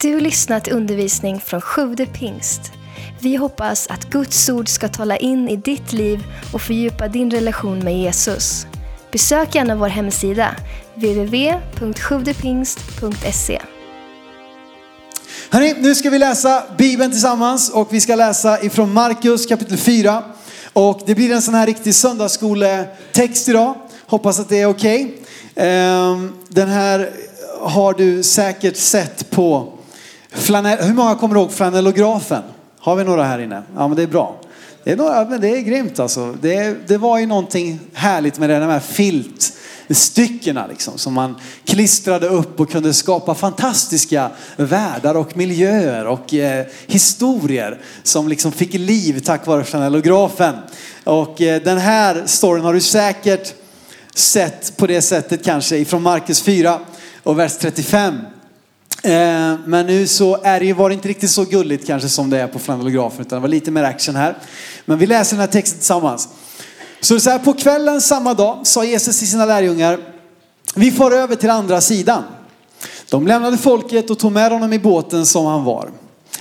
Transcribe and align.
Du 0.00 0.20
lyssnat 0.20 0.64
till 0.64 0.72
undervisning 0.72 1.40
från 1.40 1.60
Sjude 1.60 2.06
pingst. 2.06 2.60
Vi 3.20 3.36
hoppas 3.36 3.86
att 3.86 4.10
Guds 4.10 4.48
ord 4.48 4.68
ska 4.68 4.88
tala 4.88 5.16
in 5.16 5.48
i 5.48 5.56
ditt 5.56 5.92
liv 5.92 6.24
och 6.52 6.62
fördjupa 6.62 7.08
din 7.08 7.30
relation 7.30 7.78
med 7.78 7.98
Jesus. 7.98 8.66
Besök 9.12 9.54
gärna 9.54 9.76
vår 9.76 9.88
hemsida, 9.88 10.56
www.sjuvdepingst.se. 10.94 13.60
Hörrni, 15.50 15.74
nu 15.78 15.94
ska 15.94 16.10
vi 16.10 16.18
läsa 16.18 16.62
Bibeln 16.78 17.10
tillsammans 17.10 17.70
och 17.70 17.94
vi 17.94 18.00
ska 18.00 18.14
läsa 18.14 18.62
ifrån 18.62 18.92
Markus 18.92 19.46
kapitel 19.46 19.78
4. 19.78 20.22
Och 20.72 21.00
det 21.06 21.14
blir 21.14 21.32
en 21.32 21.42
sån 21.42 21.54
här 21.54 21.66
riktig 21.66 21.94
söndagsskoletext 21.94 23.48
idag. 23.48 23.74
Hoppas 24.06 24.40
att 24.40 24.48
det 24.48 24.60
är 24.60 24.66
okej. 24.66 25.04
Okay. 25.04 25.14
Den 26.48 26.68
här 26.68 27.10
har 27.60 27.94
du 27.94 28.22
säkert 28.22 28.76
sett 28.76 29.30
på 29.30 29.72
flanell. 30.30 30.78
Hur 30.78 30.94
många 30.94 31.14
kommer 31.14 31.36
ihåg 31.36 31.52
flanellografen? 31.52 32.42
Har 32.78 32.96
vi 32.96 33.04
några 33.04 33.24
här 33.24 33.38
inne? 33.38 33.62
Ja, 33.76 33.88
men 33.88 33.96
det 33.96 34.02
är 34.02 34.06
bra. 34.06 34.40
Det 34.84 34.92
är, 34.92 34.96
några, 34.96 35.24
men 35.24 35.40
det 35.40 35.48
är 35.48 35.60
grymt 35.60 35.98
alltså. 35.98 36.36
Det, 36.40 36.88
det 36.88 36.98
var 36.98 37.18
ju 37.18 37.26
någonting 37.26 37.80
härligt 37.92 38.38
med 38.38 38.50
det, 38.50 38.58
de 38.58 38.70
här 38.70 38.80
filtstyckena 38.80 40.66
liksom, 40.66 40.98
som 40.98 41.14
man 41.14 41.34
klistrade 41.64 42.28
upp 42.28 42.60
och 42.60 42.70
kunde 42.70 42.94
skapa 42.94 43.34
fantastiska 43.34 44.30
världar 44.56 45.14
och 45.14 45.36
miljöer 45.36 46.06
och 46.06 46.34
eh, 46.34 46.66
historier 46.86 47.80
som 48.02 48.28
liksom 48.28 48.52
fick 48.52 48.74
liv 48.74 49.20
tack 49.20 49.46
vare 49.46 49.64
flanellografen. 49.64 50.54
Och 51.04 51.42
eh, 51.42 51.62
den 51.62 51.78
här 51.78 52.22
storyn 52.26 52.64
har 52.64 52.74
du 52.74 52.80
säkert 52.80 53.54
sett 54.14 54.76
på 54.76 54.86
det 54.86 55.02
sättet 55.02 55.44
kanske 55.44 55.76
ifrån 55.76 56.02
Markus 56.02 56.42
4 56.42 56.78
och 57.22 57.38
vers 57.38 57.56
35. 57.58 58.14
Eh, 59.02 59.54
men 59.66 59.86
nu 59.86 60.06
så 60.06 60.42
är 60.42 60.60
det 60.60 60.66
ju, 60.66 60.72
var 60.72 60.88
det 60.88 60.94
inte 60.94 61.08
riktigt 61.08 61.30
så 61.30 61.44
gulligt 61.44 61.86
kanske 61.86 62.08
som 62.08 62.30
det 62.30 62.40
är 62.40 62.46
på 62.46 62.58
flanellografen 62.58 63.20
utan 63.20 63.36
det 63.36 63.40
var 63.40 63.48
lite 63.48 63.70
mer 63.70 63.84
action 63.84 64.16
här. 64.16 64.36
Men 64.84 64.98
vi 64.98 65.06
läser 65.06 65.36
den 65.36 65.40
här 65.40 65.52
texten 65.52 65.78
tillsammans. 65.78 66.28
Så 67.00 67.20
så 67.20 67.30
här, 67.30 67.38
på 67.38 67.52
kvällen 67.52 68.00
samma 68.00 68.34
dag 68.34 68.58
sa 68.62 68.84
Jesus 68.84 69.18
till 69.18 69.28
sina 69.28 69.44
lärjungar, 69.44 69.98
vi 70.74 70.90
får 70.90 71.14
över 71.14 71.36
till 71.36 71.50
andra 71.50 71.80
sidan. 71.80 72.22
De 73.10 73.26
lämnade 73.26 73.58
folket 73.58 74.10
och 74.10 74.18
tog 74.18 74.32
med 74.32 74.52
honom 74.52 74.72
i 74.72 74.78
båten 74.78 75.26
som 75.26 75.46
han 75.46 75.64
var. 75.64 75.90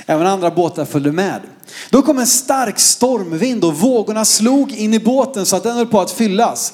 Även 0.05 0.27
andra 0.27 0.51
båtar 0.51 0.85
följde 0.85 1.11
med. 1.11 1.41
Då 1.89 2.01
kom 2.01 2.19
en 2.19 2.27
stark 2.27 2.79
stormvind 2.79 3.65
och 3.65 3.75
vågorna 3.75 4.25
slog 4.25 4.71
in 4.71 4.93
i 4.93 4.99
båten 4.99 5.45
så 5.45 5.55
att 5.55 5.63
den 5.63 5.75
höll 5.75 5.87
på 5.87 6.01
att 6.01 6.11
fyllas. 6.11 6.73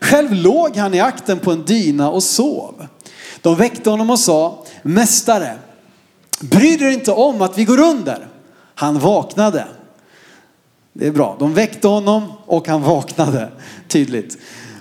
Själv 0.00 0.32
låg 0.32 0.76
han 0.76 0.94
i 0.94 1.00
akten 1.00 1.38
på 1.38 1.52
en 1.52 1.64
dyna 1.64 2.10
och 2.10 2.22
sov. 2.22 2.86
De 3.40 3.56
väckte 3.56 3.90
honom 3.90 4.10
och 4.10 4.18
sa, 4.18 4.61
Mästare, 4.82 5.58
bryr 6.40 6.78
dig 6.78 6.94
inte 6.94 7.12
om 7.12 7.42
att 7.42 7.58
vi 7.58 7.64
går 7.64 7.80
under? 7.80 8.28
Han 8.74 8.98
vaknade. 8.98 9.66
Det 10.92 11.06
är 11.06 11.12
bra. 11.12 11.36
De 11.38 11.54
väckte 11.54 11.88
honom 11.88 12.32
och 12.46 12.68
han 12.68 12.82
vaknade. 12.82 13.52
Tydligt. 13.88 14.38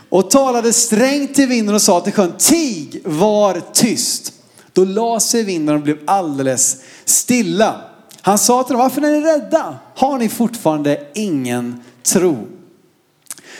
Och 0.10 0.30
talade 0.30 0.74
strängt 0.74 1.36
till 1.36 1.48
vinden 1.48 1.76
och 1.76 1.82
sa 1.82 2.02
till 2.02 2.14
sjön, 2.14 2.34
tig, 2.38 3.02
var 3.06 3.62
tyst. 3.74 4.34
Då 4.74 4.86
la 4.86 5.20
sig 5.20 5.44
vinden 5.44 5.76
och 5.76 5.82
blev 5.82 5.98
alldeles 6.08 6.78
stilla. 7.06 7.82
Han 8.22 8.38
sa 8.38 8.64
till 8.64 8.74
dem, 8.74 8.82
varför 8.82 9.02
är 9.02 9.12
ni 9.12 9.22
rädda? 9.22 9.78
Har 9.96 10.18
ni 10.18 10.30
fortfarande 10.30 11.08
ingen 11.14 11.84
tro? 12.04 12.48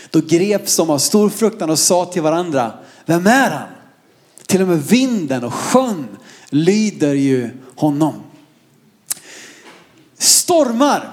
Då 0.10 0.22
greps 0.22 0.78
de 0.78 0.90
av 0.90 0.98
stor 0.98 1.30
fruktan 1.30 1.70
och 1.70 1.80
sa 1.80 2.06
till 2.06 2.22
varandra, 2.22 2.74
vem 3.06 3.28
är 3.28 3.50
han? 3.50 3.68
Till 4.46 4.62
och 4.62 4.68
med 4.68 4.84
vinden 4.84 5.44
och 5.44 5.54
sjön 5.54 6.08
lyder 6.52 7.14
ju 7.14 7.50
honom. 7.76 8.14
Stormar 10.18 11.12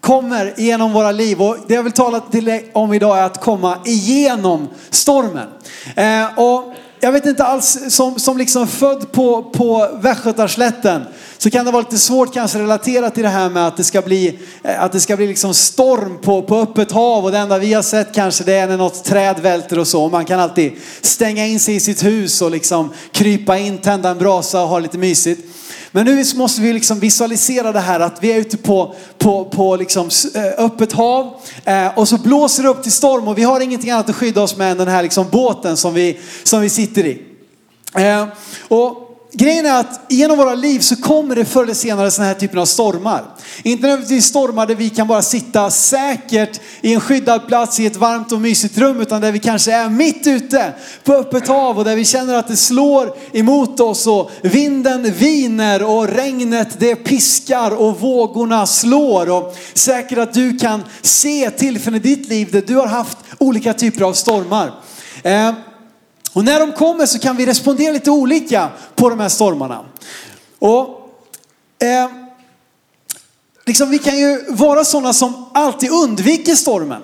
kommer 0.00 0.54
genom 0.56 0.92
våra 0.92 1.12
liv 1.12 1.42
och 1.42 1.56
det 1.66 1.74
jag 1.74 1.82
vill 1.82 1.92
tala 1.92 2.20
till 2.20 2.44
dig 2.44 2.70
om 2.72 2.92
idag 2.92 3.18
är 3.18 3.22
att 3.22 3.40
komma 3.40 3.78
igenom 3.84 4.68
stormen. 4.90 5.48
Eh, 5.96 6.38
och 6.38 6.74
jag 7.00 7.12
vet 7.12 7.26
inte 7.26 7.44
alls, 7.44 7.94
som, 7.94 8.18
som 8.18 8.38
liksom 8.38 8.66
född 8.66 9.12
på, 9.12 9.42
på 9.42 9.98
Västgötaslätten 10.00 11.02
så 11.38 11.50
kan 11.50 11.64
det 11.64 11.70
vara 11.70 11.82
lite 11.82 11.98
svårt 11.98 12.34
kanske 12.34 12.58
relaterat 12.58 13.14
till 13.14 13.22
det 13.22 13.28
här 13.28 13.50
med 13.50 13.66
att 13.66 13.76
det 13.76 13.84
ska 13.84 14.02
bli, 14.02 14.38
eh, 14.62 14.82
att 14.82 14.92
det 14.92 15.00
ska 15.00 15.16
bli 15.16 15.26
liksom 15.26 15.54
storm 15.54 16.18
på, 16.22 16.42
på 16.42 16.56
öppet 16.56 16.92
hav 16.92 17.24
och 17.24 17.32
det 17.32 17.38
enda 17.38 17.58
vi 17.58 17.72
har 17.72 17.82
sett 17.82 18.14
kanske 18.14 18.44
det 18.44 18.54
är 18.54 18.68
när 18.68 18.76
något 18.76 19.04
träd 19.04 19.40
välter 19.40 19.78
och 19.78 19.88
så. 19.88 20.08
Man 20.08 20.24
kan 20.24 20.40
alltid 20.40 20.72
stänga 21.00 21.46
in 21.46 21.60
sig 21.60 21.74
i 21.74 21.80
sitt 21.80 22.04
hus 22.04 22.42
och 22.42 22.50
liksom 22.50 22.92
krypa 23.12 23.58
in, 23.58 23.78
tända 23.78 24.08
en 24.08 24.18
brasa 24.18 24.62
och 24.62 24.68
ha 24.68 24.78
lite 24.78 24.98
mysigt. 24.98 25.40
Men 25.92 26.06
nu 26.06 26.24
måste 26.36 26.60
vi 26.60 26.72
liksom 26.72 27.00
visualisera 27.00 27.72
det 27.72 27.80
här 27.80 28.00
att 28.00 28.22
vi 28.22 28.32
är 28.32 28.36
ute 28.36 28.56
på, 28.56 28.94
på, 29.18 29.44
på 29.44 29.76
liksom 29.76 30.10
eh, 30.34 30.64
öppet 30.64 30.92
hav 30.92 31.34
eh, 31.64 31.98
och 31.98 32.08
så 32.08 32.18
blåser 32.18 32.62
det 32.62 32.68
upp 32.68 32.82
till 32.82 32.92
storm 32.92 33.28
och 33.28 33.38
vi 33.38 33.42
har 33.42 33.60
ingenting 33.60 33.90
annat 33.90 34.08
att 34.08 34.16
skydda 34.16 34.42
oss 34.42 34.56
med 34.56 34.70
än 34.70 34.78
den 34.78 34.88
här 34.88 35.02
liksom 35.02 35.26
båten 35.30 35.76
som 35.76 35.94
vi, 35.94 36.18
som 36.42 36.60
vi 36.60 36.68
sitter 36.68 37.06
i. 37.06 37.22
Och 38.68 39.07
Grejen 39.32 39.66
är 39.66 39.80
att 39.80 40.00
genom 40.08 40.38
våra 40.38 40.54
liv 40.54 40.80
så 40.80 40.96
kommer 40.96 41.36
det 41.36 41.44
förr 41.44 41.62
eller 41.62 41.74
senare 41.74 42.10
sådana 42.10 42.28
här 42.32 42.40
typer 42.40 42.58
av 42.58 42.66
stormar. 42.66 43.24
Inte 43.62 43.86
nödvändigtvis 43.86 44.24
stormar 44.24 44.66
där 44.66 44.74
vi 44.74 44.90
kan 44.90 45.06
bara 45.06 45.22
sitta 45.22 45.70
säkert 45.70 46.60
i 46.80 46.94
en 46.94 47.00
skyddad 47.00 47.46
plats 47.46 47.80
i 47.80 47.86
ett 47.86 47.96
varmt 47.96 48.32
och 48.32 48.40
mysigt 48.40 48.78
rum 48.78 49.00
utan 49.00 49.20
där 49.20 49.32
vi 49.32 49.38
kanske 49.38 49.72
är 49.72 49.88
mitt 49.88 50.26
ute 50.26 50.72
på 51.04 51.14
öppet 51.14 51.48
hav 51.48 51.78
och 51.78 51.84
där 51.84 51.96
vi 51.96 52.04
känner 52.04 52.34
att 52.34 52.48
det 52.48 52.56
slår 52.56 53.16
emot 53.32 53.80
oss 53.80 54.06
och 54.06 54.30
vinden 54.42 55.12
viner 55.12 55.82
och 55.82 56.08
regnet 56.08 56.80
det 56.80 56.96
piskar 56.96 57.70
och 57.70 58.00
vågorna 58.00 58.66
slår. 58.66 59.30
Och 59.30 59.56
säkert 59.74 60.18
att 60.18 60.34
du 60.34 60.58
kan 60.58 60.84
se 61.02 61.50
tillfällen 61.50 61.96
i 61.96 62.14
ditt 62.14 62.28
liv 62.28 62.48
där 62.52 62.62
du 62.66 62.76
har 62.76 62.86
haft 62.86 63.18
olika 63.38 63.74
typer 63.74 64.04
av 64.04 64.12
stormar. 64.12 64.72
Eh, 65.22 65.52
och 66.38 66.44
när 66.44 66.60
de 66.60 66.72
kommer 66.72 67.06
så 67.06 67.18
kan 67.18 67.36
vi 67.36 67.46
respondera 67.46 67.92
lite 67.92 68.10
olika 68.10 68.68
på 68.94 69.10
de 69.10 69.20
här 69.20 69.28
stormarna. 69.28 69.84
Och 70.58 71.10
eh, 71.78 72.10
liksom 73.66 73.90
vi 73.90 73.98
kan 73.98 74.18
ju 74.18 74.44
vara 74.48 74.84
sådana 74.84 75.12
som 75.12 75.46
alltid 75.54 75.90
undviker 75.90 76.54
stormen. 76.54 77.02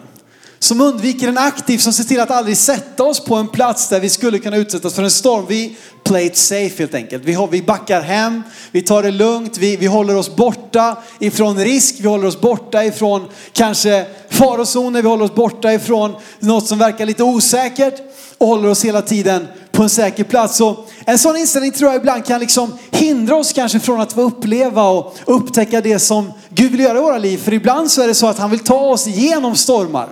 Som 0.65 0.81
undviker 0.81 1.29
en 1.29 1.39
aktiv, 1.39 1.79
som 1.79 1.93
ser 1.93 2.05
till 2.05 2.21
att 2.21 2.31
aldrig 2.31 2.57
sätta 2.57 3.05
oss 3.05 3.21
på 3.21 3.35
en 3.35 3.49
plats 3.49 3.89
där 3.89 4.01
vi 4.01 4.09
skulle 4.09 4.39
kunna 4.39 4.57
utsättas 4.57 4.95
för 4.95 5.03
en 5.03 5.11
storm. 5.11 5.45
Vi 5.49 5.77
play 6.05 6.27
it 6.27 6.37
safe 6.37 6.75
helt 6.79 6.95
enkelt. 6.95 7.25
Vi, 7.25 7.49
vi 7.51 7.63
backar 7.63 8.03
hem, 8.03 8.43
vi 8.71 8.83
tar 8.83 9.03
det 9.03 9.11
lugnt, 9.11 9.59
vi, 9.59 9.77
vi 9.77 9.87
håller 9.87 10.17
oss 10.17 10.37
borta 10.37 10.97
ifrån 11.19 11.59
risk, 11.59 11.95
vi 11.99 12.09
håller 12.09 12.27
oss 12.27 12.41
borta 12.41 12.85
ifrån 12.85 13.29
kanske 13.53 14.07
farozoner, 14.31 15.03
vi 15.03 15.09
håller 15.09 15.25
oss 15.25 15.35
borta 15.35 15.73
ifrån 15.73 16.15
något 16.41 16.67
som 16.67 16.79
verkar 16.79 17.07
lite 17.07 17.23
osäkert 17.23 17.95
och 18.39 18.47
håller 18.47 18.69
oss 18.69 18.85
hela 18.85 19.03
tiden 19.03 19.47
på 19.75 19.83
en 19.83 19.89
säker 19.89 20.25
plats. 20.25 20.61
Och 20.61 20.91
en 21.07 21.19
sån 21.19 21.37
inställning 21.37 21.73
tror 21.73 21.91
jag 21.91 22.01
ibland 22.01 22.25
kan 22.25 22.41
liksom 22.41 22.79
hindra 22.91 23.37
oss 23.37 23.53
kanske 23.53 23.81
från 23.81 24.01
att 24.01 24.13
få 24.13 24.21
uppleva 24.21 24.89
och 24.89 25.17
upptäcka 25.25 25.81
det 25.81 25.99
som 25.99 26.33
Gud 26.49 26.71
vill 26.71 26.81
göra 26.81 26.99
i 26.99 27.01
våra 27.01 27.19
liv. 27.19 27.39
För 27.39 27.53
ibland 27.53 27.91
så 27.91 28.03
är 28.03 28.07
det 28.07 28.15
så 28.15 28.27
att 28.27 28.39
han 28.39 28.51
vill 28.51 28.59
ta 28.59 28.79
oss 28.79 29.07
igenom 29.07 29.57
stormar. 29.57 30.09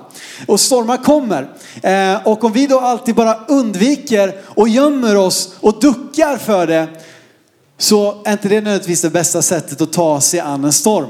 Och 0.47 0.61
stormar 0.61 0.97
kommer. 0.97 1.49
Eh, 1.83 2.27
och 2.27 2.45
om 2.45 2.53
vi 2.53 2.67
då 2.67 2.81
alltid 2.81 3.15
bara 3.15 3.39
undviker 3.49 4.41
och 4.47 4.69
gömmer 4.69 5.17
oss 5.17 5.55
och 5.61 5.81
duckar 5.81 6.37
för 6.37 6.67
det 6.67 6.89
så 7.79 8.23
är 8.25 8.33
inte 8.33 8.49
det 8.49 8.55
nödvändigtvis 8.55 9.03
det 9.03 9.11
bästa 9.11 9.43
sättet 9.43 9.81
att 9.81 9.93
ta 9.93 10.21
sig 10.21 10.41
an 10.41 10.65
en 10.65 10.73
storm. 10.73 11.09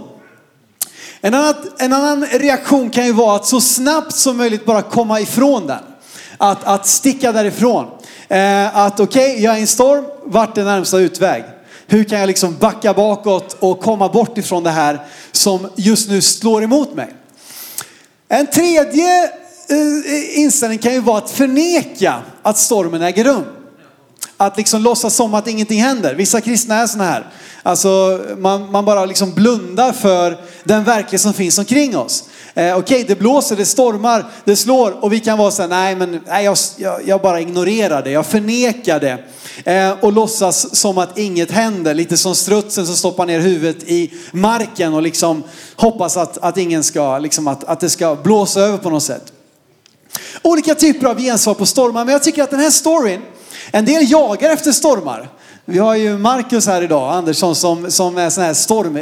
En 1.20 1.34
annan, 1.34 1.54
en 1.78 1.92
annan 1.92 2.26
reaktion 2.26 2.90
kan 2.90 3.06
ju 3.06 3.12
vara 3.12 3.36
att 3.36 3.46
så 3.46 3.60
snabbt 3.60 4.14
som 4.14 4.36
möjligt 4.36 4.64
bara 4.64 4.82
komma 4.82 5.20
ifrån 5.20 5.66
den 5.66 5.78
att, 6.38 6.64
att 6.64 6.86
sticka 6.86 7.32
därifrån. 7.32 7.86
Eh, 8.32 8.76
att 8.76 9.00
okej, 9.00 9.30
okay, 9.30 9.42
jag 9.44 9.54
är 9.54 9.58
i 9.58 9.60
en 9.60 9.66
storm, 9.66 10.04
vart 10.24 10.58
är 10.58 10.64
närmsta 10.64 10.98
utväg? 10.98 11.44
Hur 11.86 12.04
kan 12.04 12.20
jag 12.20 12.26
liksom 12.26 12.56
backa 12.60 12.94
bakåt 12.94 13.56
och 13.60 13.80
komma 13.80 14.08
bort 14.08 14.38
ifrån 14.38 14.64
det 14.64 14.70
här 14.70 15.00
som 15.32 15.68
just 15.76 16.08
nu 16.08 16.20
slår 16.20 16.62
emot 16.62 16.94
mig? 16.94 17.14
En 18.28 18.46
tredje 18.46 19.24
eh, 19.24 20.40
inställning 20.40 20.78
kan 20.78 20.92
ju 20.92 21.00
vara 21.00 21.18
att 21.18 21.30
förneka 21.30 22.14
att 22.42 22.58
stormen 22.58 23.02
äger 23.02 23.24
rum. 23.24 23.44
Att 24.42 24.56
liksom 24.56 24.82
låtsas 24.82 25.14
som 25.14 25.34
att 25.34 25.48
ingenting 25.48 25.82
händer. 25.82 26.14
Vissa 26.14 26.40
kristna 26.40 26.74
är 26.74 26.86
sådana 26.86 27.10
här. 27.10 27.26
Alltså 27.62 28.20
man, 28.38 28.70
man 28.70 28.84
bara 28.84 29.04
liksom 29.04 29.32
blundar 29.32 29.92
för 29.92 30.36
den 30.64 30.84
verklighet 30.84 31.20
som 31.20 31.34
finns 31.34 31.58
omkring 31.58 31.96
oss. 31.96 32.24
Eh, 32.54 32.64
Okej, 32.64 32.74
okay, 32.74 33.04
det 33.04 33.18
blåser, 33.18 33.56
det 33.56 33.64
stormar, 33.64 34.26
det 34.44 34.56
slår 34.56 35.04
och 35.04 35.12
vi 35.12 35.20
kan 35.20 35.38
vara 35.38 35.50
så 35.50 35.62
här, 35.62 35.68
nej 35.68 35.96
men 35.96 36.20
nej, 36.26 36.44
jag, 36.44 36.56
jag, 36.76 37.00
jag 37.08 37.20
bara 37.20 37.40
ignorerar 37.40 38.02
det, 38.02 38.10
jag 38.10 38.26
förnekar 38.26 39.00
det. 39.00 39.18
Eh, 39.72 40.04
och 40.04 40.12
låtsas 40.12 40.76
som 40.76 40.98
att 40.98 41.18
inget 41.18 41.50
händer, 41.50 41.94
lite 41.94 42.16
som 42.16 42.34
strutsen 42.34 42.86
som 42.86 42.96
stoppar 42.96 43.26
ner 43.26 43.40
huvudet 43.40 43.82
i 43.82 44.12
marken 44.32 44.94
och 44.94 45.02
liksom 45.02 45.42
hoppas 45.76 46.16
att, 46.16 46.38
att 46.38 46.58
ingen 46.58 46.84
ska, 46.84 47.18
liksom 47.18 47.48
att, 47.48 47.64
att 47.64 47.80
det 47.80 47.90
ska 47.90 48.14
blåsa 48.14 48.60
över 48.60 48.78
på 48.78 48.90
något 48.90 49.02
sätt. 49.02 49.32
Olika 50.42 50.74
typer 50.74 51.06
av 51.06 51.20
gensvar 51.20 51.54
på 51.54 51.66
stormar, 51.66 52.04
men 52.04 52.12
jag 52.12 52.22
tycker 52.22 52.42
att 52.42 52.50
den 52.50 52.60
här 52.60 52.70
storyn, 52.70 53.20
en 53.70 53.84
del 53.84 54.10
jagar 54.10 54.50
efter 54.50 54.72
stormar. 54.72 55.28
Vi 55.64 55.78
har 55.78 55.94
ju 55.94 56.18
Marcus 56.18 56.66
här 56.66 56.82
idag, 56.82 57.12
Andersson, 57.12 57.56
som, 57.56 57.90
som 57.90 58.18
är 58.18 58.30
sån 58.30 58.44
här 58.44 58.54
storm, 58.54 58.98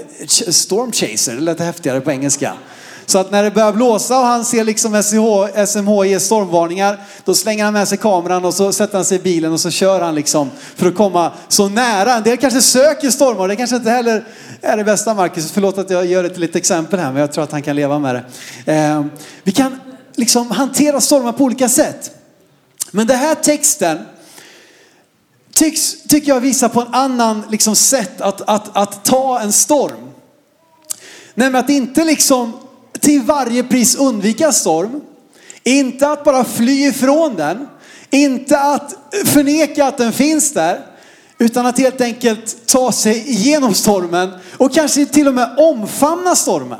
storm 0.48 0.92
chaser, 0.92 1.34
det 1.34 1.40
lät 1.40 1.60
häftigare 1.60 2.00
på 2.00 2.10
engelska. 2.10 2.52
Så 3.06 3.18
att 3.18 3.30
när 3.30 3.42
det 3.42 3.50
börjar 3.50 3.72
blåsa 3.72 4.18
och 4.18 4.26
han 4.26 4.44
ser 4.44 4.64
liksom 4.64 5.02
SMH, 5.02 5.66
SMH 5.66 6.04
ge 6.06 6.20
stormvarningar, 6.20 7.00
då 7.24 7.34
slänger 7.34 7.64
han 7.64 7.72
med 7.72 7.88
sig 7.88 7.98
kameran 7.98 8.44
och 8.44 8.54
så 8.54 8.72
sätter 8.72 8.94
han 8.94 9.04
sig 9.04 9.18
i 9.18 9.20
bilen 9.20 9.52
och 9.52 9.60
så 9.60 9.70
kör 9.70 10.00
han 10.00 10.14
liksom 10.14 10.50
för 10.76 10.86
att 10.86 10.94
komma 10.94 11.32
så 11.48 11.68
nära. 11.68 12.14
En 12.14 12.22
del 12.22 12.36
kanske 12.36 12.62
söker 12.62 13.10
stormar, 13.10 13.48
det 13.48 13.56
kanske 13.56 13.76
inte 13.76 13.90
heller 13.90 14.24
är 14.60 14.76
det 14.76 14.84
bästa 14.84 15.14
Marcus. 15.14 15.52
Förlåt 15.52 15.78
att 15.78 15.90
jag 15.90 16.06
gör 16.06 16.24
ett 16.24 16.38
litet 16.38 16.56
exempel 16.56 16.98
här, 16.98 17.12
men 17.12 17.20
jag 17.20 17.32
tror 17.32 17.44
att 17.44 17.52
han 17.52 17.62
kan 17.62 17.76
leva 17.76 17.98
med 17.98 18.14
det. 18.14 18.72
Eh, 18.72 19.04
vi 19.42 19.52
kan 19.52 19.80
liksom 20.16 20.50
hantera 20.50 21.00
stormar 21.00 21.32
på 21.32 21.44
olika 21.44 21.68
sätt. 21.68 22.10
Men 22.90 23.06
den 23.06 23.18
här 23.18 23.34
texten 23.34 23.98
tycks, 25.54 26.02
tycker 26.08 26.28
jag 26.28 26.40
visar 26.40 26.68
på 26.68 26.80
en 26.80 26.94
annan 26.94 27.42
liksom, 27.50 27.76
sätt 27.76 28.20
att, 28.20 28.40
att, 28.40 28.76
att 28.76 29.04
ta 29.04 29.40
en 29.40 29.52
storm. 29.52 30.10
Nämligen 31.34 31.64
att 31.64 31.70
inte 31.70 32.04
liksom 32.04 32.52
till 33.00 33.22
varje 33.22 33.62
pris 33.62 33.94
undvika 33.94 34.52
storm. 34.52 35.00
Inte 35.64 36.08
att 36.08 36.24
bara 36.24 36.44
fly 36.44 36.86
ifrån 36.86 37.36
den. 37.36 37.68
Inte 38.10 38.60
att 38.60 38.94
förneka 39.24 39.86
att 39.86 39.98
den 39.98 40.12
finns 40.12 40.52
där. 40.52 40.80
Utan 41.38 41.66
att 41.66 41.78
helt 41.78 42.00
enkelt 42.00 42.66
ta 42.66 42.92
sig 42.92 43.30
igenom 43.30 43.74
stormen 43.74 44.30
och 44.56 44.74
kanske 44.74 45.06
till 45.06 45.28
och 45.28 45.34
med 45.34 45.54
omfamna 45.58 46.36
stormen. 46.36 46.78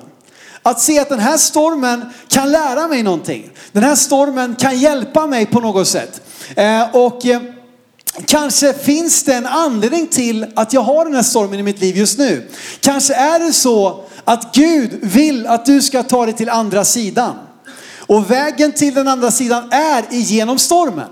Att 0.63 0.81
se 0.81 0.99
att 0.99 1.09
den 1.09 1.19
här 1.19 1.37
stormen 1.37 2.05
kan 2.29 2.53
lära 2.53 2.89
mig 2.89 3.03
någonting. 3.03 3.51
Den 3.73 3.83
här 3.83 3.95
stormen 3.95 4.55
kan 4.55 4.79
hjälpa 4.79 5.27
mig 5.27 5.47
på 5.47 5.61
något 5.61 5.89
sätt. 5.89 6.21
Eh, 6.57 6.97
och 6.97 7.27
eh, 7.27 7.41
kanske 8.27 8.73
finns 8.73 9.23
det 9.23 9.35
en 9.35 9.47
anledning 9.47 10.07
till 10.07 10.47
att 10.57 10.73
jag 10.73 10.81
har 10.81 11.05
den 11.05 11.15
här 11.15 11.23
stormen 11.23 11.61
i 11.61 11.63
mitt 11.63 11.81
liv 11.81 11.97
just 11.97 12.19
nu. 12.19 12.49
Kanske 12.81 13.15
är 13.15 13.39
det 13.39 13.53
så 13.53 14.05
att 14.25 14.55
Gud 14.55 14.99
vill 15.03 15.47
att 15.47 15.67
du 15.67 15.83
ska 15.83 16.03
ta 16.03 16.25
dig 16.25 16.35
till 16.35 16.49
andra 16.49 16.85
sidan. 16.85 17.35
Och 17.97 18.31
vägen 18.31 18.73
till 18.73 18.95
den 18.95 19.09
andra 19.09 19.31
sidan 19.31 19.73
är 19.73 20.05
igenom 20.15 20.59
stormen. 20.59 21.09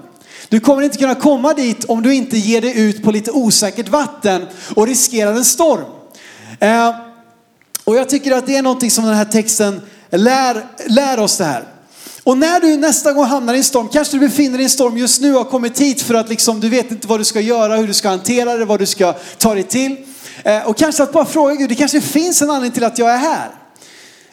Du 0.48 0.60
kommer 0.60 0.82
inte 0.82 0.98
kunna 0.98 1.14
komma 1.14 1.54
dit 1.54 1.84
om 1.84 2.02
du 2.02 2.14
inte 2.14 2.38
ger 2.38 2.60
dig 2.60 2.78
ut 2.80 3.02
på 3.02 3.10
lite 3.10 3.30
osäkert 3.30 3.88
vatten 3.88 4.46
och 4.74 4.86
riskerar 4.86 5.32
en 5.32 5.44
storm. 5.44 5.84
Eh, 6.60 6.94
och 7.84 7.96
jag 7.96 8.08
tycker 8.08 8.32
att 8.32 8.46
det 8.46 8.56
är 8.56 8.62
någonting 8.62 8.90
som 8.90 9.04
den 9.04 9.14
här 9.14 9.24
texten 9.24 9.80
lär, 10.10 10.66
lär 10.86 11.20
oss 11.20 11.36
det 11.36 11.44
här. 11.44 11.64
Och 12.28 12.38
när 12.38 12.60
du 12.60 12.76
nästa 12.76 13.12
gång 13.12 13.24
hamnar 13.24 13.54
i 13.54 13.56
en 13.56 13.64
storm, 13.64 13.88
kanske 13.88 14.16
du 14.16 14.20
befinner 14.20 14.52
dig 14.52 14.60
i 14.60 14.64
en 14.64 14.70
storm 14.70 14.98
just 14.98 15.20
nu 15.20 15.32
och 15.32 15.38
har 15.38 15.50
kommit 15.50 15.80
hit 15.80 16.02
för 16.02 16.14
att 16.14 16.28
liksom, 16.28 16.60
du 16.60 16.68
vet 16.68 16.90
inte 16.90 17.08
vad 17.08 17.20
du 17.20 17.24
ska 17.24 17.40
göra, 17.40 17.76
hur 17.76 17.86
du 17.86 17.94
ska 17.94 18.08
hantera 18.08 18.56
det, 18.56 18.64
vad 18.64 18.78
du 18.78 18.86
ska 18.86 19.12
ta 19.38 19.54
dig 19.54 19.62
till. 19.62 19.96
Eh, 20.42 20.68
och 20.68 20.76
kanske 20.76 21.02
att 21.02 21.12
bara 21.12 21.24
fråga 21.24 21.54
Gud, 21.54 21.68
det 21.68 21.74
kanske 21.74 22.00
finns 22.00 22.42
en 22.42 22.50
anledning 22.50 22.72
till 22.72 22.84
att 22.84 22.98
jag 22.98 23.10
är 23.10 23.16
här. 23.16 23.50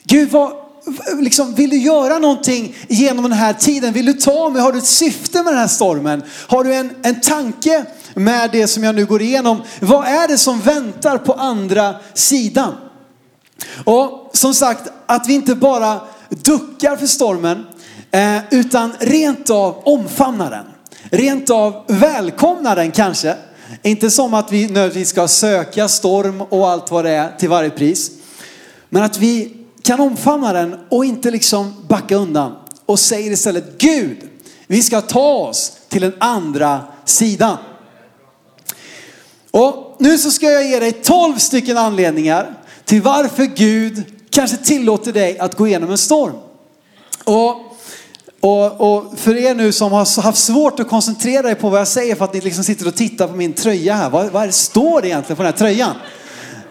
Gud, 0.03 0.31
vad, 0.31 0.51
liksom, 1.19 1.53
vill 1.53 1.69
du 1.69 1.77
göra 1.77 2.19
någonting 2.19 2.75
genom 2.87 3.23
den 3.23 3.33
här 3.33 3.53
tiden? 3.53 3.93
Vill 3.93 4.05
du 4.05 4.13
ta 4.13 4.49
mig? 4.49 4.61
Har 4.61 4.71
du 4.71 4.77
ett 4.77 4.85
syfte 4.85 5.43
med 5.43 5.53
den 5.53 5.59
här 5.59 5.67
stormen? 5.67 6.23
Har 6.47 6.63
du 6.63 6.73
en, 6.73 6.89
en 7.03 7.21
tanke 7.21 7.85
med 8.13 8.51
det 8.51 8.67
som 8.67 8.83
jag 8.83 8.95
nu 8.95 9.05
går 9.05 9.21
igenom? 9.21 9.61
Vad 9.79 10.07
är 10.07 10.27
det 10.27 10.37
som 10.37 10.61
väntar 10.61 11.17
på 11.17 11.33
andra 11.33 11.95
sidan? 12.13 12.73
Och 13.83 14.29
som 14.33 14.53
sagt, 14.53 14.91
att 15.05 15.27
vi 15.27 15.33
inte 15.33 15.55
bara 15.55 16.01
duckar 16.29 16.95
för 16.95 17.07
stormen, 17.07 17.65
eh, 18.11 18.37
utan 18.51 18.91
rent 18.99 19.49
av 19.49 19.81
omfamnar 19.83 20.51
den. 20.51 20.65
Rent 21.09 21.49
av 21.49 21.83
välkomnar 21.87 22.75
den 22.75 22.91
kanske. 22.91 23.35
Inte 23.83 24.11
som 24.11 24.33
att 24.33 24.51
vi 24.51 24.67
nödvändigtvis 24.67 25.09
ska 25.09 25.27
söka 25.27 25.87
storm 25.87 26.41
och 26.41 26.69
allt 26.69 26.91
vad 26.91 27.05
det 27.05 27.11
är 27.11 27.37
till 27.37 27.49
varje 27.49 27.69
pris. 27.69 28.11
Men 28.89 29.03
att 29.03 29.17
vi 29.17 29.57
kan 29.83 29.99
omfamna 29.99 30.53
den 30.53 30.75
och 30.89 31.05
inte 31.05 31.31
liksom 31.31 31.85
backa 31.87 32.15
undan 32.15 32.55
och 32.85 32.99
säger 32.99 33.31
istället 33.31 33.77
Gud, 33.77 34.17
vi 34.67 34.83
ska 34.83 35.01
ta 35.01 35.33
oss 35.33 35.71
till 35.89 36.01
den 36.01 36.13
andra 36.19 36.83
sidan. 37.05 37.57
Och 39.51 39.95
nu 39.99 40.17
så 40.17 40.31
ska 40.31 40.51
jag 40.51 40.67
ge 40.67 40.79
dig 40.79 40.91
12 40.91 41.37
stycken 41.37 41.77
anledningar 41.77 42.57
till 42.85 43.01
varför 43.01 43.45
Gud 43.45 44.03
kanske 44.35 44.57
tillåter 44.57 45.13
dig 45.13 45.39
att 45.39 45.55
gå 45.55 45.67
igenom 45.67 45.91
en 45.91 45.97
storm. 45.97 46.33
Och, 47.23 47.55
och, 48.39 48.81
och 48.81 49.19
för 49.19 49.37
er 49.37 49.55
nu 49.55 49.71
som 49.71 49.91
har 49.91 50.21
haft 50.21 50.37
svårt 50.37 50.79
att 50.79 50.89
koncentrera 50.89 51.51
er 51.51 51.55
på 51.55 51.69
vad 51.69 51.79
jag 51.79 51.87
säger 51.87 52.15
för 52.15 52.25
att 52.25 52.33
ni 52.33 52.41
liksom 52.41 52.63
sitter 52.63 52.87
och 52.87 52.95
tittar 52.95 53.27
på 53.27 53.35
min 53.35 53.53
tröja 53.53 53.93
här. 53.93 54.09
Vad, 54.09 54.31
vad 54.31 54.53
står 54.53 55.01
det 55.01 55.07
egentligen 55.07 55.37
på 55.37 55.43
den 55.43 55.51
här 55.51 55.57
tröjan? 55.57 55.95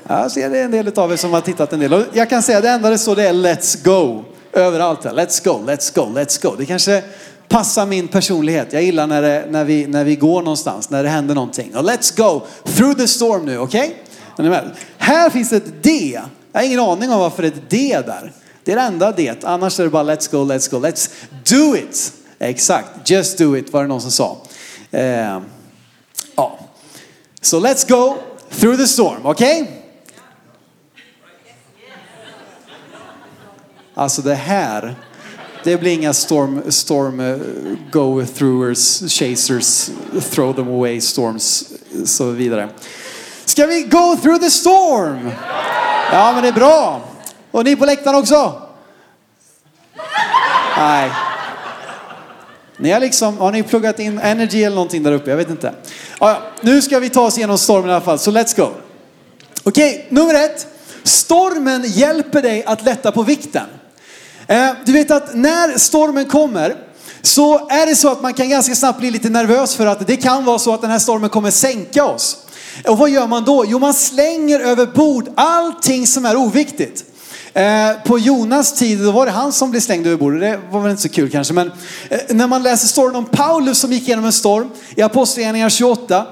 Jag 0.07 0.31
ser 0.31 0.51
det 0.51 0.59
är 0.59 0.65
en 0.65 0.71
del 0.71 0.99
av 0.99 1.13
er 1.13 1.17
som 1.17 1.33
har 1.33 1.41
tittat 1.41 1.73
en 1.73 1.81
del. 1.81 1.93
Och 1.93 2.03
jag 2.13 2.31
kan 2.31 2.43
säga 2.43 2.59
att 2.59 2.65
det 2.65 2.71
enda 2.71 2.91
det 2.91 2.99
står 2.99 3.17
det 3.17 3.29
är 3.29 3.33
Let's 3.33 3.85
go. 3.85 4.25
Överallt 4.53 5.05
här. 5.05 5.13
Let's 5.13 5.45
go, 5.45 5.63
let's 5.67 5.95
go, 5.95 6.19
let's 6.19 6.43
go. 6.43 6.55
Det 6.59 6.67
kanske 6.67 7.03
passar 7.49 7.87
min 7.87 8.09
personlighet. 8.09 8.73
Jag 8.73 8.83
gillar 8.83 9.07
när, 9.07 9.23
det, 9.23 9.47
när, 9.51 9.65
vi, 9.65 9.87
när 9.87 10.05
vi 10.05 10.17
går 10.17 10.43
någonstans, 10.43 10.91
när 10.91 11.03
det 11.03 11.09
händer 11.09 11.35
någonting. 11.35 11.77
Och 11.77 11.85
let's 11.85 12.17
go 12.17 12.47
through 12.65 12.97
the 12.99 13.09
storm 13.09 13.47
nu, 13.47 13.59
okej? 13.59 13.97
Okay? 14.39 14.61
Här 14.99 15.31
finns 15.31 15.53
ett 15.53 15.83
D. 15.83 16.21
Jag 16.55 16.61
har 16.61 16.67
ingen 16.67 16.81
aning 16.81 17.11
om 17.11 17.21
varför 17.21 17.43
det 17.43 17.49
är 17.49 17.53
ett 17.53 17.71
D 17.71 18.03
där. 18.07 18.33
Det 18.65 18.73
är 18.73 18.77
det 18.77 18.83
enda 18.83 19.13
D. 19.13 19.35
Annars 19.43 19.81
är 19.81 19.85
det 19.85 19.91
bara 19.91 20.03
let's 20.03 20.31
go, 20.31 20.53
let's 20.53 20.71
go, 20.71 20.87
let's 20.87 21.11
do 21.51 21.77
it. 21.77 22.13
Exakt, 22.39 23.11
just 23.11 23.39
do 23.39 23.57
it 23.57 23.73
var 23.73 23.83
det 23.83 23.89
någon 23.89 24.01
som 24.01 24.11
sa. 24.11 24.37
Eh, 24.91 25.41
ja. 26.37 26.59
Så 27.41 27.61
so 27.61 27.67
let's 27.67 27.89
go 27.89 28.17
through 28.51 28.77
the 28.77 28.87
storm, 28.87 29.27
okej? 29.27 29.63
Okay? 29.63 29.75
Alltså 33.95 34.23
det 34.23 34.35
här, 34.35 34.95
det 35.65 35.77
blir 35.77 35.93
inga 35.93 36.13
storm, 36.13 36.63
storm 36.69 37.21
eh, 37.21 37.27
uh, 37.27 37.41
go 37.93 38.27
throughers, 38.27 39.13
chasers, 39.13 39.91
throw 40.31 40.55
them 40.55 40.69
away 40.69 41.01
storms, 41.01 41.73
så 42.05 42.31
vidare. 42.31 42.69
Ska 43.45 43.67
vi 43.67 43.83
go 43.83 44.17
through 44.23 44.41
the 44.41 44.51
storm? 44.51 45.31
Ja, 46.13 46.33
men 46.33 46.43
det 46.43 46.49
är 46.49 46.53
bra. 46.53 47.01
Och 47.51 47.65
ni 47.65 47.77
på 47.77 47.85
läktaren 47.85 48.17
också? 48.17 48.63
Nej. 50.77 51.11
Ni 52.77 52.91
har 52.91 53.01
liksom, 53.01 53.39
har 53.39 53.53
ni 53.53 53.63
pluggat 53.63 53.99
in 53.99 54.19
energy 54.19 54.63
eller 54.63 54.75
någonting 54.75 55.03
där 55.03 55.13
uppe? 55.13 55.31
Jag 55.31 55.37
vet 55.37 55.51
inte. 55.51 55.75
Ja, 56.21 56.39
nu 56.61 56.83
ska 56.83 56.99
vi 56.99 57.11
ta 57.11 57.21
oss 57.21 57.39
igenom 57.39 57.59
stormen 57.59 57.91
i 57.91 57.93
alla 57.93 58.05
fall, 58.05 58.19
så 58.19 58.31
let's 58.31 58.57
go. 58.57 58.69
Okej, 59.63 60.07
nummer 60.11 60.35
ett. 60.35 60.67
Stormen 61.03 61.83
hjälper 61.87 62.43
dig 62.43 62.65
att 62.65 62.85
lätta 62.85 63.13
på 63.13 63.23
vikten. 63.23 63.67
Eh, 64.47 64.71
du 64.85 64.93
vet 64.93 65.11
att 65.11 65.35
när 65.35 65.79
stormen 65.79 66.25
kommer 66.25 66.77
så 67.23 67.69
är 67.69 67.87
det 67.87 67.97
så 67.97 68.09
att 68.09 68.23
man 68.23 68.35
kan 68.35 68.49
ganska 68.49 68.75
snabbt 68.75 68.99
bli 68.99 69.11
lite 69.11 69.29
nervös 69.29 69.75
för 69.75 69.87
att 69.87 70.07
det 70.07 70.17
kan 70.17 70.45
vara 70.45 70.59
så 70.59 70.75
att 70.75 70.81
den 70.81 70.91
här 70.91 70.99
stormen 70.99 71.31
kommer 71.31 71.51
sänka 71.51 72.05
oss. 72.05 72.44
Och 72.89 72.99
vad 72.99 73.11
gör 73.11 73.27
man 73.27 73.45
då? 73.45 73.65
Jo, 73.67 73.79
man 73.79 73.95
slänger 73.95 74.61
över 74.61 74.87
bord 74.87 75.29
allting 75.35 76.07
som 76.07 76.25
är 76.25 76.37
oviktigt. 76.37 77.05
Eh, 77.53 77.93
på 78.05 78.19
Jonas 78.19 78.73
tid 78.73 78.99
då 78.99 79.11
var 79.11 79.27
det 79.27 79.33
han 79.33 79.53
som 79.53 79.71
blev 79.71 79.81
slängd 79.81 80.07
över 80.07 80.17
bordet. 80.17 80.41
Det 80.41 80.61
var 80.71 80.81
väl 80.81 80.91
inte 80.91 81.03
så 81.03 81.09
kul 81.09 81.31
kanske. 81.31 81.55
Men 81.55 81.73
eh, 82.09 82.19
när 82.29 82.47
man 82.47 82.63
läser 82.63 82.87
storyn 82.87 83.17
om 83.17 83.25
Paulus 83.25 83.79
som 83.79 83.93
gick 83.93 84.03
igenom 84.03 84.25
en 84.25 84.33
storm 84.33 84.71
i 84.97 85.03
Apostlagärningarna 85.03 85.71
28 85.71 86.27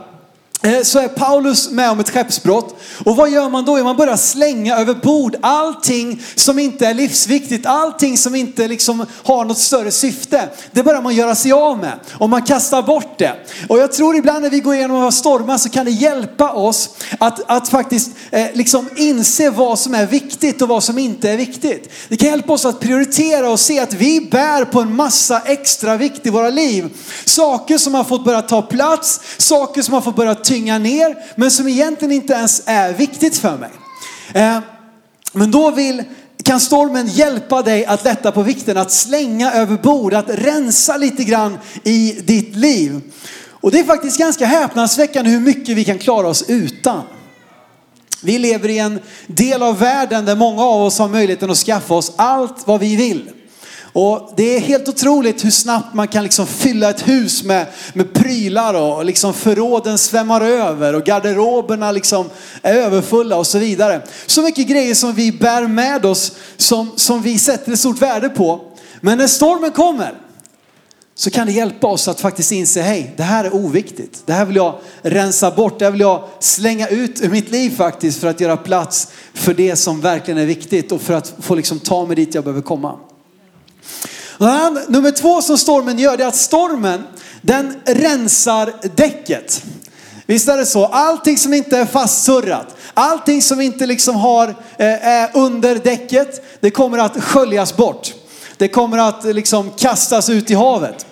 Eh, 0.62 0.82
så 0.82 0.98
är 0.98 1.08
Paulus 1.08 1.70
med 1.70 1.90
om 1.90 2.00
ett 2.00 2.10
skeppsbrott. 2.10 2.76
Och 3.04 3.16
vad 3.16 3.30
gör 3.30 3.48
man 3.48 3.64
då? 3.64 3.78
Jo, 3.78 3.84
man 3.84 3.96
börjar 3.96 4.16
slänga 4.16 4.76
över 4.76 4.94
bord 4.94 5.36
allting 5.42 6.22
som 6.34 6.58
inte 6.58 6.86
är 6.86 6.94
livsviktigt, 6.94 7.66
allting 7.66 8.18
som 8.18 8.34
inte 8.34 8.68
liksom 8.68 9.06
har 9.22 9.44
något 9.44 9.58
större 9.58 9.90
syfte. 9.90 10.48
Det 10.72 10.82
börjar 10.82 11.02
man 11.02 11.14
göra 11.14 11.34
sig 11.34 11.52
av 11.52 11.78
med 11.78 11.92
och 12.12 12.30
man 12.30 12.42
kastar 12.42 12.82
bort 12.82 13.18
det. 13.18 13.32
Och 13.68 13.78
jag 13.78 13.92
tror 13.92 14.16
ibland 14.16 14.42
när 14.42 14.50
vi 14.50 14.60
går 14.60 14.74
igenom 14.74 15.12
stormar 15.12 15.58
så 15.58 15.68
kan 15.68 15.84
det 15.84 15.90
hjälpa 15.90 16.52
oss 16.52 16.90
att, 17.18 17.50
att 17.50 17.68
faktiskt 17.68 18.10
eh, 18.30 18.46
liksom 18.52 18.88
inse 18.96 19.50
vad 19.50 19.78
som 19.78 19.94
är 19.94 20.06
viktigt 20.06 20.62
och 20.62 20.68
vad 20.68 20.82
som 20.82 20.98
inte 20.98 21.30
är 21.30 21.36
viktigt. 21.36 21.90
Det 22.08 22.16
kan 22.16 22.28
hjälpa 22.28 22.52
oss 22.52 22.64
att 22.64 22.80
prioritera 22.80 23.50
och 23.50 23.60
se 23.60 23.80
att 23.80 23.94
vi 23.94 24.28
bär 24.30 24.64
på 24.64 24.80
en 24.80 24.96
massa 24.96 25.40
extra 25.40 25.96
vikt 25.96 26.26
i 26.26 26.30
våra 26.30 26.50
liv. 26.50 26.88
Saker 27.24 27.78
som 27.78 27.94
har 27.94 28.04
fått 28.04 28.24
börja 28.24 28.42
ta 28.42 28.62
plats, 28.62 29.20
saker 29.38 29.82
som 29.82 29.94
har 29.94 30.00
fått 30.00 30.16
börja 30.16 30.34
tynga 30.52 30.78
ner, 30.78 31.16
men 31.36 31.50
som 31.50 31.68
egentligen 31.68 32.12
inte 32.12 32.32
ens 32.32 32.62
är 32.66 32.92
viktigt 32.92 33.36
för 33.36 33.58
mig. 33.58 33.70
Eh, 34.32 34.58
men 35.32 35.50
då 35.50 35.70
vill, 35.70 36.04
kan 36.44 36.60
stormen 36.60 37.06
hjälpa 37.06 37.62
dig 37.62 37.84
att 37.86 38.04
lätta 38.04 38.32
på 38.32 38.42
vikten, 38.42 38.76
att 38.76 38.92
slänga 38.92 39.52
över 39.52 39.76
bord, 39.76 40.14
att 40.14 40.28
rensa 40.28 40.96
lite 40.96 41.24
grann 41.24 41.58
i 41.84 42.12
ditt 42.24 42.56
liv. 42.56 43.00
Och 43.50 43.70
det 43.70 43.78
är 43.78 43.84
faktiskt 43.84 44.18
ganska 44.18 44.46
häpnadsväckande 44.46 45.30
hur 45.30 45.40
mycket 45.40 45.76
vi 45.76 45.84
kan 45.84 45.98
klara 45.98 46.28
oss 46.28 46.44
utan. 46.48 47.02
Vi 48.22 48.38
lever 48.38 48.68
i 48.68 48.78
en 48.78 49.00
del 49.26 49.62
av 49.62 49.78
världen 49.78 50.24
där 50.24 50.36
många 50.36 50.62
av 50.62 50.82
oss 50.82 50.98
har 50.98 51.08
möjligheten 51.08 51.50
att 51.50 51.58
skaffa 51.58 51.94
oss 51.94 52.12
allt 52.16 52.66
vad 52.66 52.80
vi 52.80 52.96
vill. 52.96 53.30
Och 53.92 54.32
det 54.36 54.56
är 54.56 54.60
helt 54.60 54.88
otroligt 54.88 55.44
hur 55.44 55.50
snabbt 55.50 55.94
man 55.94 56.08
kan 56.08 56.22
liksom 56.22 56.46
fylla 56.46 56.90
ett 56.90 57.08
hus 57.08 57.42
med, 57.44 57.66
med 57.92 58.12
prylar 58.14 58.74
och 58.74 59.04
liksom 59.04 59.34
förråden 59.34 59.98
svämmar 59.98 60.40
över 60.40 60.94
och 60.94 61.04
garderoberna 61.04 61.92
liksom 61.92 62.30
är 62.62 62.74
överfulla 62.74 63.36
och 63.36 63.46
så 63.46 63.58
vidare. 63.58 64.02
Så 64.26 64.42
mycket 64.42 64.68
grejer 64.68 64.94
som 64.94 65.14
vi 65.14 65.32
bär 65.32 65.66
med 65.66 66.06
oss 66.06 66.32
som, 66.56 66.90
som 66.96 67.22
vi 67.22 67.38
sätter 67.38 67.72
ett 67.72 67.78
stort 67.78 68.02
värde 68.02 68.28
på. 68.28 68.60
Men 69.00 69.18
när 69.18 69.26
stormen 69.26 69.70
kommer 69.70 70.14
så 71.14 71.30
kan 71.30 71.46
det 71.46 71.52
hjälpa 71.52 71.86
oss 71.86 72.08
att 72.08 72.20
faktiskt 72.20 72.52
inse, 72.52 72.80
hej, 72.82 73.14
det 73.16 73.22
här 73.22 73.44
är 73.44 73.54
oviktigt. 73.54 74.22
Det 74.26 74.32
här 74.32 74.44
vill 74.44 74.56
jag 74.56 74.74
rensa 75.02 75.50
bort, 75.50 75.78
det 75.78 75.84
här 75.84 75.92
vill 75.92 76.00
jag 76.00 76.24
slänga 76.40 76.88
ut 76.88 77.22
ur 77.22 77.30
mitt 77.30 77.50
liv 77.50 77.76
faktiskt 77.76 78.20
för 78.20 78.28
att 78.28 78.40
göra 78.40 78.56
plats 78.56 79.08
för 79.34 79.54
det 79.54 79.76
som 79.76 80.00
verkligen 80.00 80.38
är 80.38 80.46
viktigt 80.46 80.92
och 80.92 81.00
för 81.00 81.14
att 81.14 81.34
få 81.38 81.54
liksom 81.54 81.78
ta 81.78 82.06
mig 82.06 82.16
dit 82.16 82.34
jag 82.34 82.44
behöver 82.44 82.62
komma. 82.62 82.98
Nummer 84.88 85.10
två 85.10 85.42
som 85.42 85.58
stormen 85.58 85.98
gör, 85.98 86.16
det 86.16 86.24
är 86.24 86.28
att 86.28 86.36
stormen, 86.36 87.02
den 87.42 87.76
rensar 87.84 88.72
däcket. 88.96 89.62
Visst 90.26 90.48
är 90.48 90.56
det 90.56 90.66
så? 90.66 90.86
Allting 90.86 91.38
som 91.38 91.54
inte 91.54 91.78
är 91.78 91.84
fastsurrat, 91.84 92.76
allting 92.94 93.42
som 93.42 93.60
inte 93.60 93.86
liksom 93.86 94.16
har, 94.16 94.48
eh, 94.48 95.06
är 95.06 95.30
under 95.34 95.76
däcket, 95.76 96.60
det 96.60 96.70
kommer 96.70 96.98
att 96.98 97.22
sköljas 97.24 97.76
bort. 97.76 98.14
Det 98.56 98.68
kommer 98.68 98.98
att 98.98 99.24
liksom 99.24 99.70
kastas 99.70 100.28
ut 100.28 100.50
i 100.50 100.54
havet. 100.54 101.06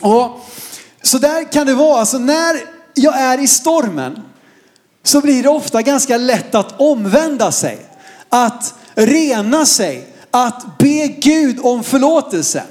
Och 0.00 0.40
så 1.02 1.18
där 1.18 1.52
kan 1.52 1.66
det 1.66 1.74
vara, 1.74 2.00
alltså 2.00 2.18
när 2.18 2.60
jag 2.94 3.20
är 3.20 3.40
i 3.40 3.46
stormen 3.46 4.22
så 5.04 5.20
blir 5.20 5.42
det 5.42 5.48
ofta 5.48 5.82
ganska 5.82 6.16
lätt 6.16 6.54
att 6.54 6.80
omvända 6.80 7.52
sig, 7.52 7.86
att 8.28 8.74
rena 8.94 9.66
sig, 9.66 10.11
att 10.32 10.78
be 10.78 11.08
Gud 11.08 11.58
om 11.62 11.84
förlåtelse. 11.84 12.62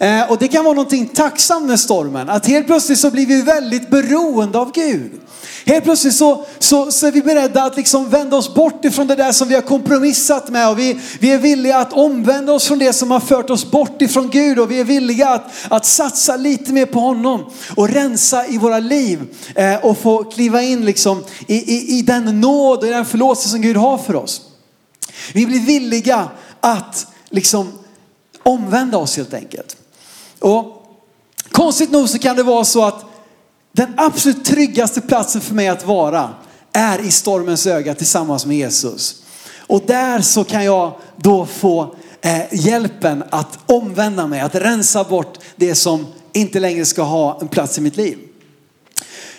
Eh, 0.00 0.30
och 0.30 0.38
det 0.38 0.48
kan 0.48 0.64
vara 0.64 0.74
någonting 0.74 1.06
tacksamt 1.06 1.66
med 1.66 1.80
stormen, 1.80 2.28
att 2.28 2.46
helt 2.46 2.66
plötsligt 2.66 2.98
så 2.98 3.10
blir 3.10 3.26
vi 3.26 3.42
väldigt 3.42 3.90
beroende 3.90 4.58
av 4.58 4.72
Gud. 4.72 5.10
Helt 5.66 5.84
plötsligt 5.84 6.14
så, 6.14 6.44
så, 6.58 6.90
så, 6.90 7.06
är 7.06 7.12
vi 7.12 7.22
beredda 7.22 7.62
att 7.62 7.76
liksom 7.76 8.08
vända 8.08 8.36
oss 8.36 8.54
bort 8.54 8.84
ifrån 8.84 9.06
det 9.06 9.14
där 9.14 9.32
som 9.32 9.48
vi 9.48 9.54
har 9.54 9.62
kompromissat 9.62 10.48
med 10.48 10.70
och 10.70 10.78
vi, 10.78 10.98
vi 11.20 11.32
är 11.32 11.38
villiga 11.38 11.78
att 11.78 11.92
omvända 11.92 12.52
oss 12.52 12.66
från 12.66 12.78
det 12.78 12.92
som 12.92 13.10
har 13.10 13.20
fört 13.20 13.50
oss 13.50 13.70
bort 13.70 14.02
ifrån 14.02 14.30
Gud 14.30 14.58
och 14.58 14.70
vi 14.70 14.80
är 14.80 14.84
villiga 14.84 15.28
att, 15.28 15.50
att 15.68 15.86
satsa 15.86 16.36
lite 16.36 16.72
mer 16.72 16.86
på 16.86 17.00
honom 17.00 17.50
och 17.76 17.88
rensa 17.88 18.46
i 18.46 18.58
våra 18.58 18.78
liv 18.78 19.20
eh, 19.54 19.76
och 19.76 19.98
få 19.98 20.24
kliva 20.24 20.62
in 20.62 20.84
liksom 20.84 21.24
i, 21.46 21.56
i, 21.56 21.98
i 21.98 22.02
den 22.02 22.40
nåd 22.40 22.78
och 22.78 22.86
i 22.86 22.90
den 22.90 23.06
förlåtelse 23.06 23.48
som 23.48 23.60
Gud 23.60 23.76
har 23.76 23.98
för 23.98 24.14
oss. 24.14 24.40
Vi 25.32 25.46
blir 25.46 25.60
villiga 25.60 26.28
att 26.60 27.06
liksom 27.30 27.72
omvända 28.42 28.98
oss 28.98 29.16
helt 29.16 29.34
enkelt. 29.34 29.76
Och 30.38 30.82
konstigt 31.50 31.90
nog 31.90 32.08
så 32.08 32.18
kan 32.18 32.36
det 32.36 32.42
vara 32.42 32.64
så 32.64 32.84
att 32.84 33.04
den 33.72 33.94
absolut 33.96 34.44
tryggaste 34.44 35.00
platsen 35.00 35.40
för 35.40 35.54
mig 35.54 35.68
att 35.68 35.86
vara 35.86 36.30
är 36.72 36.98
i 36.98 37.10
stormens 37.10 37.66
öga 37.66 37.94
tillsammans 37.94 38.46
med 38.46 38.56
Jesus. 38.56 39.22
Och 39.58 39.82
där 39.86 40.20
så 40.20 40.44
kan 40.44 40.64
jag 40.64 40.92
då 41.16 41.46
få 41.46 41.94
eh, 42.20 42.42
hjälpen 42.52 43.24
att 43.30 43.58
omvända 43.66 44.26
mig, 44.26 44.40
att 44.40 44.54
rensa 44.54 45.04
bort 45.04 45.38
det 45.56 45.74
som 45.74 46.06
inte 46.32 46.60
längre 46.60 46.84
ska 46.84 47.02
ha 47.02 47.38
en 47.40 47.48
plats 47.48 47.78
i 47.78 47.80
mitt 47.80 47.96
liv. 47.96 48.18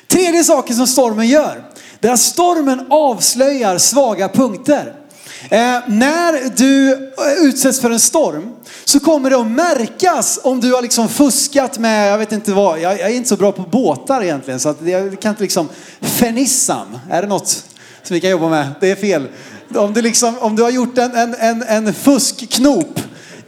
Tredje 0.07 0.43
saken 0.43 0.75
som 0.75 0.87
stormen 0.87 1.27
gör, 1.27 1.63
det 1.99 2.07
är 2.07 2.11
att 2.11 2.19
stormen 2.19 2.87
avslöjar 2.89 3.77
svaga 3.77 4.29
punkter. 4.29 4.98
Eh, 5.43 5.79
när 5.87 6.57
du 6.57 6.91
eh, 6.91 7.45
utsätts 7.45 7.81
för 7.81 7.91
en 7.91 7.99
storm 7.99 8.49
så 8.85 8.99
kommer 8.99 9.29
det 9.29 9.37
att 9.37 9.51
märkas 9.51 10.39
om 10.43 10.61
du 10.61 10.73
har 10.73 10.81
liksom 10.81 11.09
fuskat 11.09 11.77
med, 11.77 12.11
jag 12.11 12.17
vet 12.17 12.31
inte 12.31 12.53
vad, 12.53 12.79
jag, 12.79 12.99
jag 12.99 13.09
är 13.09 13.15
inte 13.15 13.29
så 13.29 13.35
bra 13.35 13.51
på 13.51 13.61
båtar 13.61 14.23
egentligen 14.23 14.59
så 14.59 14.69
att 14.69 14.77
jag 14.81 15.21
kan 15.21 15.29
inte 15.29 15.43
liksom, 15.43 15.69
fenissam, 16.01 16.87
är 17.09 17.21
det 17.21 17.27
något 17.27 17.47
som 18.03 18.13
vi 18.13 18.19
kan 18.19 18.29
jobba 18.29 18.49
med? 18.49 18.67
Det 18.79 18.91
är 18.91 18.95
fel. 18.95 19.27
Om 19.75 19.93
du, 19.93 20.01
liksom, 20.01 20.37
om 20.39 20.55
du 20.55 20.63
har 20.63 20.69
gjort 20.69 20.97
en, 20.97 21.15
en, 21.15 21.35
en, 21.39 21.63
en 21.63 21.93
fuskknop 21.93 22.99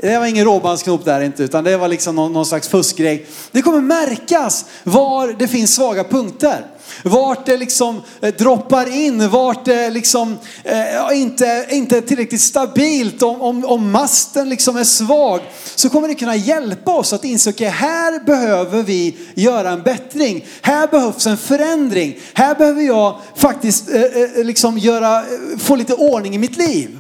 det 0.01 0.17
var 0.17 0.25
ingen 0.25 0.45
råbandsknop 0.45 1.05
där 1.05 1.21
inte, 1.21 1.43
utan 1.43 1.63
det 1.63 1.77
var 1.77 1.88
liksom 1.88 2.15
någon, 2.15 2.33
någon 2.33 2.45
slags 2.45 2.67
fuskgrej. 2.67 3.25
Det 3.51 3.62
kommer 3.62 3.81
märkas 3.81 4.65
var 4.83 5.36
det 5.39 5.48
finns 5.48 5.75
svaga 5.75 6.03
punkter. 6.03 6.65
Vart 7.03 7.46
det 7.46 7.58
liksom 7.58 8.01
eh, 8.22 8.34
droppar 8.34 8.96
in, 8.96 9.29
vart 9.29 9.65
det 9.65 9.89
liksom 9.89 10.38
eh, 10.63 11.22
inte, 11.22 11.65
inte 11.70 11.98
är 11.98 12.01
tillräckligt 12.01 12.41
stabilt. 12.41 13.22
Om, 13.22 13.41
om, 13.41 13.65
om 13.65 13.91
masten 13.91 14.50
liksom 14.50 14.77
är 14.77 14.84
svag 14.84 15.41
så 15.75 15.89
kommer 15.89 16.08
det 16.08 16.15
kunna 16.15 16.36
hjälpa 16.36 16.91
oss 16.91 17.13
att 17.13 17.24
inse, 17.24 17.50
okej 17.50 17.67
okay, 17.67 17.79
här 17.79 18.25
behöver 18.25 18.84
vi 18.84 19.17
göra 19.36 19.70
en 19.70 19.84
bättring. 19.84 20.46
Här 20.62 20.88
behövs 20.88 21.27
en 21.27 21.38
förändring. 21.38 22.20
Här 22.34 22.55
behöver 22.55 22.81
jag 22.81 23.20
faktiskt 23.36 23.89
eh, 23.89 24.01
eh 24.01 24.43
liksom 24.43 24.77
göra, 24.77 25.20
eh, 25.20 25.58
få 25.58 25.75
lite 25.75 25.93
ordning 25.93 26.36
i 26.36 26.38
mitt 26.38 26.58
liv. 26.58 26.98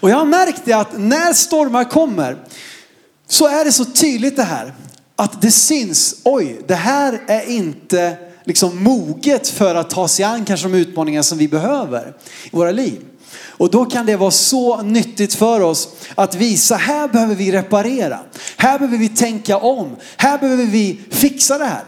Och 0.00 0.10
jag 0.10 0.16
har 0.16 0.24
märkt 0.24 0.62
det 0.64 0.72
att 0.72 0.98
när 0.98 1.32
stormar 1.32 1.84
kommer 1.84 2.36
så 3.28 3.46
är 3.46 3.64
det 3.64 3.72
så 3.72 3.84
tydligt 3.84 4.36
det 4.36 4.42
här 4.42 4.74
att 5.16 5.42
det 5.42 5.50
syns, 5.50 6.14
oj, 6.24 6.60
det 6.66 6.74
här 6.74 7.20
är 7.26 7.50
inte 7.50 8.16
liksom 8.44 8.82
moget 8.82 9.48
för 9.48 9.74
att 9.74 9.90
ta 9.90 10.08
sig 10.08 10.24
an 10.24 10.44
kanske 10.44 10.68
de 10.68 10.74
utmaningar 10.74 11.22
som 11.22 11.38
vi 11.38 11.48
behöver 11.48 12.12
i 12.44 12.56
våra 12.56 12.70
liv. 12.70 13.00
Och 13.56 13.70
då 13.70 13.84
kan 13.84 14.06
det 14.06 14.16
vara 14.16 14.30
så 14.30 14.82
nyttigt 14.82 15.34
för 15.34 15.60
oss 15.60 15.88
att 16.14 16.34
visa, 16.34 16.76
här 16.76 17.08
behöver 17.08 17.34
vi 17.34 17.52
reparera. 17.52 18.18
Här 18.56 18.78
behöver 18.78 18.98
vi 18.98 19.08
tänka 19.08 19.58
om. 19.58 19.96
Här 20.16 20.38
behöver 20.38 20.64
vi 20.64 21.00
fixa 21.10 21.58
det 21.58 21.64
här. 21.64 21.84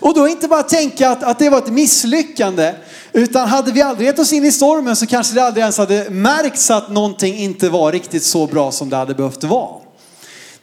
Och 0.00 0.14
då 0.14 0.28
inte 0.28 0.48
bara 0.48 0.62
tänka 0.62 1.10
att, 1.10 1.22
att 1.22 1.38
det 1.38 1.50
var 1.50 1.58
ett 1.58 1.72
misslyckande, 1.72 2.74
utan 3.12 3.48
hade 3.48 3.72
vi 3.72 3.82
aldrig 3.82 4.06
gett 4.06 4.18
oss 4.18 4.32
in 4.32 4.44
i 4.44 4.52
stormen 4.52 4.96
så 4.96 5.06
kanske 5.06 5.34
det 5.34 5.44
aldrig 5.44 5.62
ens 5.62 5.78
hade 5.78 6.10
märkts 6.10 6.70
att 6.70 6.90
någonting 6.90 7.36
inte 7.36 7.68
var 7.68 7.92
riktigt 7.92 8.24
så 8.24 8.46
bra 8.46 8.72
som 8.72 8.90
det 8.90 8.96
hade 8.96 9.14
behövt 9.14 9.44
vara. 9.44 9.85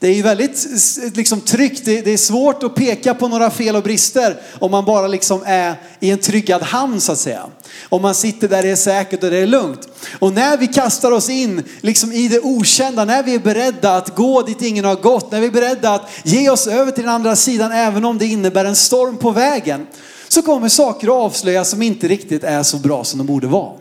Det 0.04 0.10
är 0.10 0.14
ju 0.14 0.22
väldigt 0.22 0.68
liksom, 1.16 1.42
tryggt, 1.42 1.86
det, 1.86 2.08
är 2.08 2.18
svårt 2.18 2.64
att 2.64 2.76
peka 2.76 3.14
på 3.14 3.28
några 3.28 3.50
fel 3.50 3.76
och 3.76 3.84
brister 3.84 4.42
om 4.60 4.72
man 4.72 4.86
bara 4.86 5.08
liksom 5.08 5.44
är 5.46 5.76
i 6.00 6.12
en 6.12 6.18
tryggad 6.18 6.62
hamn 6.62 7.02
så 7.02 7.12
att 7.12 7.18
säga. 7.18 7.46
Om 7.90 8.02
man 8.02 8.16
sitter 8.16 8.48
där 8.48 8.64
det 8.64 8.70
är 8.70 8.76
säkert 8.76 9.24
och 9.24 9.30
det 9.30 9.38
är 9.38 9.48
lugnt. 9.48 9.88
Och 10.20 10.34
när 10.34 10.58
vi 10.58 10.68
kastar 10.68 11.12
oss 11.12 11.30
in 11.30 11.64
liksom 11.82 12.12
i 12.12 12.28
det 12.28 12.40
okända, 12.40 13.06
när 13.06 13.24
vi 13.24 13.36
är 13.36 13.40
beredda 13.40 13.96
att 13.96 14.16
gå 14.16 14.42
dit 14.42 14.62
ingen 14.62 14.86
har 14.86 14.96
gått, 14.96 15.32
när 15.32 15.40
vi 15.40 15.48
är 15.48 15.52
beredda 15.52 15.94
att 15.94 16.10
ge 16.24 16.50
oss 16.50 16.68
över 16.68 16.92
till 16.92 17.04
den 17.04 17.14
andra 17.14 17.36
sidan 17.36 17.72
även 17.72 18.06
om 18.06 18.18
det 18.18 18.26
innebär 18.26 18.66
en 18.66 18.76
storm 18.76 19.18
på 19.18 19.32
vägen, 19.32 19.88
så 20.28 20.42
kommer 20.42 20.70
saker 20.70 21.08
att 21.08 21.14
avslöjas 21.14 21.70
som 21.70 21.82
inte 21.82 22.08
riktigt 22.08 22.44
är 22.44 22.64
så 22.64 22.78
bra 22.78 23.04
som 23.04 23.18
de 23.18 23.28
borde 23.28 23.48
vara. 23.48 23.74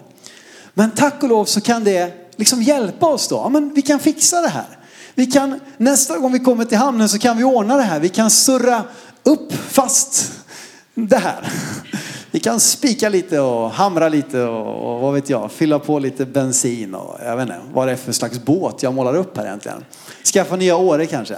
Men 0.74 0.90
tack 0.90 1.22
och 1.22 1.28
lov 1.28 1.44
så 1.44 1.60
kan 1.60 1.84
det 1.84 2.12
liksom 2.36 2.62
hjälpa 2.62 3.06
oss 3.06 3.28
då. 3.28 3.36
Ja, 3.36 3.48
men 3.48 3.74
vi 3.74 3.82
kan 3.82 4.00
fixa 4.00 4.40
det 4.40 4.48
här. 4.48 4.78
Vi 5.14 5.26
kan, 5.26 5.60
nästa 5.76 6.18
gång 6.18 6.32
vi 6.32 6.38
kommer 6.38 6.64
till 6.64 6.78
hamnen 6.78 7.08
så 7.08 7.18
kan 7.18 7.36
vi 7.36 7.44
ordna 7.44 7.76
det 7.76 7.82
här. 7.82 8.00
Vi 8.00 8.08
kan 8.08 8.30
surra 8.30 8.82
upp 9.22 9.52
fast 9.52 10.32
det 10.94 11.16
här. 11.16 11.52
Vi 12.30 12.40
kan 12.40 12.60
spika 12.60 13.08
lite 13.08 13.40
och 13.40 13.70
hamra 13.70 14.08
lite 14.08 14.42
och, 14.42 14.94
och 14.94 15.00
vad 15.00 15.14
vet 15.14 15.30
jag, 15.30 15.52
fylla 15.52 15.78
på 15.78 15.98
lite 15.98 16.26
bensin 16.26 16.94
och 16.94 17.18
jag 17.24 17.36
vet 17.36 17.42
inte 17.42 17.60
vad 17.72 17.88
det 17.88 17.92
är 17.92 17.96
för 17.96 18.12
slags 18.12 18.44
båt 18.44 18.82
jag 18.82 18.94
målar 18.94 19.16
upp 19.16 19.36
här 19.36 19.46
egentligen. 19.46 19.84
Skaffa 20.32 20.56
nya 20.56 20.76
åre 20.76 21.06
kanske. 21.06 21.36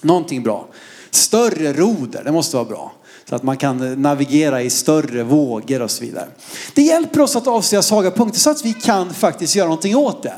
Någonting 0.00 0.42
bra. 0.42 0.66
Större 1.10 1.72
roder, 1.72 2.24
det 2.24 2.32
måste 2.32 2.56
vara 2.56 2.64
bra. 2.64 2.92
Så 3.28 3.36
att 3.36 3.42
man 3.42 3.56
kan 3.56 4.02
navigera 4.02 4.62
i 4.62 4.70
större 4.70 5.22
vågor 5.22 5.82
och 5.82 5.90
så 5.90 6.04
vidare. 6.04 6.28
Det 6.74 6.82
hjälper 6.82 7.20
oss 7.20 7.36
att 7.36 7.46
avslöja 7.46 7.82
svaga 7.82 8.10
punkter 8.10 8.40
så 8.40 8.50
att 8.50 8.64
vi 8.64 8.72
kan 8.72 9.14
faktiskt 9.14 9.56
göra 9.56 9.68
någonting 9.68 9.96
åt 9.96 10.22
det. 10.22 10.34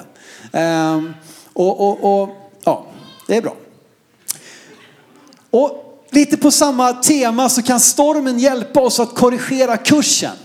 Ehm, 0.53 1.15
och, 1.53 1.81
och, 1.81 2.23
och 2.23 2.42
det 3.33 3.37
är 3.37 3.43
bra. 3.43 3.57
Och 5.51 6.01
lite 6.11 6.37
på 6.37 6.51
samma 6.51 6.93
tema 6.93 7.49
så 7.49 7.63
kan 7.63 7.81
stormen 7.81 8.39
hjälpa 8.39 8.81
oss 8.81 9.01
att 9.01 9.15
korrigera 9.15 9.77
kursen. 9.77 10.37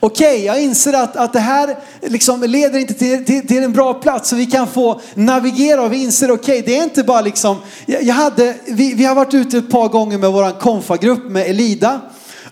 Okej, 0.00 0.34
okay, 0.34 0.46
jag 0.46 0.62
inser 0.62 0.92
att, 0.92 1.16
att 1.16 1.32
det 1.32 1.40
här 1.40 1.76
liksom 2.02 2.42
leder 2.42 2.78
inte 2.78 2.94
till, 2.94 3.24
till, 3.24 3.46
till, 3.46 3.62
en 3.62 3.72
bra 3.72 3.94
plats 3.94 4.28
så 4.28 4.36
vi 4.36 4.46
kan 4.46 4.66
få 4.66 5.00
navigera 5.14 5.82
och 5.82 5.92
vi 5.92 6.02
inser 6.02 6.30
okej, 6.30 6.60
okay, 6.60 6.62
det 6.62 6.78
är 6.78 6.84
inte 6.84 7.04
bara 7.04 7.20
liksom, 7.20 7.56
jag 7.86 8.14
hade, 8.14 8.54
vi, 8.66 8.94
vi 8.94 9.04
har 9.04 9.14
varit 9.14 9.34
ute 9.34 9.58
ett 9.58 9.70
par 9.70 9.88
gånger 9.88 10.18
med 10.18 10.32
våran 10.32 10.52
konfagrupp 10.52 11.24
med 11.24 11.50
Elida 11.50 12.00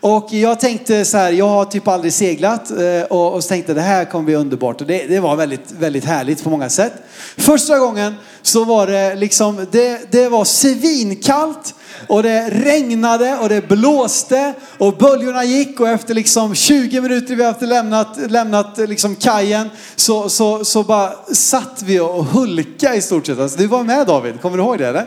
Och 0.00 0.32
jag 0.32 0.60
tänkte 0.60 1.04
så 1.04 1.16
här, 1.16 1.32
jag 1.32 1.48
har 1.48 1.64
typ 1.64 1.88
aldrig 1.88 2.12
seglat 2.12 2.70
eh, 2.70 3.02
och, 3.10 3.34
och 3.34 3.42
så 3.42 3.48
tänkte 3.48 3.74
det 3.74 3.80
här 3.80 4.04
kommer 4.04 4.24
bli 4.24 4.34
underbart. 4.34 4.80
Och 4.80 4.86
det, 4.86 5.06
det 5.06 5.20
var 5.20 5.36
väldigt, 5.36 5.72
väldigt 5.78 6.04
härligt 6.04 6.44
på 6.44 6.50
många 6.50 6.68
sätt. 6.68 6.92
Första 7.36 7.78
gången 7.78 8.14
så 8.42 8.64
var 8.64 8.86
det 8.86 9.14
liksom, 9.14 9.66
det, 9.70 10.12
det 10.12 10.28
var 10.28 10.44
svinkallt 10.44 11.74
och 12.06 12.22
det 12.22 12.50
regnade 12.50 13.38
och 13.42 13.48
det 13.48 13.68
blåste 13.68 14.54
och 14.78 14.96
böljorna 14.96 15.44
gick 15.44 15.80
och 15.80 15.88
efter 15.88 16.14
liksom 16.14 16.54
20 16.54 17.00
minuter 17.00 17.36
vi 17.36 17.44
hade 17.44 17.66
lämnat, 17.66 18.18
lämnat 18.28 18.78
liksom 18.78 19.16
kajen 19.16 19.70
så, 19.96 20.28
så, 20.28 20.64
så 20.64 20.82
bara 20.82 21.12
satt 21.32 21.82
vi 21.84 22.00
och 22.00 22.24
hulka 22.24 22.94
i 22.94 23.00
stort 23.00 23.26
sett. 23.26 23.38
Alltså, 23.38 23.58
du 23.58 23.66
var 23.66 23.84
med 23.84 24.06
David, 24.06 24.40
kommer 24.40 24.56
du 24.56 24.62
ihåg 24.62 24.78
det 24.78 24.88
eller? 24.88 25.06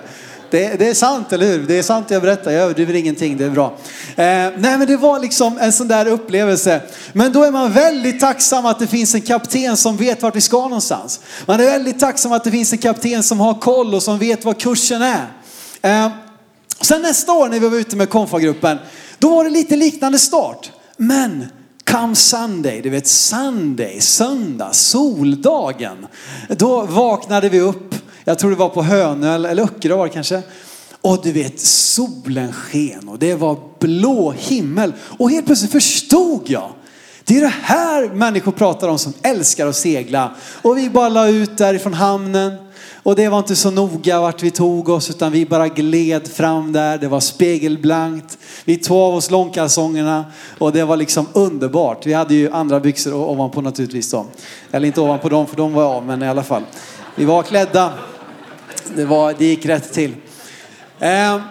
Det, 0.52 0.80
det, 0.80 0.90
är 0.90 0.94
sant, 0.94 1.34
eller 1.34 1.46
hur? 1.46 1.68
Det 1.68 1.80
är 1.80 1.84
sant 1.84 2.12
jag 2.12 2.22
berättar, 2.22 2.52
jag 2.52 2.64
överdriver 2.64 2.94
ingenting, 2.94 3.38
det 3.38 3.46
är 3.46 3.50
bra. 3.50 3.78
Eh, 4.16 4.26
nej 4.26 4.78
men 4.78 4.88
det 4.88 4.98
var 4.98 5.20
liksom 5.20 5.58
en 5.58 5.74
sån 5.74 5.88
där 5.88 6.06
upplevelse. 6.06 6.82
Men 7.14 7.34
då 7.34 7.44
är 7.44 7.52
man 7.52 7.72
väldigt 7.72 8.20
tacksam 8.20 8.66
att 8.66 8.80
det 8.80 8.88
finns 8.88 9.16
en 9.16 9.22
kapten 9.22 9.78
som 9.78 9.98
vet 9.98 10.22
vart 10.22 10.36
vi 10.36 10.42
ska 10.42 10.62
någonstans. 10.62 11.20
Man 11.46 11.60
är 11.60 11.64
väldigt 11.64 12.00
tacksam 12.00 12.32
att 12.32 12.44
det 12.44 12.52
finns 12.52 12.74
en 12.74 12.80
kapten 12.80 13.24
som 13.24 13.40
har 13.40 13.54
koll 13.54 13.96
och 13.96 14.04
som 14.04 14.18
vet 14.18 14.46
vad 14.46 14.62
kursen 14.62 15.02
är. 15.02 15.28
Eh, 15.82 16.12
sen 16.82 17.02
nästa 17.02 17.34
år 17.34 17.50
när 17.50 17.60
vi 17.60 17.70
var 17.70 17.78
ute 17.78 17.96
med 17.96 18.10
konfagruppen, 18.10 18.78
då 19.18 19.36
var 19.36 19.44
det 19.44 19.50
lite 19.50 19.76
liknande 19.76 20.20
start. 20.20 20.72
Men 20.98 21.46
Come 21.92 22.16
Sunday, 22.16 22.82
du 22.82 22.90
vet 22.90 23.08
Sunday, 23.08 24.02
söndag, 24.02 24.74
soldagen. 24.74 26.08
Då 26.50 26.82
vaknade 26.82 27.50
vi 27.50 27.60
upp 27.60 27.96
jag 28.24 28.40
tror 28.40 28.52
det 28.52 28.58
var 28.58 28.70
på 28.70 28.84
Hönö 28.84 29.36
eller 29.36 29.64
Öckerö 29.64 29.96
var 29.96 30.08
det 30.08 30.14
kanske. 30.14 30.42
Och 31.02 31.20
du 31.24 31.32
vet, 31.32 31.60
solen 31.60 32.54
sken 32.54 33.10
och 33.10 33.20
det 33.20 33.36
var 33.36 33.58
blå 33.80 34.32
himmel. 34.32 34.94
Och 35.02 35.32
helt 35.32 35.46
plötsligt 35.46 35.72
förstod 35.72 36.42
jag. 36.46 36.72
Det 37.24 37.38
är 37.38 37.42
det 37.42 37.54
här 37.62 38.10
människor 38.10 38.52
pratar 38.52 38.88
om 38.88 39.00
som 39.00 39.14
älskar 39.22 39.68
att 39.68 39.76
segla. 39.76 40.32
Och 40.62 40.78
vi 40.78 40.90
bara 40.90 41.10
la 41.10 41.28
ut 41.28 41.58
därifrån 41.58 41.94
hamnen. 41.94 42.54
Och 43.04 43.16
det 43.16 43.30
var 43.30 43.38
inte 43.38 43.56
så 43.56 43.72
noga 43.72 44.22
vart 44.22 44.44
vi 44.44 44.52
tog 44.52 44.90
oss 44.90 45.10
utan 45.10 45.32
vi 45.32 45.46
bara 45.46 45.68
gled 45.68 46.28
fram 46.28 46.72
där. 46.72 46.98
Det 46.98 47.08
var 47.08 47.20
spegelblankt. 47.20 48.38
Vi 48.66 48.78
tog 48.78 48.98
av 48.98 49.16
oss 49.16 49.32
långkalsongerna 49.32 50.26
och 50.58 50.72
det 50.72 50.84
var 50.84 50.98
liksom 50.98 51.28
underbart. 51.34 52.06
Vi 52.06 52.14
hade 52.14 52.36
ju 52.36 52.52
andra 52.52 52.80
byxor 52.80 53.14
ovanpå 53.14 53.62
naturligtvis 53.62 54.12
då. 54.12 54.26
Eller 54.72 54.88
inte 54.88 55.02
ovanpå 55.02 55.30
dem 55.30 55.48
för 55.48 55.58
de 55.58 55.74
var 55.74 55.84
av 55.84 56.06
men 56.06 56.24
i 56.24 56.28
alla 56.28 56.44
fall. 56.44 56.64
Vi 57.16 57.26
var 57.26 57.44
klädda. 57.44 57.94
Det, 58.96 59.06
var, 59.06 59.36
det 59.38 59.46
gick 59.46 59.66
rätt 59.66 59.94
till. 59.94 60.16
Eh, 61.00 61.42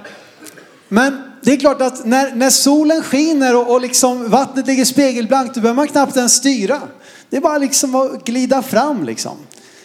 men 0.88 1.22
det 1.42 1.52
är 1.52 1.56
klart 1.56 1.82
att 1.82 2.06
när, 2.06 2.34
när 2.34 2.50
solen 2.50 3.02
skiner 3.02 3.56
och, 3.56 3.70
och 3.70 3.80
liksom 3.80 4.30
vattnet 4.30 4.66
ligger 4.66 4.84
spegelblankt 4.84 5.54
då 5.54 5.60
behöver 5.60 5.76
man 5.76 5.88
knappt 5.88 6.16
ens 6.16 6.34
styra. 6.34 6.80
Det 7.30 7.36
är 7.36 7.40
bara 7.40 7.58
liksom 7.58 7.94
att 7.94 8.24
glida 8.24 8.62
fram 8.62 9.04
liksom. 9.04 9.36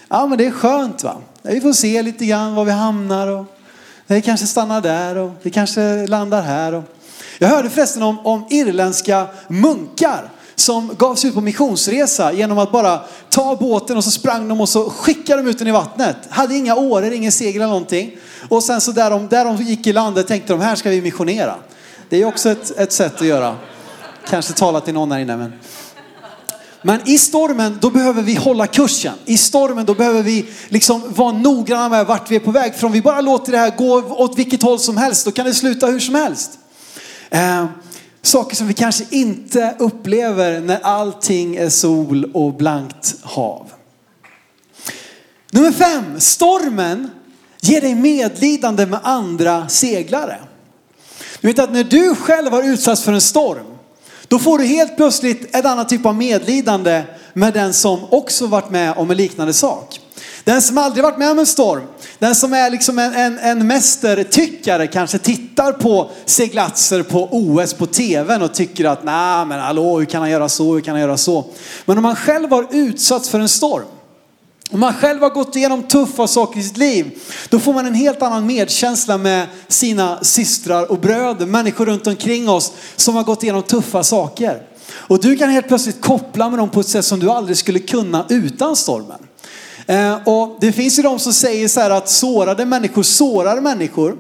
Ja 0.07 0.27
men 0.27 0.37
det 0.37 0.45
är 0.45 0.51
skönt 0.51 1.03
va. 1.03 1.21
Vi 1.41 1.61
får 1.61 1.73
se 1.73 2.01
lite 2.01 2.25
grann 2.25 2.55
var 2.55 2.65
vi 2.65 2.71
hamnar 2.71 3.27
och 3.27 3.45
vi 4.07 4.21
kanske 4.21 4.47
stannar 4.47 4.81
där 4.81 5.17
och 5.17 5.31
vi 5.41 5.49
kanske 5.49 6.07
landar 6.07 6.41
här. 6.41 6.73
Och... 6.73 6.83
Jag 7.39 7.47
hörde 7.47 7.69
förresten 7.69 8.03
om, 8.03 8.19
om 8.19 8.45
irländska 8.49 9.27
munkar 9.47 10.29
som 10.55 10.95
gav 10.97 11.15
sig 11.15 11.27
ut 11.27 11.33
på 11.33 11.41
missionsresa 11.41 12.33
genom 12.33 12.57
att 12.57 12.71
bara 12.71 12.99
ta 13.29 13.55
båten 13.55 13.97
och 13.97 14.03
så 14.03 14.11
sprang 14.11 14.47
de 14.47 14.61
och 14.61 14.69
så 14.69 14.89
skickade 14.89 15.41
de 15.41 15.49
ut 15.49 15.59
den 15.59 15.67
i 15.67 15.71
vattnet. 15.71 16.17
Hade 16.29 16.55
inga 16.55 16.75
åror, 16.75 17.11
ingen 17.11 17.31
segel 17.31 17.55
eller 17.55 17.67
någonting. 17.67 18.17
Och 18.49 18.63
sen 18.63 18.81
så 18.81 18.91
där 18.91 19.09
de, 19.09 19.27
där 19.27 19.45
de 19.45 19.57
gick 19.57 19.87
i 19.87 19.93
landet 19.93 20.27
tänkte 20.27 20.53
de 20.53 20.61
här 20.61 20.75
ska 20.75 20.89
vi 20.89 21.01
missionera. 21.01 21.55
Det 22.09 22.21
är 22.21 22.25
också 22.25 22.49
ett, 22.49 22.79
ett 22.79 22.93
sätt 22.93 23.21
att 23.21 23.27
göra. 23.27 23.55
Kanske 24.29 24.53
tala 24.53 24.81
till 24.81 24.93
någon 24.93 25.11
här 25.11 25.19
inne 25.19 25.37
men. 25.37 25.53
Men 26.81 27.09
i 27.09 27.17
stormen 27.17 27.77
då 27.81 27.89
behöver 27.89 28.21
vi 28.21 28.35
hålla 28.35 28.67
kursen. 28.67 29.13
I 29.25 29.37
stormen 29.37 29.85
då 29.85 29.93
behöver 29.93 30.23
vi 30.23 30.45
liksom 30.67 31.13
vara 31.13 31.31
noggranna 31.31 31.89
med 31.89 32.05
vart 32.05 32.31
vi 32.31 32.35
är 32.35 32.39
på 32.39 32.51
väg. 32.51 32.75
För 32.75 32.87
om 32.87 32.93
vi 32.93 33.01
bara 33.01 33.21
låter 33.21 33.51
det 33.51 33.57
här 33.57 33.75
gå 33.77 33.93
åt 33.95 34.37
vilket 34.37 34.63
håll 34.63 34.79
som 34.79 34.97
helst 34.97 35.25
då 35.25 35.31
kan 35.31 35.45
det 35.45 35.53
sluta 35.53 35.87
hur 35.87 35.99
som 35.99 36.15
helst. 36.15 36.51
Eh, 37.29 37.65
Saker 38.25 38.55
som 38.55 38.67
vi 38.67 38.73
kanske 38.73 39.05
inte 39.09 39.75
upplever 39.79 40.59
när 40.59 40.79
allting 40.79 41.55
är 41.55 41.69
sol 41.69 42.31
och 42.33 42.53
blankt 42.53 43.15
hav. 43.21 43.71
Nummer 45.51 45.71
fem, 45.71 46.19
stormen 46.19 47.09
ger 47.61 47.81
dig 47.81 47.95
medlidande 47.95 48.85
med 48.85 48.99
andra 49.03 49.69
seglare. 49.69 50.37
Du 51.41 51.47
vet 51.47 51.59
att 51.59 51.73
när 51.73 51.83
du 51.83 52.15
själv 52.15 52.51
har 52.51 52.63
utsatts 52.63 53.01
för 53.01 53.13
en 53.13 53.21
storm, 53.21 53.65
då 54.27 54.39
får 54.39 54.59
du 54.59 54.65
helt 54.65 54.97
plötsligt 54.97 55.55
ett 55.55 55.65
annat 55.65 55.89
typ 55.89 56.05
av 56.05 56.15
medlidande 56.15 57.03
med 57.33 57.53
den 57.53 57.73
som 57.73 57.99
också 58.09 58.47
varit 58.47 58.69
med 58.69 58.93
om 58.97 59.11
en 59.11 59.17
liknande 59.17 59.53
sak. 59.53 59.99
Den 60.45 60.61
som 60.61 60.77
aldrig 60.77 61.03
varit 61.03 61.17
med 61.17 61.31
om 61.31 61.39
en 61.39 61.45
storm, 61.45 61.83
den 62.19 62.35
som 62.35 62.53
är 62.53 62.69
liksom 62.69 62.99
en, 62.99 63.13
en, 63.13 63.39
en 63.39 63.67
mästertyckare 63.67 64.87
kanske 64.87 65.17
tittar 65.17 65.71
på 65.71 66.09
seglatser 66.25 67.03
på 67.03 67.29
OS 67.31 67.73
på 67.73 67.85
tvn 67.85 68.41
och 68.41 68.53
tycker 68.53 68.85
att 68.85 69.03
nej 69.03 69.45
men 69.45 69.59
hallå 69.59 69.99
hur 69.99 70.05
kan 70.05 70.21
han 70.21 70.31
göra 70.31 70.49
så, 70.49 70.73
hur 70.73 70.81
kan 70.81 70.91
han 70.91 71.01
göra 71.01 71.17
så. 71.17 71.45
Men 71.85 71.97
om 71.97 72.03
man 72.03 72.15
själv 72.15 72.51
har 72.51 72.67
utsatts 72.71 73.29
för 73.29 73.39
en 73.39 73.49
storm, 73.49 73.85
om 74.71 74.79
man 74.79 74.93
själv 74.93 75.21
har 75.21 75.29
gått 75.29 75.55
igenom 75.55 75.83
tuffa 75.83 76.27
saker 76.27 76.59
i 76.59 76.63
sitt 76.63 76.77
liv, 76.77 77.19
då 77.49 77.59
får 77.59 77.73
man 77.73 77.85
en 77.85 77.93
helt 77.93 78.21
annan 78.21 78.45
medkänsla 78.45 79.17
med 79.17 79.47
sina 79.67 80.23
systrar 80.23 80.91
och 80.91 80.99
bröder, 80.99 81.45
människor 81.45 81.85
runt 81.85 82.07
omkring 82.07 82.49
oss 82.49 82.71
som 82.95 83.15
har 83.15 83.23
gått 83.23 83.43
igenom 83.43 83.63
tuffa 83.63 84.03
saker. 84.03 84.61
Och 84.91 85.21
du 85.21 85.37
kan 85.37 85.49
helt 85.49 85.67
plötsligt 85.67 86.01
koppla 86.01 86.49
med 86.49 86.59
dem 86.59 86.69
på 86.69 86.79
ett 86.79 86.87
sätt 86.87 87.05
som 87.05 87.19
du 87.19 87.29
aldrig 87.29 87.57
skulle 87.57 87.79
kunna 87.79 88.25
utan 88.29 88.75
stormen. 88.75 89.19
Eh, 89.87 90.27
och 90.27 90.57
det 90.61 90.71
finns 90.71 90.99
ju 90.99 91.03
de 91.03 91.19
som 91.19 91.33
säger 91.33 91.67
så 91.67 91.79
här 91.79 91.89
att 91.89 92.09
sårade 92.09 92.65
människor 92.65 93.03
sårar 93.03 93.61
människor. 93.61 94.17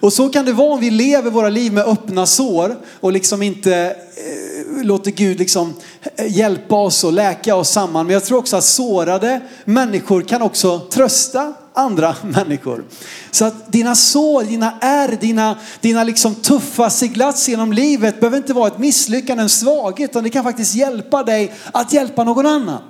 Och 0.00 0.12
så 0.12 0.28
kan 0.28 0.44
det 0.44 0.52
vara 0.52 0.72
om 0.72 0.80
vi 0.80 0.90
lever 0.90 1.30
våra 1.30 1.48
liv 1.48 1.72
med 1.72 1.84
öppna 1.84 2.26
sår 2.26 2.76
och 3.00 3.12
liksom 3.12 3.42
inte 3.42 3.74
eh, 3.74 4.84
låter 4.84 5.10
Gud 5.10 5.38
liksom 5.38 5.74
eh, 6.16 6.36
hjälpa 6.36 6.76
oss 6.76 7.04
och 7.04 7.12
läka 7.12 7.56
oss 7.56 7.70
samman. 7.70 8.06
Men 8.06 8.12
jag 8.12 8.24
tror 8.24 8.38
också 8.38 8.56
att 8.56 8.64
sårade 8.64 9.40
människor 9.64 10.22
kan 10.22 10.42
också 10.42 10.78
trösta 10.78 11.52
andra 11.74 12.16
människor. 12.22 12.84
Så 13.30 13.44
att 13.44 13.72
dina 13.72 13.94
sår, 13.94 14.42
dina 14.42 14.78
ärr, 14.80 15.16
dina, 15.20 15.56
dina 15.80 16.04
liksom 16.04 16.34
tuffa 16.34 16.90
seglats 16.90 17.48
genom 17.48 17.72
livet 17.72 18.20
behöver 18.20 18.36
inte 18.36 18.52
vara 18.52 18.66
ett 18.66 18.78
misslyckande, 18.78 19.42
en 19.42 19.48
svaghet, 19.48 20.10
utan 20.10 20.24
det 20.24 20.30
kan 20.30 20.44
faktiskt 20.44 20.74
hjälpa 20.74 21.22
dig 21.22 21.52
att 21.72 21.92
hjälpa 21.92 22.24
någon 22.24 22.46
annan. 22.46 22.82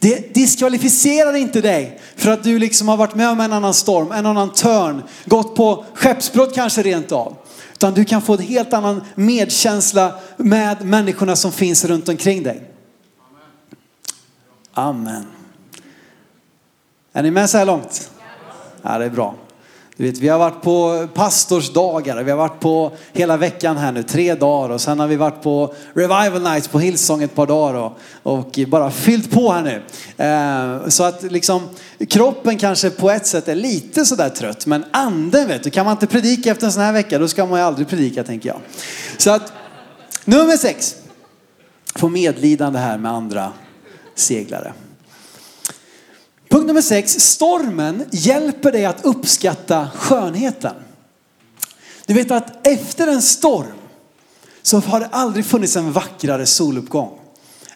Det 0.00 0.34
diskvalificerar 0.34 1.34
inte 1.34 1.60
dig 1.60 2.00
för 2.16 2.30
att 2.30 2.44
du 2.44 2.58
liksom 2.58 2.88
har 2.88 2.96
varit 2.96 3.14
med 3.14 3.28
om 3.28 3.40
en 3.40 3.52
annan 3.52 3.74
storm, 3.74 4.12
en 4.12 4.26
annan 4.26 4.52
törn, 4.52 5.02
gått 5.24 5.56
på 5.56 5.84
skeppsbrott 5.94 6.54
kanske 6.54 6.82
rent 6.82 7.12
av. 7.12 7.36
Utan 7.72 7.94
du 7.94 8.04
kan 8.04 8.22
få 8.22 8.32
en 8.32 8.38
helt 8.38 8.72
annan 8.72 9.04
medkänsla 9.14 10.14
med 10.36 10.84
människorna 10.84 11.36
som 11.36 11.52
finns 11.52 11.84
runt 11.84 12.08
omkring 12.08 12.42
dig. 12.42 12.70
Amen. 14.72 15.26
Är 17.12 17.22
ni 17.22 17.30
med 17.30 17.50
så 17.50 17.58
här 17.58 17.66
långt? 17.66 18.10
Ja, 18.82 18.98
det 18.98 19.04
är 19.04 19.10
bra. 19.10 19.34
Du 19.98 20.04
vet, 20.04 20.18
vi 20.18 20.28
har 20.28 20.38
varit 20.38 20.62
på 20.62 21.08
pastorsdagar, 21.14 22.22
vi 22.22 22.30
har 22.30 22.38
varit 22.38 22.60
på 22.60 22.92
hela 23.12 23.36
veckan 23.36 23.76
här 23.76 23.92
nu, 23.92 24.02
tre 24.02 24.34
dagar 24.34 24.74
och 24.74 24.80
sen 24.80 25.00
har 25.00 25.06
vi 25.06 25.16
varit 25.16 25.42
på 25.42 25.74
revival 25.94 26.42
nights 26.42 26.68
på 26.68 26.78
Hillsong 26.78 27.22
ett 27.22 27.34
par 27.34 27.46
dagar 27.46 27.74
och, 27.74 27.98
och 28.22 28.58
bara 28.68 28.90
fyllt 28.90 29.30
på 29.30 29.52
här 29.52 29.62
nu. 29.62 29.82
Eh, 30.24 30.88
så 30.88 31.04
att 31.04 31.22
liksom 31.22 31.68
kroppen 32.08 32.58
kanske 32.58 32.90
på 32.90 33.10
ett 33.10 33.26
sätt 33.26 33.48
är 33.48 33.54
lite 33.54 34.04
sådär 34.04 34.28
trött, 34.28 34.66
men 34.66 34.84
anden 34.90 35.48
vet 35.48 35.62
du, 35.62 35.70
kan 35.70 35.84
man 35.84 35.92
inte 35.92 36.06
predika 36.06 36.50
efter 36.50 36.66
en 36.66 36.72
sån 36.72 36.82
här 36.82 36.92
vecka 36.92 37.18
då 37.18 37.28
ska 37.28 37.46
man 37.46 37.58
ju 37.58 37.64
aldrig 37.64 37.88
predika 37.88 38.24
tänker 38.24 38.48
jag. 38.48 38.58
Så 39.16 39.30
att 39.30 39.52
nummer 40.24 40.56
sex, 40.56 40.96
få 41.94 42.08
medlidande 42.08 42.78
här 42.78 42.98
med 42.98 43.12
andra 43.12 43.52
seglare. 44.14 44.72
Punkt 46.48 46.66
nummer 46.66 46.82
sex, 46.82 47.20
stormen 47.20 48.04
hjälper 48.10 48.72
dig 48.72 48.84
att 48.84 49.04
uppskatta 49.04 49.88
skönheten. 49.94 50.74
Du 52.06 52.14
vet 52.14 52.30
att 52.30 52.66
efter 52.66 53.06
en 53.06 53.22
storm 53.22 53.66
så 54.62 54.78
har 54.78 55.00
det 55.00 55.08
aldrig 55.10 55.46
funnits 55.46 55.76
en 55.76 55.92
vackrare 55.92 56.46
soluppgång 56.46 57.18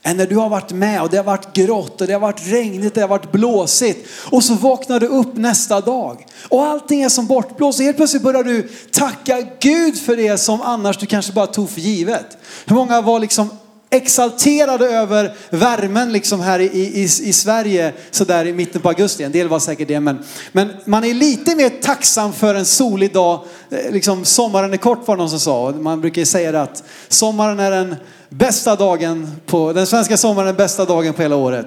än 0.03 0.17
när 0.17 0.27
du 0.27 0.37
har 0.37 0.49
varit 0.49 0.73
med 0.73 1.03
och 1.03 1.11
det 1.11 1.17
har 1.17 1.25
varit 1.25 1.53
grått 1.53 2.01
och 2.01 2.07
det 2.07 2.13
har 2.13 2.21
varit 2.21 2.47
regnigt, 2.47 2.95
det 2.95 3.01
har 3.01 3.09
varit 3.09 3.33
blåsigt 3.33 4.09
och 4.31 4.45
så 4.45 4.55
vaknar 4.55 5.01
du 5.01 5.07
upp 5.07 5.37
nästa 5.37 5.81
dag 5.81 6.27
och 6.49 6.65
allting 6.65 7.03
är 7.03 7.09
som 7.09 7.27
bortblåst 7.27 7.79
och 7.79 7.85
helt 7.85 7.97
plötsligt 7.97 8.23
börjar 8.23 8.45
du 8.45 8.69
tacka 8.91 9.43
Gud 9.61 9.99
för 9.99 10.17
det 10.17 10.39
som 10.39 10.61
annars 10.61 10.99
du 10.99 11.07
kanske 11.07 11.33
bara 11.33 11.47
tog 11.47 11.71
för 11.71 11.81
givet. 11.81 12.27
Hur 12.67 12.77
många 12.77 13.01
var 13.01 13.21
liksom 13.21 13.51
exalterade 13.93 14.87
över 14.89 15.35
värmen 15.51 16.13
liksom 16.13 16.41
här 16.41 16.59
i, 16.59 16.65
i, 16.65 17.03
i 17.03 17.33
Sverige 17.33 17.93
sådär 18.11 18.47
i 18.47 18.53
mitten 18.53 18.81
på 18.81 18.89
augusti. 18.89 19.25
En 19.25 19.33
del 19.33 19.49
var 19.49 19.59
säkert 19.59 19.89
det, 19.89 20.01
men, 20.01 20.19
men 20.53 20.69
man 20.85 21.05
är 21.05 21.15
lite 21.15 21.57
mer 21.57 21.69
tacksam 21.69 22.33
för 22.33 22.55
en 22.55 22.65
solig 22.65 23.13
dag. 23.13 23.41
Eh, 23.71 23.93
liksom 23.93 24.25
sommaren 24.25 24.73
är 24.73 24.77
kort 24.77 25.09
var 25.09 25.17
någon 25.17 25.31
som 25.31 25.41
sa. 25.41 25.71
Man 25.71 26.01
brukar 26.01 26.25
säga 26.25 26.53
det 26.53 26.63
att 26.63 26.83
sommaren 27.09 27.61
är 27.61 27.71
den 27.71 27.97
bästa 28.29 28.77
dagen 28.77 29.31
på, 29.47 29.73
den 29.73 29.87
svenska 29.87 30.17
sommaren 30.17 30.49
är 30.49 30.53
den 30.53 30.57
bästa 30.57 30.85
dagen 30.85 31.15
på 31.15 31.23
hela 31.23 31.37
året. 31.37 31.67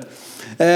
Eh, 0.58 0.68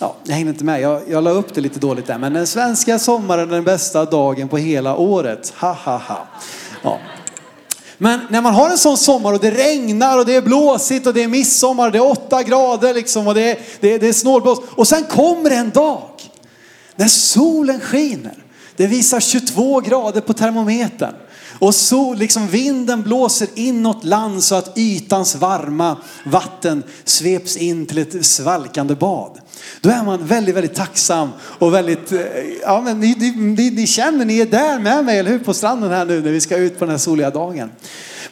ja, 0.00 0.16
jag 0.24 0.34
hängde 0.34 0.50
inte 0.50 0.64
med, 0.64 0.80
jag, 0.80 1.02
jag 1.08 1.24
la 1.24 1.30
upp 1.30 1.54
det 1.54 1.60
lite 1.60 1.80
dåligt 1.80 2.06
där. 2.06 2.18
Men 2.18 2.32
den 2.32 2.46
svenska 2.46 2.98
sommaren 2.98 3.48
är 3.48 3.54
den 3.54 3.64
bästa 3.64 4.04
dagen 4.04 4.48
på 4.48 4.56
hela 4.56 4.96
året. 4.96 5.52
Ha 5.56 5.72
ha 5.72 5.96
ha. 5.96 6.26
Ja. 6.82 6.98
Men 7.98 8.20
när 8.30 8.40
man 8.40 8.54
har 8.54 8.70
en 8.70 8.78
sån 8.78 8.96
sommar 8.96 9.32
och 9.32 9.40
det 9.40 9.50
regnar 9.50 10.18
och 10.18 10.26
det 10.26 10.34
är 10.34 10.42
blåsigt 10.42 11.06
och 11.06 11.14
det 11.14 11.22
är 11.22 11.28
midsommar 11.28 11.86
och 11.86 11.92
det 11.92 11.98
är 11.98 12.10
åtta 12.10 12.42
grader 12.42 12.94
liksom 12.94 13.28
och 13.28 13.34
det 13.34 13.50
är, 13.50 13.58
det 13.80 13.94
är, 13.94 13.98
det 13.98 14.08
är 14.08 14.12
snålblåst. 14.12 14.62
Och 14.70 14.88
sen 14.88 15.04
kommer 15.04 15.50
en 15.50 15.70
dag 15.70 16.08
när 16.96 17.08
solen 17.08 17.80
skiner. 17.80 18.44
Det 18.76 18.86
visar 18.86 19.20
22 19.20 19.80
grader 19.80 20.20
på 20.20 20.32
termometern. 20.32 21.14
Och 21.64 21.74
så 21.74 22.14
liksom 22.14 22.46
vinden 22.46 23.02
blåser 23.02 23.48
inåt 23.54 24.04
land 24.04 24.44
så 24.44 24.54
att 24.54 24.78
ytans 24.78 25.34
varma 25.34 25.96
vatten 26.24 26.82
sveps 27.04 27.56
in 27.56 27.86
till 27.86 27.98
ett 27.98 28.26
svalkande 28.26 28.94
bad. 28.94 29.38
Då 29.80 29.90
är 29.90 30.04
man 30.04 30.26
väldigt, 30.26 30.54
väldigt 30.54 30.74
tacksam 30.74 31.28
och 31.40 31.74
väldigt, 31.74 32.12
eh, 32.12 32.20
ja 32.62 32.80
men 32.80 33.00
ni, 33.00 33.14
ni, 33.36 33.70
ni 33.70 33.86
känner, 33.86 34.24
ni 34.24 34.38
är 34.38 34.46
där 34.46 34.78
med 34.78 35.04
mig, 35.04 35.18
eller 35.18 35.30
hur? 35.30 35.38
På 35.38 35.54
stranden 35.54 35.90
här 35.90 36.04
nu 36.04 36.20
när 36.20 36.30
vi 36.30 36.40
ska 36.40 36.56
ut 36.56 36.78
på 36.78 36.84
den 36.84 36.90
här 36.90 36.98
soliga 36.98 37.30
dagen. 37.30 37.70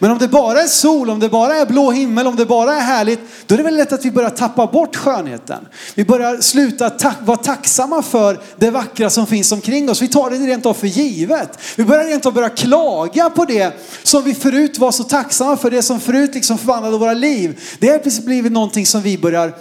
Men 0.02 0.10
om 0.10 0.18
det 0.18 0.28
bara 0.28 0.62
är 0.62 0.66
sol, 0.66 1.10
om 1.10 1.20
det 1.20 1.28
bara 1.28 1.54
är 1.54 1.66
blå 1.66 1.90
himmel, 1.90 2.26
om 2.26 2.36
det 2.36 2.46
bara 2.46 2.74
är 2.74 2.80
härligt, 2.80 3.20
då 3.46 3.54
är 3.54 3.58
det 3.58 3.64
väl 3.64 3.76
lätt 3.76 3.92
att 3.92 4.04
vi 4.04 4.10
börjar 4.10 4.30
tappa 4.30 4.66
bort 4.66 4.96
skönheten. 4.96 5.68
Vi 5.94 6.04
börjar 6.04 6.40
sluta 6.40 6.90
ta 6.90 7.12
vara 7.24 7.36
tacksamma 7.36 8.02
för 8.02 8.40
det 8.56 8.70
vackra 8.70 9.10
som 9.10 9.26
finns 9.26 9.52
omkring 9.52 9.90
oss. 9.90 10.02
Vi 10.02 10.08
tar 10.08 10.30
det 10.30 10.36
rent 10.36 10.66
av 10.66 10.74
för 10.74 10.86
givet. 10.86 11.58
Vi 11.76 11.84
börjar 11.84 12.04
rent 12.04 12.26
av 12.26 12.32
börja 12.32 12.48
klaga 12.48 13.30
på 13.30 13.44
det 13.44 13.72
som 14.02 14.22
vi 14.22 14.34
förut 14.34 14.78
var 14.78 14.90
så 14.90 15.04
tacksamma 15.04 15.56
för, 15.56 15.70
det 15.70 15.82
som 15.82 16.00
förut 16.00 16.34
liksom 16.34 16.58
förvandlade 16.58 16.98
våra 16.98 17.14
liv. 17.14 17.60
Det 17.78 17.88
har 17.88 17.98
precis 17.98 18.24
blivit 18.24 18.52
någonting 18.52 18.86
som 18.86 19.02
vi 19.02 19.18
börjar, 19.18 19.54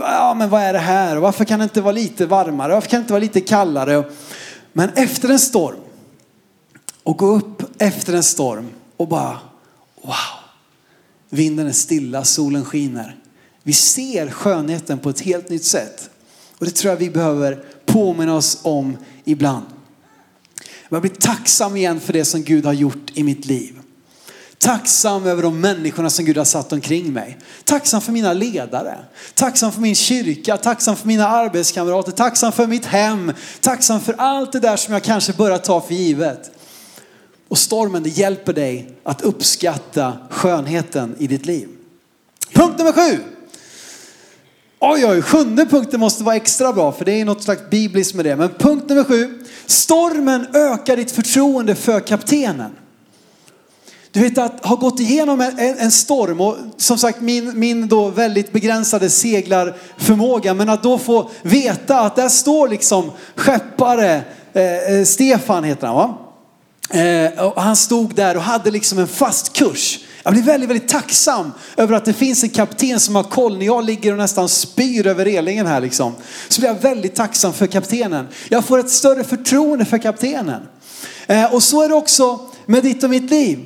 ja 0.00 0.34
men 0.34 0.50
vad 0.50 0.62
är 0.62 0.72
det 0.72 0.78
här? 0.78 1.16
Varför 1.16 1.44
kan 1.44 1.58
det 1.58 1.62
inte 1.62 1.80
vara 1.80 1.92
lite 1.92 2.26
varmare? 2.26 2.72
Varför 2.72 2.88
kan 2.88 3.00
det 3.00 3.02
inte 3.02 3.12
vara 3.12 3.22
lite 3.22 3.40
kallare? 3.40 4.04
Men 4.72 4.90
efter 4.94 5.28
en 5.28 5.38
storm 5.38 5.80
och 7.02 7.18
gå 7.18 7.26
upp 7.26 7.82
efter 7.82 8.12
en 8.12 8.22
storm 8.22 8.68
och 8.96 9.08
bara 9.08 9.38
wow, 10.02 10.14
vinden 11.30 11.66
är 11.66 11.72
stilla, 11.72 12.24
solen 12.24 12.64
skiner. 12.64 13.16
Vi 13.62 13.72
ser 13.72 14.30
skönheten 14.30 14.98
på 14.98 15.10
ett 15.10 15.20
helt 15.20 15.50
nytt 15.50 15.64
sätt. 15.64 16.10
Och 16.58 16.64
det 16.64 16.70
tror 16.70 16.92
jag 16.92 16.98
vi 16.98 17.10
behöver 17.10 17.64
påminna 17.86 18.34
oss 18.34 18.58
om 18.62 18.96
ibland. 19.24 19.66
Jag 20.88 21.00
blir 21.00 21.12
tacksam 21.12 21.76
igen 21.76 22.00
för 22.00 22.12
det 22.12 22.24
som 22.24 22.42
Gud 22.42 22.66
har 22.66 22.72
gjort 22.72 23.10
i 23.14 23.22
mitt 23.22 23.46
liv. 23.46 23.74
Tacksam 24.58 25.26
över 25.26 25.42
de 25.42 25.60
människorna 25.60 26.10
som 26.10 26.24
Gud 26.24 26.36
har 26.36 26.44
satt 26.44 26.72
omkring 26.72 27.12
mig. 27.12 27.38
Tacksam 27.64 28.00
för 28.00 28.12
mina 28.12 28.32
ledare. 28.32 28.98
Tacksam 29.34 29.72
för 29.72 29.80
min 29.80 29.94
kyrka. 29.94 30.56
Tacksam 30.56 30.96
för 30.96 31.06
mina 31.06 31.28
arbetskamrater. 31.28 32.12
Tacksam 32.12 32.52
för 32.52 32.66
mitt 32.66 32.84
hem. 32.84 33.32
Tacksam 33.60 34.00
för 34.00 34.14
allt 34.18 34.52
det 34.52 34.60
där 34.60 34.76
som 34.76 34.94
jag 34.94 35.02
kanske 35.02 35.32
börjar 35.32 35.58
ta 35.58 35.80
för 35.80 35.94
givet. 35.94 36.57
Och 37.48 37.58
stormen 37.58 38.02
det 38.02 38.08
hjälper 38.08 38.52
dig 38.52 38.88
att 39.02 39.22
uppskatta 39.22 40.12
skönheten 40.30 41.16
i 41.18 41.26
ditt 41.26 41.46
liv. 41.46 41.68
Punkt 42.52 42.78
nummer 42.78 42.92
sju. 42.92 43.18
Oj, 44.80 45.06
oj, 45.06 45.22
sjunde 45.22 45.66
punkten 45.66 46.00
måste 46.00 46.24
vara 46.24 46.36
extra 46.36 46.72
bra 46.72 46.92
för 46.92 47.04
det 47.04 47.20
är 47.20 47.24
något 47.24 47.42
slags 47.42 47.70
bibliskt 47.70 48.14
med 48.14 48.24
det. 48.24 48.36
Men 48.36 48.48
punkt 48.48 48.88
nummer 48.88 49.04
sju. 49.04 49.44
Stormen 49.66 50.46
ökar 50.54 50.96
ditt 50.96 51.10
förtroende 51.10 51.74
för 51.74 52.00
kaptenen. 52.00 52.70
Du 54.10 54.20
vet 54.20 54.38
att 54.38 54.66
ha 54.66 54.76
gått 54.76 55.00
igenom 55.00 55.40
en, 55.40 55.58
en, 55.78 55.90
storm 55.90 56.40
och 56.40 56.56
som 56.76 56.98
sagt 56.98 57.20
min, 57.20 57.58
min 57.58 57.88
då 57.88 58.08
väldigt 58.08 58.52
begränsade 58.52 59.10
seglarförmåga 59.10 60.54
men 60.54 60.68
att 60.68 60.82
då 60.82 60.98
få 60.98 61.30
veta 61.42 62.00
att 62.00 62.16
där 62.16 62.28
står 62.28 62.68
liksom 62.68 63.10
skeppare 63.36 64.22
eh, 64.52 64.94
eh 64.94 65.04
Stefan 65.04 65.64
heter 65.64 65.86
han 65.86 65.96
va? 65.96 66.27
Eh, 66.90 67.44
och 67.44 67.62
han 67.62 67.76
stod 67.76 68.14
där 68.14 68.36
och 68.36 68.42
hade 68.42 68.70
liksom 68.70 68.98
en 68.98 69.08
fast 69.08 69.52
kurs. 69.52 69.98
Jag 70.22 70.32
blir 70.32 70.42
väldigt, 70.42 70.70
väldigt 70.70 70.88
tacksam 70.88 71.52
över 71.76 71.94
att 71.94 72.04
det 72.04 72.12
finns 72.12 72.42
en 72.42 72.50
kapten 72.50 73.00
som 73.00 73.14
har 73.14 73.22
koll. 73.22 73.58
När 73.58 73.66
jag 73.66 73.84
ligger 73.84 74.12
och 74.12 74.18
nästan 74.18 74.48
spyr 74.48 75.06
över 75.06 75.24
relingen 75.24 75.66
här 75.66 75.80
liksom, 75.80 76.14
så 76.48 76.60
blir 76.60 76.70
jag 76.70 76.80
väldigt 76.80 77.14
tacksam 77.14 77.52
för 77.52 77.66
kaptenen. 77.66 78.28
Jag 78.48 78.64
får 78.64 78.78
ett 78.78 78.90
större 78.90 79.24
förtroende 79.24 79.84
för 79.84 79.98
kaptenen. 79.98 80.62
Eh, 81.26 81.54
och 81.54 81.62
så 81.62 81.82
är 81.82 81.88
det 81.88 81.94
också 81.94 82.40
med 82.66 82.82
ditt 82.82 83.04
och 83.04 83.10
mitt 83.10 83.30
liv. 83.30 83.64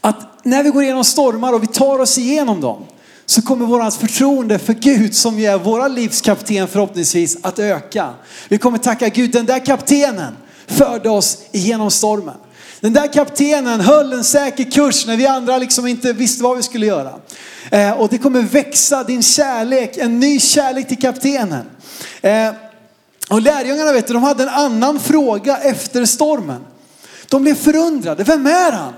Att 0.00 0.44
när 0.44 0.62
vi 0.62 0.70
går 0.70 0.82
igenom 0.82 1.04
stormar 1.04 1.52
och 1.52 1.62
vi 1.62 1.66
tar 1.66 1.98
oss 1.98 2.18
igenom 2.18 2.60
dem, 2.60 2.86
så 3.26 3.42
kommer 3.42 3.66
vårt 3.66 3.94
förtroende 3.94 4.58
för 4.58 4.72
Gud 4.72 5.14
som 5.14 5.38
ju 5.38 5.46
är 5.46 5.58
våra 5.58 5.88
livskapten 5.88 6.68
förhoppningsvis 6.68 7.38
att 7.42 7.58
öka. 7.58 8.14
Vi 8.48 8.58
kommer 8.58 8.78
tacka 8.78 9.08
Gud, 9.08 9.32
den 9.32 9.46
där 9.46 9.66
kaptenen, 9.66 10.36
förde 10.70 11.10
oss 11.10 11.38
igenom 11.52 11.90
stormen. 11.90 12.34
Den 12.80 12.92
där 12.92 13.12
kaptenen 13.12 13.80
höll 13.80 14.12
en 14.12 14.24
säker 14.24 14.70
kurs 14.70 15.06
när 15.06 15.16
vi 15.16 15.26
andra 15.26 15.58
liksom 15.58 15.86
inte 15.86 16.12
visste 16.12 16.42
vad 16.42 16.56
vi 16.56 16.62
skulle 16.62 16.86
göra. 16.86 17.12
Eh, 17.70 17.92
och 17.92 18.08
det 18.08 18.18
kommer 18.18 18.42
växa 18.42 19.04
din 19.04 19.22
kärlek, 19.22 19.96
en 19.96 20.20
ny 20.20 20.40
kärlek 20.40 20.88
till 20.88 20.98
kaptenen. 20.98 21.66
Eh, 22.22 22.50
och 23.30 23.42
lärjungarna 23.42 23.92
vet 23.92 24.06
du, 24.06 24.12
de 24.12 24.22
hade 24.22 24.42
en 24.42 24.48
annan 24.48 25.00
fråga 25.00 25.56
efter 25.56 26.04
stormen. 26.04 26.64
De 27.28 27.42
blev 27.42 27.54
förundrade, 27.54 28.24
vem 28.24 28.46
är 28.46 28.72
han? 28.72 28.92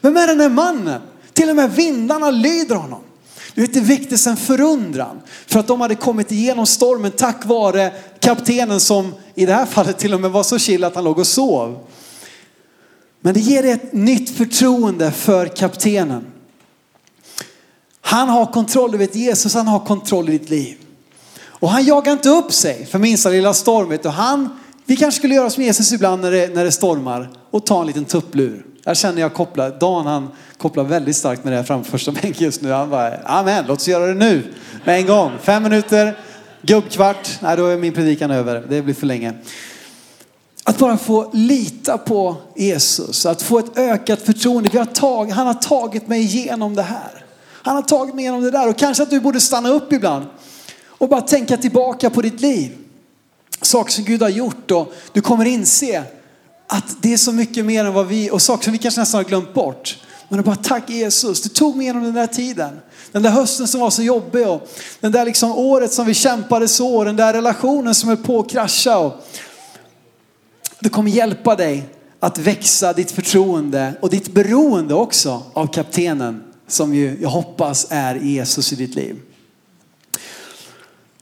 Vem 0.00 0.16
är 0.16 0.26
den 0.26 0.40
här 0.40 0.48
mannen? 0.48 1.00
Till 1.32 1.50
och 1.50 1.56
med 1.56 1.74
vindarna 1.74 2.30
lyder 2.30 2.74
honom. 2.74 3.00
Du 3.54 3.60
vet 3.60 3.74
det 3.74 3.80
väcktes 3.80 4.26
en 4.26 4.36
förundran 4.36 5.20
för 5.46 5.60
att 5.60 5.66
de 5.66 5.80
hade 5.80 5.94
kommit 5.94 6.32
igenom 6.32 6.66
stormen 6.66 7.10
tack 7.10 7.44
vare 7.44 7.92
kaptenen 8.20 8.80
som 8.80 9.14
i 9.38 9.46
det 9.46 9.54
här 9.54 9.66
fallet 9.66 9.98
till 9.98 10.14
och 10.14 10.20
med 10.20 10.30
var 10.30 10.42
så 10.42 10.58
chill 10.58 10.84
att 10.84 10.94
han 10.94 11.04
låg 11.04 11.18
och 11.18 11.26
sov. 11.26 11.78
Men 13.20 13.34
det 13.34 13.40
ger 13.40 13.62
dig 13.62 13.72
ett 13.72 13.92
nytt 13.92 14.36
förtroende 14.36 15.10
för 15.10 15.46
kaptenen. 15.46 16.26
Han 18.00 18.28
har 18.28 18.46
kontroll, 18.46 18.92
du 18.92 18.98
vet 18.98 19.14
Jesus 19.14 19.54
han 19.54 19.68
har 19.68 19.80
kontroll 19.80 20.28
i 20.28 20.32
ditt 20.38 20.50
liv. 20.50 20.76
Och 21.40 21.70
han 21.70 21.84
jagar 21.84 22.12
inte 22.12 22.28
upp 22.28 22.52
sig 22.52 22.86
för 22.86 22.98
minsta 22.98 23.28
lilla 23.28 23.54
storm. 23.54 23.98
Och. 24.04 24.12
Han, 24.12 24.58
vi 24.84 24.96
kanske 24.96 25.18
skulle 25.18 25.34
göra 25.34 25.50
som 25.50 25.62
Jesus 25.62 25.92
ibland 25.92 26.22
när 26.22 26.30
det, 26.30 26.54
när 26.54 26.64
det 26.64 26.72
stormar 26.72 27.30
och 27.50 27.66
ta 27.66 27.80
en 27.80 27.86
liten 27.86 28.04
tupplur. 28.04 28.66
Jag 28.84 28.96
känner 28.96 29.20
jag 29.20 29.34
kopplar, 29.34 29.70
Dan 29.80 30.06
han 30.06 30.28
kopplar 30.56 30.84
väldigt 30.84 31.16
starkt 31.16 31.44
med 31.44 31.52
det 31.52 31.56
här 31.56 31.64
framför 31.64 31.90
första 31.90 32.12
bänken 32.12 32.44
just 32.44 32.62
nu. 32.62 32.70
Han 32.70 32.90
bara, 32.90 33.16
amen, 33.24 33.64
låt 33.68 33.80
oss 33.80 33.88
göra 33.88 34.06
det 34.06 34.14
nu 34.14 34.54
med 34.84 34.98
en 35.00 35.06
gång. 35.06 35.32
Fem 35.42 35.62
minuter, 35.62 36.18
gubbkvart, 36.62 37.38
nej 37.40 37.56
då 37.56 37.66
är 37.66 37.76
min 37.76 37.92
predikan 37.92 38.30
över. 38.30 38.66
Det 38.68 38.82
blir 38.82 38.94
för 38.94 39.06
länge. 39.06 39.34
Att 40.64 40.78
bara 40.78 40.98
få 40.98 41.30
lita 41.32 41.98
på 41.98 42.36
Jesus, 42.56 43.26
att 43.26 43.42
få 43.42 43.58
ett 43.58 43.78
ökat 43.78 44.22
förtroende. 44.22 44.70
Vi 44.72 44.78
har 44.78 44.84
tag, 44.84 45.30
han 45.30 45.46
har 45.46 45.54
tagit 45.54 46.08
mig 46.08 46.20
igenom 46.20 46.74
det 46.74 46.82
här. 46.82 47.24
Han 47.62 47.74
har 47.74 47.82
tagit 47.82 48.14
mig 48.14 48.24
igenom 48.24 48.42
det 48.42 48.50
där 48.50 48.68
och 48.68 48.78
kanske 48.78 49.02
att 49.02 49.10
du 49.10 49.20
borde 49.20 49.40
stanna 49.40 49.68
upp 49.68 49.92
ibland 49.92 50.26
och 50.88 51.08
bara 51.08 51.20
tänka 51.20 51.56
tillbaka 51.56 52.10
på 52.10 52.22
ditt 52.22 52.40
liv. 52.40 52.76
Saker 53.62 53.92
som 53.92 54.04
Gud 54.04 54.22
har 54.22 54.28
gjort 54.28 54.70
och 54.70 54.94
du 55.12 55.20
kommer 55.20 55.44
inse 55.44 56.04
att 56.66 57.02
det 57.02 57.12
är 57.12 57.16
så 57.16 57.32
mycket 57.32 57.64
mer 57.64 57.84
än 57.84 57.92
vad 57.92 58.06
vi, 58.06 58.30
och 58.30 58.42
saker 58.42 58.64
som 58.64 58.72
vi 58.72 58.78
kanske 58.78 59.00
nästan 59.00 59.18
har 59.18 59.28
glömt 59.28 59.54
bort. 59.54 59.98
Men 60.28 60.42
bara 60.42 60.56
tack 60.56 60.90
Jesus, 60.90 61.42
du 61.42 61.48
tog 61.48 61.76
mig 61.76 61.84
igenom 61.84 62.02
den 62.02 62.14
där 62.14 62.26
tiden. 62.26 62.80
Den 63.12 63.22
där 63.22 63.30
hösten 63.30 63.68
som 63.68 63.80
var 63.80 63.90
så 63.90 64.02
jobbig 64.02 64.48
och 64.48 64.68
den 65.00 65.12
där 65.12 65.24
liksom 65.24 65.52
året 65.52 65.92
som 65.92 66.06
vi 66.06 66.14
kämpade 66.14 66.68
så, 66.68 67.04
den 67.04 67.16
där 67.16 67.32
relationen 67.32 67.94
som 67.94 68.08
höll 68.08 68.18
på 68.18 68.40
att 68.40 68.50
krascha. 68.50 68.98
Och 68.98 69.14
det 70.80 70.88
kommer 70.88 71.10
hjälpa 71.10 71.56
dig 71.56 71.88
att 72.20 72.38
växa 72.38 72.92
ditt 72.92 73.10
förtroende 73.10 73.94
och 74.00 74.10
ditt 74.10 74.28
beroende 74.34 74.94
också 74.94 75.42
av 75.52 75.66
kaptenen 75.66 76.42
som 76.66 76.94
ju 76.94 77.18
jag 77.20 77.28
hoppas 77.28 77.86
är 77.90 78.14
Jesus 78.14 78.72
i 78.72 78.76
ditt 78.76 78.94
liv. 78.94 79.20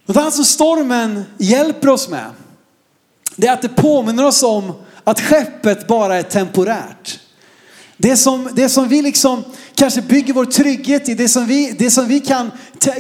Något 0.07 0.17
annat 0.17 0.35
som 0.35 0.45
stormen 0.45 1.25
hjälper 1.39 1.89
oss 1.89 2.09
med, 2.09 2.31
det 3.37 3.47
är 3.47 3.53
att 3.53 3.63
det 3.63 3.69
påminner 3.69 4.27
oss 4.27 4.43
om 4.43 4.73
att 5.05 5.21
skeppet 5.21 5.87
bara 5.87 6.17
är 6.17 6.23
temporärt. 6.23 7.21
Det 7.97 8.17
som, 8.17 8.49
det 8.53 8.69
som 8.69 8.89
vi 8.89 9.03
liksom 9.03 9.45
kanske 9.75 10.03
bygger 10.03 10.35
vår 10.35 10.45
trygghet 10.45 11.09
i, 11.09 11.15
det 11.15 11.29
som 11.29 11.47
vi, 11.47 11.75
det 11.79 11.91
som 11.91 12.09
vi 12.09 12.21
kan, 12.21 12.51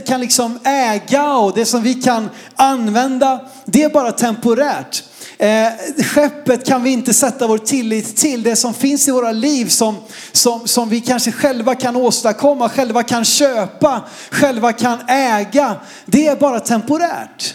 kan 0.06 0.20
liksom 0.20 0.58
äga 0.64 1.36
och 1.36 1.54
det 1.54 1.64
som 1.64 1.82
vi 1.82 1.94
kan 1.94 2.28
använda, 2.54 3.40
det 3.64 3.82
är 3.82 3.90
bara 3.90 4.12
temporärt. 4.12 5.02
Eh, 5.38 5.68
skeppet 6.04 6.66
kan 6.66 6.82
vi 6.82 6.90
inte 6.90 7.14
sätta 7.14 7.46
vår 7.46 7.58
tillit 7.58 8.16
till. 8.16 8.42
Det 8.42 8.56
som 8.56 8.74
finns 8.74 9.08
i 9.08 9.10
våra 9.10 9.32
liv 9.32 9.68
som, 9.68 9.96
som, 10.32 10.68
som 10.68 10.88
vi 10.88 11.00
kanske 11.00 11.32
själva 11.32 11.74
kan 11.74 11.96
åstadkomma, 11.96 12.68
själva 12.68 13.02
kan 13.02 13.24
köpa, 13.24 14.04
själva 14.30 14.72
kan 14.72 14.98
äga. 15.08 15.76
Det 16.06 16.26
är 16.26 16.36
bara 16.36 16.60
temporärt. 16.60 17.54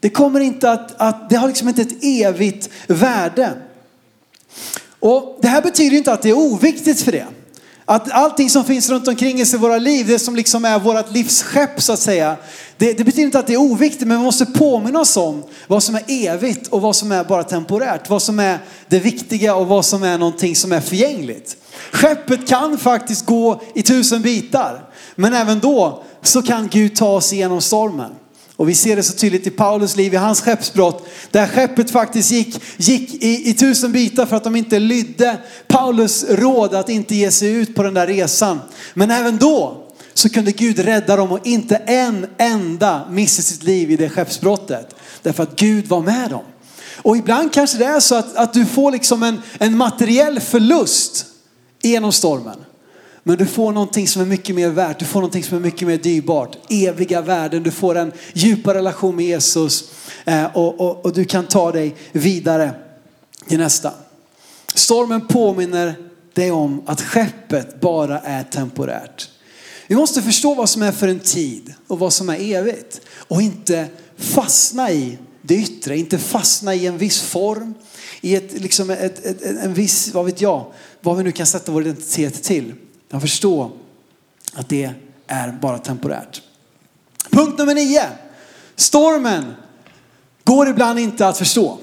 Det 0.00 0.10
kommer 0.10 0.40
inte 0.40 0.70
att, 0.70 1.00
att 1.00 1.30
det 1.30 1.36
har 1.36 1.48
liksom 1.48 1.68
inte 1.68 1.82
ett 1.82 2.04
evigt 2.04 2.70
värde. 2.86 3.52
Och 5.06 5.38
det 5.42 5.48
här 5.48 5.62
betyder 5.62 5.96
inte 5.96 6.12
att 6.12 6.22
det 6.22 6.30
är 6.30 6.38
oviktigt 6.38 7.02
för 7.02 7.12
det. 7.12 7.26
Att 7.84 8.10
allting 8.10 8.50
som 8.50 8.64
finns 8.64 8.90
runt 8.90 9.08
omkring 9.08 9.42
oss 9.42 9.54
i 9.54 9.56
våra 9.56 9.78
liv, 9.78 10.06
det 10.06 10.18
som 10.18 10.36
liksom 10.36 10.64
är 10.64 10.78
vårt 10.78 11.12
livsskepp 11.12 11.82
så 11.82 11.92
att 11.92 11.98
säga. 11.98 12.36
Det, 12.76 12.92
det, 12.92 13.04
betyder 13.04 13.26
inte 13.26 13.38
att 13.38 13.46
det 13.46 13.52
är 13.52 13.60
oviktigt, 13.60 14.08
men 14.08 14.18
vi 14.18 14.24
måste 14.24 14.46
påminna 14.46 15.00
oss 15.00 15.16
om 15.16 15.42
vad 15.66 15.82
som 15.82 15.94
är 15.94 16.02
evigt 16.08 16.68
och 16.68 16.82
vad 16.82 16.96
som 16.96 17.12
är 17.12 17.24
bara 17.24 17.44
temporärt. 17.44 18.10
Vad 18.10 18.22
som 18.22 18.38
är 18.38 18.58
det 18.88 18.98
viktiga 18.98 19.54
och 19.54 19.66
vad 19.66 19.84
som 19.84 20.02
är 20.02 20.18
någonting 20.18 20.56
som 20.56 20.72
är 20.72 20.80
förgängligt. 20.80 21.56
Skeppet 21.92 22.48
kan 22.48 22.78
faktiskt 22.78 23.26
gå 23.26 23.62
i 23.74 23.82
tusen 23.82 24.22
bitar, 24.22 24.90
men 25.14 25.34
även 25.34 25.60
då 25.60 26.04
så 26.22 26.42
kan 26.42 26.68
Gud 26.68 26.96
ta 26.96 27.08
oss 27.08 27.32
igenom 27.32 27.60
stormen. 27.60 28.10
Och 28.56 28.68
vi 28.68 28.74
ser 28.74 28.96
det 28.96 29.02
så 29.02 29.12
tydligt 29.12 29.46
i 29.46 29.50
Paulus 29.50 29.96
liv, 29.96 30.14
i 30.14 30.16
hans 30.16 30.40
skeppsbrott, 30.40 31.06
där 31.30 31.46
skeppet 31.46 31.90
faktiskt 31.90 32.30
gick, 32.30 32.60
gick 32.76 33.14
i, 33.14 33.50
i 33.50 33.54
tusen 33.54 33.92
bitar 33.92 34.26
för 34.26 34.36
att 34.36 34.44
de 34.44 34.56
inte 34.56 34.78
lydde 34.78 35.38
Paulus 35.66 36.24
råd 36.28 36.74
att 36.74 36.88
inte 36.88 37.14
ge 37.14 37.30
sig 37.30 37.52
ut 37.52 37.74
på 37.74 37.82
den 37.82 37.94
där 37.94 38.06
resan. 38.06 38.60
Men 38.94 39.10
även 39.10 39.36
då 39.36 39.86
så 40.14 40.28
kunde 40.28 40.52
Gud 40.52 40.78
rädda 40.78 41.16
dem 41.16 41.32
och 41.32 41.46
inte 41.46 41.76
en 41.76 42.26
enda 42.38 43.08
missa 43.10 43.42
sitt 43.42 43.62
liv 43.62 43.90
i 43.90 43.96
det 43.96 44.08
skeppsbrottet. 44.08 44.94
Därför 45.22 45.42
att 45.42 45.56
Gud 45.56 45.86
var 45.86 46.00
med 46.00 46.30
dem. 46.30 46.44
Och 46.96 47.16
ibland 47.16 47.52
kanske 47.52 47.78
det 47.78 47.84
är 47.84 48.00
så 48.00 48.14
att, 48.14 48.36
att 48.36 48.52
du 48.52 48.66
får 48.66 48.92
liksom 48.92 49.22
en, 49.22 49.42
en 49.58 49.76
materiell 49.76 50.40
förlust 50.40 51.26
genom 51.82 52.12
stormen. 52.12 52.56
Men 53.28 53.38
du 53.38 53.46
får 53.46 53.72
någonting 53.72 54.08
som 54.08 54.22
är 54.22 54.26
mycket 54.26 54.54
mer 54.54 54.68
värt. 54.68 54.98
Du 54.98 55.04
får 55.04 55.20
någonting 55.20 55.44
som 55.44 55.56
är 55.56 55.60
mycket 55.60 55.88
mer 55.88 55.98
dyrbart. 55.98 56.56
Eviga 56.70 57.20
värden. 57.20 57.62
Du 57.62 57.70
får 57.70 57.94
en 57.94 58.12
djupare 58.32 58.78
relation 58.78 59.16
med 59.16 59.24
Jesus. 59.24 59.90
Eh, 60.24 60.56
och, 60.56 60.80
och, 60.80 61.04
och 61.04 61.12
du 61.12 61.24
kan 61.24 61.46
ta 61.46 61.72
dig 61.72 61.94
vidare 62.12 62.70
till 63.48 63.58
nästa. 63.58 63.92
Stormen 64.74 65.26
påminner 65.26 65.94
dig 66.34 66.50
om 66.50 66.82
att 66.86 67.00
skeppet 67.00 67.80
bara 67.80 68.18
är 68.18 68.42
temporärt. 68.44 69.28
Vi 69.86 69.96
måste 69.96 70.22
förstå 70.22 70.54
vad 70.54 70.68
som 70.68 70.82
är 70.82 70.92
för 70.92 71.08
en 71.08 71.20
tid 71.20 71.74
och 71.86 71.98
vad 71.98 72.12
som 72.12 72.28
är 72.28 72.54
evigt. 72.54 73.00
Och 73.16 73.42
inte 73.42 73.86
fastna 74.16 74.90
i 74.90 75.18
det 75.42 75.54
yttre, 75.54 75.98
inte 75.98 76.18
fastna 76.18 76.74
i 76.74 76.86
en 76.86 76.98
viss 76.98 77.20
form, 77.20 77.74
i 78.20 78.36
ett, 78.36 78.60
liksom 78.60 78.90
ett, 78.90 79.26
ett, 79.26 79.42
en 79.42 79.74
viss, 79.74 80.14
vad 80.14 80.24
vet 80.24 80.40
jag, 80.40 80.72
vad 81.00 81.16
vi 81.16 81.24
nu 81.24 81.32
kan 81.32 81.46
sätta 81.46 81.72
vår 81.72 81.82
identitet 81.82 82.42
till. 82.42 82.72
Jag 83.08 83.20
förstår 83.20 83.70
att 84.54 84.68
det 84.68 84.94
är 85.26 85.52
bara 85.52 85.78
temporärt. 85.78 86.42
Punkt 87.30 87.58
nummer 87.58 87.74
nio. 87.74 88.04
Stormen 88.76 89.54
går 90.44 90.68
ibland 90.68 90.98
inte 90.98 91.28
att 91.28 91.38
förstå. 91.38 91.78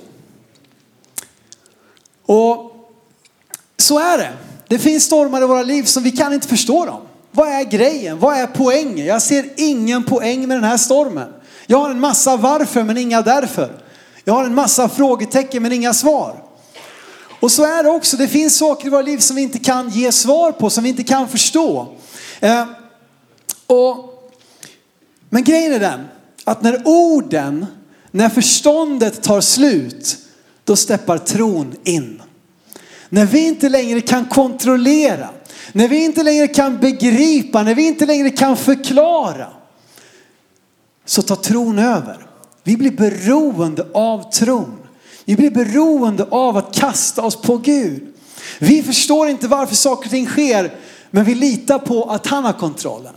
Och 2.25 2.73
så 3.77 3.99
är 3.99 4.17
det. 4.17 4.33
Det 4.67 4.79
finns 4.79 5.03
stormar 5.03 5.41
i 5.41 5.45
våra 5.45 5.63
liv 5.63 5.83
som 5.83 6.03
vi 6.03 6.11
kan 6.11 6.33
inte 6.33 6.47
förstå 6.47 6.85
dem. 6.85 7.01
Vad 7.31 7.47
är 7.47 7.63
grejen? 7.63 8.19
Vad 8.19 8.37
är 8.37 8.47
poängen? 8.47 9.05
Jag 9.05 9.21
ser 9.21 9.49
ingen 9.57 10.03
poäng 10.03 10.47
med 10.47 10.57
den 10.57 10.63
här 10.63 10.77
stormen. 10.77 11.33
Jag 11.65 11.77
har 11.77 11.89
en 11.89 11.99
massa 11.99 12.37
varför 12.37 12.83
men 12.83 12.97
inga 12.97 13.21
därför. 13.21 13.81
Jag 14.23 14.33
har 14.33 14.43
en 14.43 14.55
massa 14.55 14.89
frågetecken 14.89 15.63
men 15.63 15.71
inga 15.71 15.93
svar. 15.93 16.43
Och 17.43 17.51
så 17.51 17.63
är 17.63 17.83
det 17.83 17.89
också. 17.89 18.17
Det 18.17 18.27
finns 18.27 18.57
saker 18.57 18.87
i 18.87 18.89
våra 18.89 19.01
liv 19.01 19.17
som 19.17 19.35
vi 19.35 19.41
inte 19.41 19.59
kan 19.59 19.89
ge 19.89 20.11
svar 20.11 20.51
på, 20.51 20.69
som 20.69 20.83
vi 20.83 20.89
inte 20.89 21.03
kan 21.03 21.29
förstå. 21.29 21.95
Eh, 22.39 22.65
och, 23.67 24.29
men 25.29 25.43
grejen 25.43 25.73
är 25.73 25.79
den 25.79 25.99
att 26.43 26.61
när 26.61 26.81
orden, 26.85 27.65
när 28.11 28.29
förståndet 28.29 29.23
tar 29.23 29.41
slut, 29.41 30.17
då 30.63 30.75
steppar 30.75 31.17
tron 31.17 31.75
in. 31.83 32.21
När 33.09 33.25
vi 33.25 33.47
inte 33.47 33.69
längre 33.69 34.01
kan 34.01 34.25
kontrollera, 34.25 35.29
när 35.71 35.87
vi 35.87 36.05
inte 36.05 36.23
längre 36.23 36.47
kan 36.47 36.77
begripa, 36.77 37.63
när 37.63 37.75
vi 37.75 37.87
inte 37.87 38.05
längre 38.05 38.29
kan 38.29 38.57
förklara, 38.57 39.47
så 41.05 41.21
tar 41.21 41.35
tron 41.35 41.79
över. 41.79 42.25
Vi 42.63 42.77
blir 42.77 42.91
beroende 42.91 43.87
av 43.93 44.31
tron. 44.31 44.82
Vi 45.25 45.35
blir 45.35 45.51
beroende 45.51 46.23
av 46.23 46.57
att 46.57 46.75
kasta 46.75 47.21
oss 47.21 47.35
på 47.35 47.57
Gud. 47.57 48.13
Vi 48.59 48.83
förstår 48.83 49.29
inte 49.29 49.47
varför 49.47 49.75
saker 49.75 50.07
och 50.07 50.11
ting 50.11 50.27
sker, 50.27 50.75
men 51.11 51.23
vi 51.23 51.35
litar 51.35 51.79
på 51.79 52.03
att 52.03 52.27
han 52.27 52.45
har 52.45 52.53
kontrollen. 52.53 53.13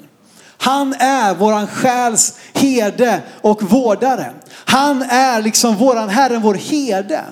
Han 0.58 0.92
är 0.92 1.34
våran 1.34 1.66
själs 1.66 2.34
herde 2.52 3.22
och 3.42 3.62
vårdare. 3.62 4.34
Han 4.52 5.02
är 5.02 5.42
liksom 5.42 5.76
våran 5.76 6.08
herre, 6.08 6.38
vår 6.38 6.54
herde. 6.54 7.24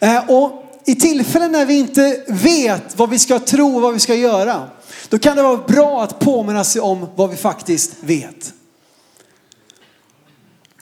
Eh, 0.00 0.30
och 0.30 0.64
i 0.84 0.94
tillfällen 0.94 1.52
när 1.52 1.66
vi 1.66 1.78
inte 1.78 2.24
vet 2.28 2.98
vad 2.98 3.10
vi 3.10 3.18
ska 3.18 3.38
tro 3.38 3.76
och 3.76 3.82
vad 3.82 3.94
vi 3.94 4.00
ska 4.00 4.14
göra, 4.14 4.68
då 5.08 5.18
kan 5.18 5.36
det 5.36 5.42
vara 5.42 5.56
bra 5.56 6.02
att 6.02 6.18
påminna 6.18 6.64
sig 6.64 6.80
om 6.80 7.06
vad 7.14 7.30
vi 7.30 7.36
faktiskt 7.36 7.92
vet. 8.00 8.52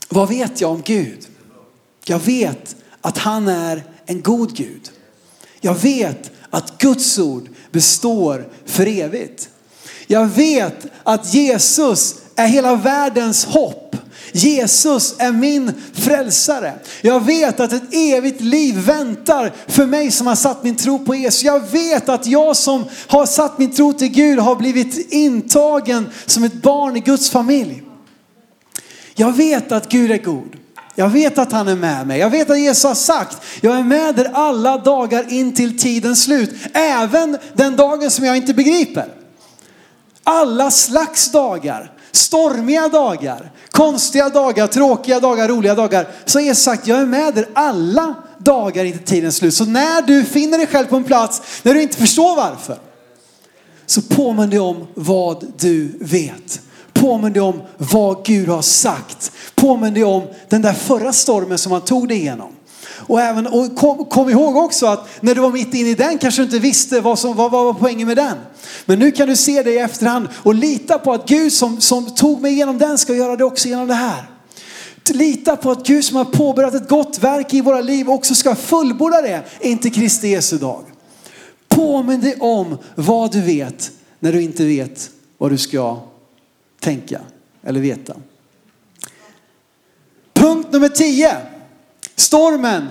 Vad 0.09 0.29
vet 0.29 0.61
jag 0.61 0.71
om 0.71 0.83
Gud? 0.85 1.27
Jag 2.05 2.19
vet 2.19 2.77
att 3.03 3.19
han 3.19 3.49
är 3.49 3.85
en 4.07 4.23
god 4.23 4.57
Gud. 4.57 4.91
Jag 5.61 5.75
vet 5.75 6.31
att 6.51 6.79
Guds 6.79 7.19
ord 7.19 7.49
består 7.71 8.49
för 8.67 8.87
evigt. 8.87 9.49
Jag 10.07 10.27
vet 10.27 10.87
att 11.03 11.35
Jesus 11.35 12.15
är 12.37 12.47
hela 12.47 12.75
världens 12.75 13.45
hopp. 13.45 13.97
Jesus 14.33 15.15
är 15.19 15.33
min 15.33 15.73
frälsare. 15.93 16.75
Jag 17.01 17.25
vet 17.25 17.61
att 17.61 17.73
ett 17.73 17.95
evigt 17.95 18.41
liv 18.41 18.79
väntar 18.79 19.53
för 19.67 19.87
mig 19.87 20.11
som 20.11 20.27
har 20.27 20.35
satt 20.35 20.65
min 20.65 20.77
tro 20.77 20.99
på 20.99 21.15
Jesus. 21.15 21.43
Jag 21.43 21.71
vet 21.71 22.09
att 22.09 22.27
jag 22.27 22.57
som 22.57 22.85
har 23.07 23.27
satt 23.27 23.59
min 23.59 23.71
tro 23.71 23.93
till 23.93 24.09
Gud 24.09 24.39
har 24.39 24.57
blivit 24.57 25.13
intagen 25.13 26.09
som 26.27 26.45
ett 26.45 26.63
barn 26.63 26.97
i 26.97 27.01
Guds 27.01 27.31
familj. 27.31 27.83
Jag 29.15 29.37
vet 29.37 29.73
att 29.73 29.89
Gud 29.89 30.11
är 30.11 30.19
god. 30.19 30.57
Jag 30.95 31.09
vet 31.09 31.39
att 31.39 31.53
han 31.53 31.69
är 31.69 31.77
med 31.77 32.07
mig. 32.07 32.21
Jag 32.21 32.31
vet 32.31 32.51
att 32.51 32.61
Jesus 32.61 32.85
har 32.85 32.95
sagt, 32.95 33.37
jag 33.61 33.79
är 33.79 33.83
med 33.83 34.19
er 34.19 34.31
alla 34.35 34.79
dagar 34.79 35.33
in 35.33 35.55
till 35.55 35.79
tidens 35.79 36.23
slut. 36.23 36.51
Även 36.73 37.39
den 37.55 37.77
dagen 37.77 38.11
som 38.11 38.25
jag 38.25 38.37
inte 38.37 38.55
begriper. 38.55 39.07
Alla 40.25 40.71
slags 40.71 41.33
dagar, 41.33 41.93
stormiga 42.13 42.89
dagar, 42.89 43.53
konstiga 43.71 44.29
dagar, 44.29 44.67
tråkiga 44.67 45.21
dagar, 45.21 45.49
roliga 45.49 45.75
dagar. 45.75 46.09
Så 46.25 46.39
har 46.39 46.45
Jesus 46.45 46.65
sagt, 46.65 46.87
jag 46.87 46.99
är 46.99 47.07
med 47.07 47.39
er 47.39 47.49
alla 47.53 48.15
dagar 48.39 48.85
in 48.85 48.93
till 48.93 49.07
tidens 49.07 49.37
slut. 49.37 49.55
Så 49.55 49.65
när 49.65 50.03
du 50.03 50.25
finner 50.25 50.59
dig 50.59 50.67
själv 50.67 50.87
på 50.87 50.97
en 50.97 51.05
plats 51.05 51.43
när 51.63 51.75
du 51.75 51.83
inte 51.83 51.97
förstår 51.97 52.37
varför, 52.37 52.79
så 53.87 54.03
påminn 54.03 54.51
dig 54.51 54.59
om 54.59 54.87
vad 54.95 55.53
du 55.59 55.99
vet. 56.01 56.61
Påminn 57.03 57.33
dig 57.33 57.43
om 57.43 57.61
vad 57.79 58.25
Gud 58.25 58.49
har 58.49 58.63
sagt. 58.63 59.33
Påminn 59.55 59.95
dig 59.95 60.05
om 60.05 60.23
den 60.49 60.63
där 60.63 60.73
förra 60.73 61.13
stormen 61.13 61.59
som 61.59 61.73
han 61.73 61.81
tog 61.81 62.09
dig 62.09 62.17
igenom. 62.17 62.53
Och, 62.85 63.21
även, 63.21 63.47
och 63.47 63.77
kom, 63.77 64.05
kom, 64.05 64.31
ihåg 64.31 64.57
också 64.57 64.87
att 64.87 65.09
när 65.21 65.35
du 65.35 65.41
var 65.41 65.51
mitt 65.51 65.75
inne 65.75 65.89
i 65.89 65.95
den 65.95 66.19
kanske 66.19 66.43
du 66.43 66.45
inte 66.45 66.59
visste 66.59 67.01
vad 67.01 67.19
som 67.19 67.37
vad, 67.37 67.51
vad 67.51 67.65
var 67.65 67.75
poängen 67.75 68.07
med 68.07 68.17
den. 68.17 68.37
Men 68.85 68.99
nu 68.99 69.11
kan 69.11 69.29
du 69.29 69.37
se 69.37 69.63
det 69.63 69.71
i 69.71 69.79
efterhand 69.79 70.29
och 70.35 70.55
lita 70.55 70.99
på 70.99 71.13
att 71.13 71.29
Gud 71.29 71.53
som, 71.53 71.81
som 71.81 72.15
tog 72.15 72.41
mig 72.41 72.53
igenom 72.53 72.79
den 72.79 72.99
ska 72.99 73.15
göra 73.15 73.37
det 73.37 73.45
också 73.45 73.69
genom 73.69 73.89
det 73.89 73.95
här. 73.95 74.31
Lita 75.09 75.57
på 75.57 75.71
att 75.71 75.87
Gud 75.87 76.05
som 76.05 76.17
har 76.17 76.25
påbörjat 76.25 76.75
ett 76.75 76.89
gott 76.89 77.19
verk 77.19 77.55
i 77.55 77.61
våra 77.61 77.81
liv 77.81 78.11
också 78.11 78.35
ska 78.35 78.55
fullborda 78.55 79.23
det 79.23 79.43
in 79.61 79.79
till 79.79 79.95
Kristi 79.95 80.29
Jesu 80.29 80.59
dag. 80.59 80.85
Påminn 81.69 82.21
dig 82.21 82.37
om 82.41 82.79
vad 82.95 83.33
du 83.33 83.41
vet 83.41 83.91
när 84.21 84.33
du 84.33 84.43
inte 84.43 84.65
vet 84.65 85.11
vad 85.39 85.51
du 85.51 85.59
ska 85.59 86.12
tänka 86.83 87.21
eller 87.63 87.81
veta. 87.81 88.15
Punkt 90.35 90.69
nummer 90.73 90.89
10. 90.89 91.37
Stormen 92.17 92.89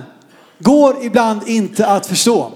går 0.58 1.04
ibland 1.04 1.48
inte 1.48 1.86
att 1.86 2.06
förstå. 2.06 2.52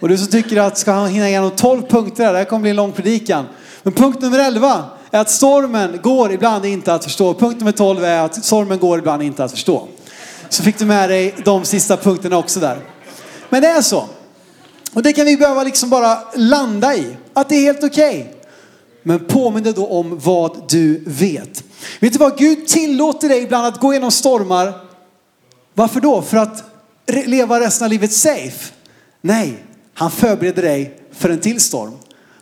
Och 0.00 0.08
du 0.08 0.18
som 0.18 0.26
tycker 0.26 0.60
att 0.60 0.78
ska 0.78 0.92
han 0.92 1.08
hinna 1.08 1.28
igenom 1.28 1.50
12 1.50 1.82
punkter, 1.82 2.24
här, 2.24 2.32
det 2.32 2.38
här 2.38 2.44
kommer 2.44 2.60
bli 2.60 2.70
en 2.70 2.76
lång 2.76 2.92
predikan. 2.92 3.44
Men 3.82 3.92
punkt 3.92 4.22
nummer 4.22 4.38
11 4.38 4.84
är 5.10 5.20
att 5.20 5.30
stormen 5.30 5.98
går 6.02 6.32
ibland 6.32 6.66
inte 6.66 6.94
att 6.94 7.04
förstå. 7.04 7.34
Punkt 7.34 7.60
nummer 7.60 7.72
12 7.72 8.04
är 8.04 8.20
att 8.20 8.44
stormen 8.44 8.78
går 8.78 8.98
ibland 8.98 9.22
inte 9.22 9.44
att 9.44 9.50
förstå. 9.50 9.88
Så 10.48 10.62
fick 10.62 10.78
du 10.78 10.84
med 10.84 11.10
dig 11.10 11.34
de 11.44 11.64
sista 11.64 11.96
punkterna 11.96 12.38
också 12.38 12.60
där. 12.60 12.78
Men 13.48 13.62
det 13.62 13.68
är 13.68 13.82
så. 13.82 14.04
Och 14.92 15.02
det 15.02 15.12
kan 15.12 15.24
vi 15.24 15.36
behöva 15.36 15.62
liksom 15.62 15.90
bara 15.90 16.18
landa 16.34 16.94
i. 16.94 17.16
Att 17.32 17.48
det 17.48 17.54
är 17.54 17.60
helt 17.60 17.84
okej. 17.84 18.20
Okay. 18.20 18.35
Men 19.06 19.24
påminn 19.24 19.64
dig 19.64 19.72
då 19.72 19.86
om 19.86 20.18
vad 20.18 20.68
du 20.68 21.02
vet. 21.06 21.64
Vet 22.00 22.12
du 22.12 22.18
vad? 22.18 22.38
Gud 22.38 22.66
tillåter 22.66 23.28
dig 23.28 23.42
ibland 23.42 23.66
att 23.66 23.80
gå 23.80 23.92
igenom 23.92 24.10
stormar. 24.10 24.74
Varför 25.74 26.00
då? 26.00 26.22
För 26.22 26.36
att 26.36 26.64
leva 27.06 27.60
resten 27.60 27.84
av 27.84 27.90
livet 27.90 28.12
safe. 28.12 28.72
Nej, 29.20 29.64
han 29.94 30.10
förbereder 30.10 30.62
dig 30.62 31.00
för 31.12 31.30
en 31.30 31.40
till 31.40 31.60
storm. 31.60 31.92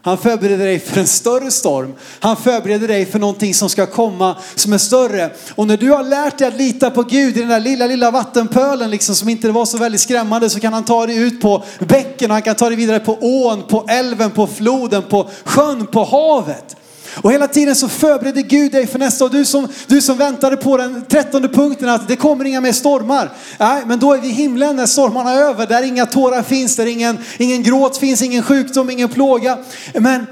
Han 0.05 0.19
förbereder 0.19 0.65
dig 0.65 0.79
för 0.79 1.01
en 1.01 1.07
större 1.07 1.51
storm. 1.51 1.95
Han 2.21 2.37
förbereder 2.37 2.89
dig 2.89 3.07
för 3.07 3.19
någonting 3.19 3.55
som 3.55 3.69
ska 3.69 3.87
komma 3.87 4.37
som 4.55 4.73
är 4.73 4.79
större. 4.79 5.31
Och 5.55 5.67
när 5.67 5.77
du 5.77 5.91
har 5.91 6.03
lärt 6.03 6.39
dig 6.39 6.49
att 6.49 6.57
lita 6.57 6.91
på 6.91 7.03
Gud 7.03 7.37
i 7.37 7.41
den 7.41 7.49
där 7.49 7.61
lilla, 7.61 7.87
lilla 7.87 8.11
vattenpölen 8.11 8.91
liksom 8.91 9.15
som 9.15 9.29
inte 9.29 9.51
var 9.51 9.65
så 9.65 9.79
väldigt 9.79 10.01
skrämmande 10.01 10.51
så 10.51 10.61
kan 10.61 10.73
han 10.73 10.85
ta 10.85 11.07
dig 11.07 11.17
ut 11.17 11.41
på 11.41 11.63
bäcken 11.79 12.31
och 12.31 12.35
han 12.35 12.43
kan 12.43 12.55
ta 12.55 12.69
dig 12.69 12.77
vidare 12.77 13.01
på 13.01 13.19
ån, 13.21 13.63
på 13.63 13.85
älven, 13.89 14.31
på 14.31 14.47
floden, 14.47 15.03
på 15.03 15.31
sjön, 15.45 15.87
på 15.87 16.05
havet. 16.05 16.77
Och 17.23 17.33
hela 17.33 17.49
tiden 17.49 17.77
så 17.77 17.89
förbereder 17.89 18.43
Gud 18.43 18.73
dig 18.73 18.87
för 18.87 18.99
nästa. 18.99 19.25
Och 19.25 19.31
du 19.31 19.45
som, 19.45 19.69
du 19.87 20.01
som 20.01 20.19
väntade 20.19 20.57
på 20.57 20.77
den 20.77 21.05
trettonde 21.05 21.49
punkten 21.49 21.89
att 21.89 22.09
det 22.09 22.17
kommer 22.17 22.45
inga 22.45 22.61
mer 22.61 22.73
stormar. 22.73 23.33
Nej, 23.59 23.83
men 23.87 23.99
då 23.99 24.13
är 24.13 24.21
vi 24.21 24.29
i 24.29 24.33
himlen 24.33 24.77
när 24.77 24.87
stormarna 24.87 25.33
är 25.33 25.43
över. 25.43 25.67
Där 25.67 25.83
inga 25.83 26.07
tårar 26.07 26.43
finns, 26.43 26.77
där 26.77 26.87
ingen, 26.87 27.19
ingen 27.39 27.63
gråt 27.63 27.97
finns, 27.97 28.23
ingen 28.23 28.43
sjukdom, 28.43 28.91
ingen 28.91 29.09
plåga. 29.09 29.59
Men 29.95 30.27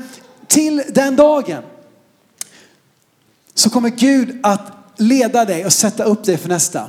till 0.47 0.83
den 0.88 1.16
dagen 1.16 1.62
så 3.55 3.71
kommer 3.71 3.88
Gud 3.88 4.38
att 4.42 4.73
leda 4.97 5.45
dig 5.45 5.66
och 5.66 5.73
sätta 5.73 6.05
upp 6.05 6.25
dig 6.25 6.37
för 6.37 6.49
nästa. 6.49 6.85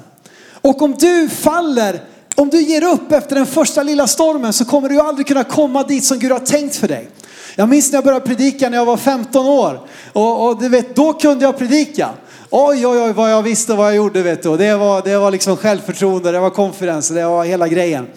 Och 0.62 0.82
om 0.82 0.96
du 1.00 1.30
faller, 1.30 2.04
om 2.36 2.50
du 2.50 2.62
ger 2.62 2.84
upp 2.84 3.12
efter 3.12 3.36
den 3.36 3.46
första 3.46 3.84
lilla 3.84 4.08
stormen 4.08 4.54
så 4.54 4.66
kommer 4.66 4.90
du 4.90 5.00
aldrig 5.00 5.28
kunna 5.28 5.44
komma 5.44 5.84
dit 5.84 6.04
som 6.04 6.20
Gud 6.20 6.32
har 6.32 6.40
tänkt 6.40 6.76
för 6.76 6.88
dig. 6.88 7.10
Jag 7.56 7.70
minns 7.70 7.92
när 7.92 7.98
jag 7.98 8.04
började 8.04 8.26
predika 8.26 8.70
när 8.70 8.78
jag 8.78 8.86
var 8.86 8.98
15 8.98 9.46
år. 9.46 9.80
Och, 10.14 10.48
och 10.48 10.62
du 10.62 10.70
vet, 10.70 10.96
då 10.96 11.14
kunde 11.14 11.46
jag 11.46 11.58
predika. 11.58 12.10
Oj, 12.50 12.88
oj, 12.88 13.00
oj 13.00 13.14
vad 13.14 13.32
jag 13.32 13.44
visste 13.44 13.74
vad 13.74 13.88
jag 13.88 13.96
gjorde 13.96 14.22
vet 14.22 14.44
du. 14.44 14.58
Det 14.58 14.76
var, 14.76 15.02
det 15.02 15.18
var 15.18 15.32
liksom 15.32 15.58
självförtroende, 15.58 16.32
det 16.32 16.40
var 16.40 16.50
konferens, 16.50 17.10
det 17.10 17.26
var 17.26 17.46
hela 17.46 17.68
grejen. 17.68 18.08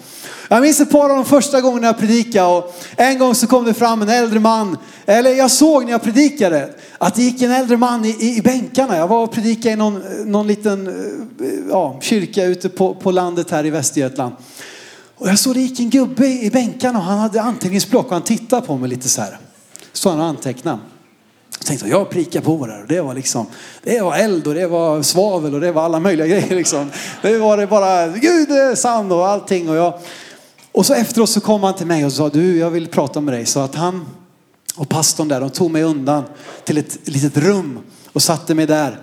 Jag 0.49 0.61
minns 0.61 0.79
ett 0.79 0.91
par 0.91 1.09
av 1.09 1.15
de 1.15 1.25
första 1.25 1.61
gångerna 1.61 1.87
jag 1.87 1.99
predikade 1.99 2.47
och 2.47 2.75
en 2.95 3.19
gång 3.19 3.35
så 3.35 3.47
kom 3.47 3.65
det 3.65 3.73
fram 3.73 4.01
en 4.01 4.09
äldre 4.09 4.39
man, 4.39 4.77
eller 5.05 5.33
jag 5.33 5.51
såg 5.51 5.85
när 5.85 5.91
jag 5.91 6.03
predikade 6.03 6.69
att 6.97 7.15
det 7.15 7.21
gick 7.21 7.41
en 7.41 7.51
äldre 7.51 7.77
man 7.77 8.05
i, 8.05 8.09
i, 8.09 8.37
i 8.37 8.41
bänkarna. 8.41 8.97
Jag 8.97 9.07
var 9.07 9.23
och 9.23 9.31
predikade 9.31 9.73
i 9.73 9.75
någon, 9.75 10.03
någon 10.25 10.47
liten 10.47 10.87
eh, 10.87 11.47
ja, 11.69 11.99
kyrka 12.01 12.43
ute 12.43 12.69
på, 12.69 12.93
på 12.93 13.11
landet 13.11 13.51
här 13.51 13.65
i 13.65 13.69
Västergötland. 13.69 14.33
Och 15.17 15.27
jag 15.27 15.39
såg 15.39 15.53
det 15.53 15.61
gick 15.61 15.79
en 15.79 15.89
gubbe 15.89 16.27
i 16.27 16.49
bänkarna 16.51 16.99
och 16.99 17.05
han 17.05 17.19
hade 17.19 17.41
anteckningsblock 17.41 18.05
och 18.05 18.13
han 18.13 18.21
tittade 18.21 18.67
på 18.67 18.77
mig 18.77 18.89
lite 18.89 19.09
så 19.09 19.21
här. 19.21 19.37
Så 19.93 20.09
han 20.09 20.19
och 20.19 20.25
antecknade. 20.25 20.79
Jag 21.59 21.65
tänkte 21.67 21.87
jag 21.87 22.09
prickar 22.09 22.41
på 22.41 22.67
det 22.67 22.81
och 22.81 22.87
det 22.87 23.01
var 23.01 23.13
liksom, 23.13 23.45
det 23.83 24.01
var 24.01 24.15
eld 24.15 24.47
och 24.47 24.53
det 24.53 24.67
var 24.67 25.01
svavel 25.01 25.53
och 25.53 25.61
det 25.61 25.71
var 25.71 25.83
alla 25.83 25.99
möjliga 25.99 26.27
grejer 26.37 26.55
liksom. 26.55 26.91
Det 27.21 27.37
var 27.37 27.57
det 27.57 27.67
bara, 27.67 28.07
Gud 28.07 28.51
är 28.51 28.75
sann 28.75 29.11
och 29.11 29.27
allting 29.27 29.69
och 29.69 29.75
jag. 29.75 29.99
Och 30.71 30.85
så 30.85 30.93
efteråt 30.93 31.29
så 31.29 31.41
kom 31.41 31.63
han 31.63 31.75
till 31.75 31.87
mig 31.87 32.05
och 32.05 32.13
sa, 32.13 32.29
du 32.29 32.57
jag 32.57 32.69
vill 32.69 32.87
prata 32.87 33.21
med 33.21 33.33
dig. 33.33 33.45
Så 33.45 33.59
att 33.59 33.75
han 33.75 34.05
och 34.75 34.89
pastorn 34.89 35.27
där, 35.27 35.41
de 35.41 35.49
tog 35.49 35.71
mig 35.71 35.83
undan 35.83 36.23
till 36.63 36.77
ett 36.77 36.97
litet 37.03 37.37
rum 37.37 37.79
och 38.13 38.21
satte 38.21 38.55
mig 38.55 38.67
där. 38.67 38.99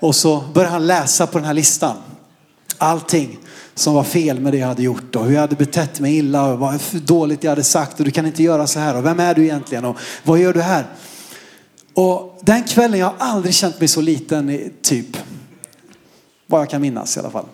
Och 0.00 0.16
så 0.16 0.44
började 0.54 0.72
han 0.72 0.86
läsa 0.86 1.26
på 1.26 1.38
den 1.38 1.46
här 1.46 1.54
listan. 1.54 1.96
Allting 2.78 3.38
som 3.74 3.94
var 3.94 4.04
fel 4.04 4.40
med 4.40 4.52
det 4.52 4.58
jag 4.58 4.66
hade 4.66 4.82
gjort 4.82 5.16
och 5.16 5.24
hur 5.24 5.34
jag 5.34 5.40
hade 5.40 5.56
betett 5.56 6.00
mig 6.00 6.16
illa 6.16 6.44
och 6.44 6.58
vad 6.58 6.80
dåligt 6.92 7.44
jag 7.44 7.50
hade 7.50 7.64
sagt 7.64 7.98
och 7.98 8.04
du 8.04 8.10
kan 8.10 8.26
inte 8.26 8.42
göra 8.42 8.66
så 8.66 8.78
här 8.78 8.96
och 8.96 9.04
vem 9.04 9.20
är 9.20 9.34
du 9.34 9.44
egentligen 9.44 9.84
och 9.84 9.96
vad 10.24 10.38
gör 10.38 10.52
du 10.52 10.62
här? 10.62 10.86
Och 11.94 12.38
den 12.42 12.64
kvällen, 12.64 12.98
jag 12.98 13.06
har 13.06 13.16
aldrig 13.18 13.54
känt 13.54 13.78
mig 13.80 13.88
så 13.88 14.00
liten 14.00 14.70
typ, 14.82 15.16
vad 16.46 16.60
jag 16.60 16.70
kan 16.70 16.82
minnas 16.82 17.16
i 17.16 17.20
alla 17.20 17.30
fall. 17.30 17.46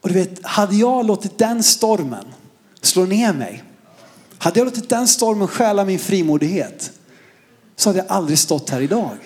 Och 0.00 0.08
du 0.08 0.14
vet, 0.14 0.46
hade 0.46 0.76
jag 0.76 1.06
låtit 1.06 1.38
den 1.38 1.62
stormen 1.62 2.24
slå 2.80 3.04
ner 3.04 3.32
mig, 3.32 3.64
hade 4.38 4.60
jag 4.60 4.64
låtit 4.64 4.88
den 4.88 5.08
stormen 5.08 5.48
stjäla 5.48 5.84
min 5.84 5.98
frimodighet, 5.98 6.92
så 7.76 7.88
hade 7.88 7.98
jag 7.98 8.08
aldrig 8.08 8.38
stått 8.38 8.70
här 8.70 8.80
idag. 8.80 9.16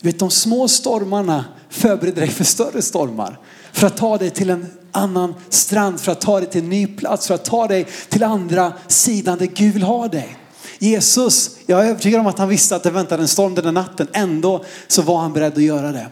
Du 0.00 0.08
vet, 0.08 0.18
de 0.18 0.30
små 0.30 0.68
stormarna 0.68 1.44
förbereder 1.68 2.20
dig 2.20 2.30
för 2.30 2.44
större 2.44 2.82
stormar. 2.82 3.38
För 3.74 3.86
att 3.86 3.96
ta 3.96 4.18
dig 4.18 4.30
till 4.30 4.50
en 4.50 4.66
annan 4.92 5.34
strand, 5.48 6.00
för 6.00 6.12
att 6.12 6.20
ta 6.20 6.40
dig 6.40 6.50
till 6.50 6.62
en 6.62 6.70
ny 6.70 6.86
plats, 6.86 7.26
för 7.26 7.34
att 7.34 7.44
ta 7.44 7.66
dig 7.66 7.86
till 8.08 8.22
andra 8.22 8.72
sidan 8.86 9.38
där 9.38 9.46
Gud 9.46 9.74
vill 9.74 9.82
ha 9.82 10.08
dig. 10.08 10.36
Jesus, 10.78 11.50
jag 11.66 11.80
är 11.80 11.90
övertygad 11.90 12.20
om 12.20 12.26
att 12.26 12.38
han 12.38 12.48
visste 12.48 12.76
att 12.76 12.82
det 12.82 12.90
väntade 12.90 13.22
en 13.22 13.28
storm 13.28 13.54
den 13.54 13.74
natten. 13.74 14.08
Ändå 14.12 14.64
så 14.88 15.02
var 15.02 15.20
han 15.20 15.32
beredd 15.32 15.52
att 15.52 15.62
göra 15.62 15.92
det. 15.92 16.08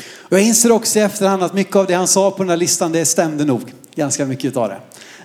Och 0.00 0.32
jag 0.32 0.42
inser 0.42 0.72
också 0.72 0.98
i 0.98 1.02
efterhand 1.02 1.42
att 1.42 1.54
mycket 1.54 1.76
av 1.76 1.86
det 1.86 1.94
han 1.94 2.08
sa 2.08 2.30
på 2.30 2.42
den 2.42 2.50
här 2.50 2.56
listan, 2.56 2.92
det 2.92 3.04
stämde 3.04 3.44
nog. 3.44 3.74
Ganska 3.94 4.26
mycket 4.26 4.56
av 4.56 4.68
det. 4.68 4.78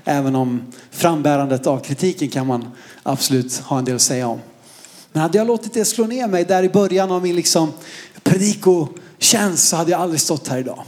Även 0.04 0.36
om 0.36 0.74
frambärandet 0.92 1.68
av 1.68 1.80
kritiken 1.80 2.30
kan 2.30 2.48
man 2.48 2.72
absolut 3.04 3.58
ha 3.60 3.80
en 3.80 3.86
del 3.86 3.96
att 3.96 4.02
säga 4.02 4.28
om. 4.28 4.40
Men 5.12 5.22
hade 5.22 5.38
jag 5.38 5.48
låtit 5.48 5.74
det 5.74 5.86
slå 5.86 6.08
ner 6.08 6.28
mig 6.28 6.46
där 6.46 6.64
i 6.64 6.70
början 6.70 7.12
av 7.12 7.22
min 7.22 7.36
liksom 7.36 7.72
predikotjänst 8.24 9.68
så 9.68 9.76
hade 9.76 9.92
jag 9.92 10.02
aldrig 10.02 10.22
stått 10.22 10.48
här 10.48 10.58
idag. 10.58 10.84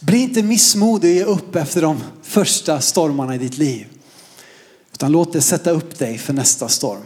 Bli 0.00 0.18
inte 0.18 0.42
missmodig 0.42 1.10
och 1.10 1.16
ge 1.16 1.24
upp 1.24 1.56
efter 1.56 1.82
de 1.82 2.02
första 2.22 2.80
stormarna 2.80 3.34
i 3.34 3.38
ditt 3.38 3.58
liv. 3.58 3.86
Utan 4.92 5.12
låt 5.12 5.32
det 5.32 5.40
sätta 5.40 5.70
upp 5.70 5.98
dig 5.98 6.18
för 6.18 6.32
nästa 6.32 6.68
storm. 6.68 7.02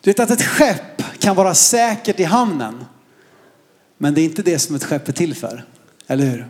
Du 0.00 0.10
vet 0.10 0.20
att 0.20 0.30
ett 0.30 0.42
skepp 0.42 1.02
kan 1.18 1.36
vara 1.36 1.54
säkert 1.54 2.20
i 2.20 2.24
hamnen. 2.24 2.84
Men 3.98 4.14
det 4.14 4.20
är 4.20 4.24
inte 4.24 4.42
det 4.42 4.58
som 4.58 4.74
ett 4.74 4.84
skepp 4.84 5.08
är 5.08 5.12
till 5.12 5.34
för. 5.34 5.64
Eller 6.06 6.24
hur? 6.26 6.48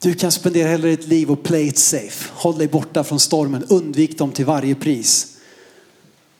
Du 0.00 0.14
kan 0.14 0.32
spendera 0.32 0.68
hela 0.68 0.86
ditt 0.86 1.06
liv 1.06 1.30
och 1.30 1.42
play 1.42 1.68
it 1.68 1.78
safe. 1.78 2.30
Håll 2.32 2.58
dig 2.58 2.68
borta 2.68 3.04
från 3.04 3.20
stormen. 3.20 3.64
Undvik 3.68 4.18
dem 4.18 4.32
till 4.32 4.44
varje 4.44 4.74
pris. 4.74 5.37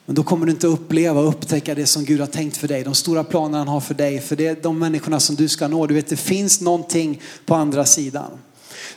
Men 0.08 0.14
då 0.14 0.22
kommer 0.22 0.46
du 0.46 0.52
inte 0.52 0.66
uppleva 0.66 1.20
och 1.20 1.28
upptäcka 1.28 1.74
det 1.74 1.86
som 1.86 2.04
Gud 2.04 2.20
har 2.20 2.26
tänkt 2.26 2.56
för 2.56 2.68
dig. 2.68 2.84
De 2.84 2.94
stora 2.94 3.24
planerna 3.24 3.58
han 3.58 3.68
har 3.68 3.80
för 3.80 3.94
dig. 3.94 4.20
För 4.20 4.36
det 4.36 4.46
är 4.46 4.56
de 4.62 4.78
människorna 4.78 5.20
som 5.20 5.36
du 5.36 5.48
ska 5.48 5.68
nå. 5.68 5.86
Du 5.86 5.94
vet 5.94 6.08
det 6.08 6.16
finns 6.16 6.60
någonting 6.60 7.22
på 7.46 7.54
andra 7.54 7.84
sidan. 7.84 8.30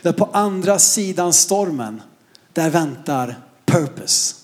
Där 0.02 0.12
på 0.12 0.24
andra 0.32 0.78
sidan 0.78 1.32
stormen, 1.32 2.02
där 2.52 2.70
väntar 2.70 3.38
purpose. 3.66 4.34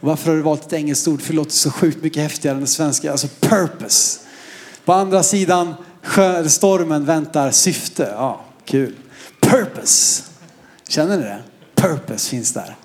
Och 0.00 0.08
varför 0.08 0.30
har 0.30 0.36
du 0.36 0.42
valt 0.42 0.66
ett 0.66 0.72
engelskt 0.72 1.08
ord? 1.08 1.22
För 1.22 1.32
det 1.32 1.36
låter 1.36 1.52
så 1.52 1.70
sjukt 1.70 2.02
mycket 2.02 2.22
häftigare 2.22 2.56
än 2.56 2.60
det 2.60 2.66
svenska. 2.66 3.12
Alltså 3.12 3.28
purpose. 3.40 4.20
På 4.84 4.92
andra 4.92 5.22
sidan 5.22 5.74
stormen 6.46 7.04
väntar 7.04 7.50
syfte. 7.50 8.12
Ja, 8.16 8.44
kul. 8.64 8.94
Purpose. 9.40 10.22
Känner 10.88 11.16
ni 11.16 11.22
det? 11.22 11.42
Purpose 11.74 12.30
finns 12.30 12.52
där. 12.52 12.76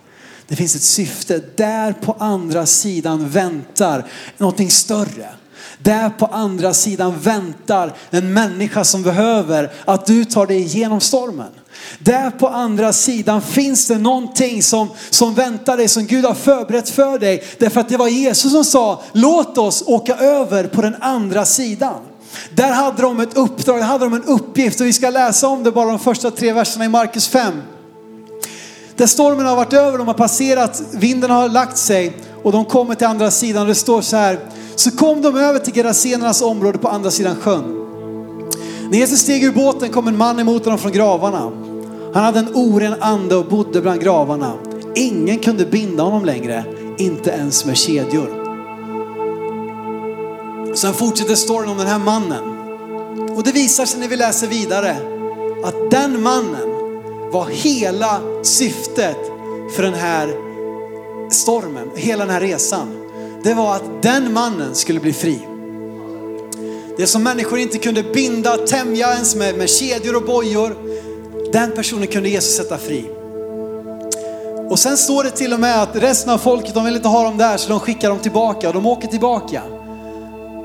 Det 0.52 0.58
finns 0.58 0.76
ett 0.76 0.84
syfte. 0.84 1.42
Där 1.56 1.94
på 1.94 2.16
andra 2.20 2.66
sidan 2.66 3.30
väntar 3.30 4.06
någonting 4.38 4.72
större. 4.72 5.30
Där 5.78 6.10
på 6.10 6.26
andra 6.26 6.74
sidan 6.74 7.20
väntar 7.20 7.94
en 8.10 8.34
människa 8.34 8.84
som 8.84 9.04
behöver 9.04 9.72
att 9.86 10.06
du 10.06 10.26
tar 10.26 10.48
dig 10.48 10.62
igenom 10.62 11.00
stormen. 11.00 11.48
Där 12.00 12.32
på 12.32 12.48
andra 12.48 12.94
sidan 12.94 13.42
finns 13.42 13.88
det 13.88 13.98
någonting 13.98 14.64
som, 14.64 14.90
som 15.10 15.34
väntar 15.34 15.78
dig, 15.78 15.88
som 15.88 16.06
Gud 16.06 16.26
har 16.26 16.34
förberett 16.34 16.90
för 16.90 17.20
dig. 17.20 17.44
Därför 17.60 17.82
att 17.82 17.90
det 17.90 17.98
var 17.98 18.08
Jesus 18.08 18.52
som 18.52 18.66
sa, 18.66 19.04
låt 19.14 19.58
oss 19.58 19.84
åka 19.86 20.16
över 20.16 20.68
på 20.68 20.82
den 20.82 20.96
andra 21.00 21.46
sidan. 21.46 22.00
Där 22.54 22.72
hade 22.72 23.02
de 23.02 23.20
ett 23.20 23.38
uppdrag, 23.38 23.78
där 23.78 23.86
hade 23.86 24.06
de 24.06 24.14
en 24.14 24.24
uppgift 24.24 24.82
och 24.82 24.88
vi 24.88 24.94
ska 24.94 25.10
läsa 25.10 25.48
om 25.48 25.64
det 25.64 25.72
bara 25.72 25.90
de 25.90 26.00
första 26.00 26.32
tre 26.32 26.54
verserna 26.54 26.86
i 26.86 26.90
Markus 26.90 27.28
5. 27.28 27.62
Där 29.02 29.08
stormen 29.08 29.46
har 29.46 29.56
varit 29.56 29.74
över, 29.74 29.98
de 29.98 30.08
har 30.08 30.14
passerat, 30.14 30.82
vinden 30.92 31.30
har 31.30 31.50
lagt 31.50 31.78
sig 31.78 32.18
och 32.44 32.52
de 32.52 32.66
kommer 32.66 32.96
till 32.96 33.08
andra 33.08 33.32
sidan 33.32 33.68
det 33.68 33.76
står 33.76 34.02
så 34.02 34.16
här. 34.16 34.40
Så 34.76 34.92
kom 34.92 35.22
de 35.22 35.38
över 35.38 35.60
till 35.60 35.74
Gerasenernas 35.74 36.42
område 36.42 36.78
på 36.78 36.88
andra 36.88 37.12
sidan 37.12 37.36
sjön. 37.36 37.64
När 38.90 38.98
Jesus 38.98 39.20
steg 39.20 39.44
ur 39.44 39.52
båten 39.52 39.90
kom 39.90 40.08
en 40.08 40.18
man 40.18 40.40
emot 40.40 40.66
honom 40.66 40.80
från 40.80 40.92
gravarna. 40.92 41.52
Han 42.14 42.24
hade 42.24 42.40
en 42.40 42.56
oren 42.56 42.96
ande 43.00 43.36
och 43.36 43.46
bodde 43.46 43.82
bland 43.82 44.02
gravarna. 44.02 44.54
Ingen 44.96 45.40
kunde 45.40 45.66
binda 45.66 46.04
honom 46.04 46.26
längre, 46.26 46.64
inte 46.98 47.30
ens 47.30 47.66
med 47.66 47.78
kedjor. 47.78 48.30
Sen 50.76 50.94
fortsätter 50.94 51.36
storyn 51.36 51.70
om 51.70 51.78
den 51.78 51.88
här 51.88 52.00
mannen. 52.00 52.44
Och 53.38 53.44
det 53.44 53.52
visar 53.52 53.86
sig 53.86 54.00
när 54.00 54.08
vi 54.08 54.16
läser 54.16 54.48
vidare 54.48 54.96
att 55.64 55.92
den 55.92 56.22
mannen 56.22 56.71
var 57.32 57.46
hela 57.46 58.22
syftet 58.44 59.18
för 59.76 59.84
den 59.84 59.94
här 59.94 60.28
stormen, 61.30 61.90
hela 61.96 62.26
den 62.26 62.34
här 62.34 62.42
resan. 62.42 62.88
Det 63.44 63.54
var 63.54 63.76
att 63.76 64.02
den 64.02 64.34
mannen 64.34 64.76
skulle 64.76 65.00
bli 65.00 65.14
fri. 65.14 65.40
Det 66.98 67.08
som 67.08 67.24
människor 67.24 67.60
inte 67.60 67.78
kunde 67.78 68.04
binda, 68.04 68.58
tämja 68.58 69.14
ens 69.14 69.36
med, 69.36 69.58
med 69.58 69.70
kedjor 69.70 70.16
och 70.16 70.24
bojor, 70.24 70.76
den 71.52 71.72
personen 71.72 72.08
kunde 72.08 72.30
Jesus 72.30 72.56
sätta 72.56 72.78
fri. 72.78 73.10
Och 74.70 74.80
sen 74.80 74.98
står 74.98 75.24
det 75.24 75.30
till 75.30 75.54
och 75.54 75.60
med 75.60 75.82
att 75.82 75.96
resten 75.96 76.34
av 76.34 76.38
folket, 76.38 76.74
de 76.74 76.86
vill 76.86 76.96
inte 76.96 77.08
ha 77.08 77.24
dem 77.24 77.38
där 77.38 77.58
så 77.58 77.70
de 77.70 77.80
skickar 77.80 78.10
dem 78.10 78.20
tillbaka 78.20 78.68
och 78.68 78.74
de 78.74 78.86
åker 78.86 79.08
tillbaka. 79.08 79.62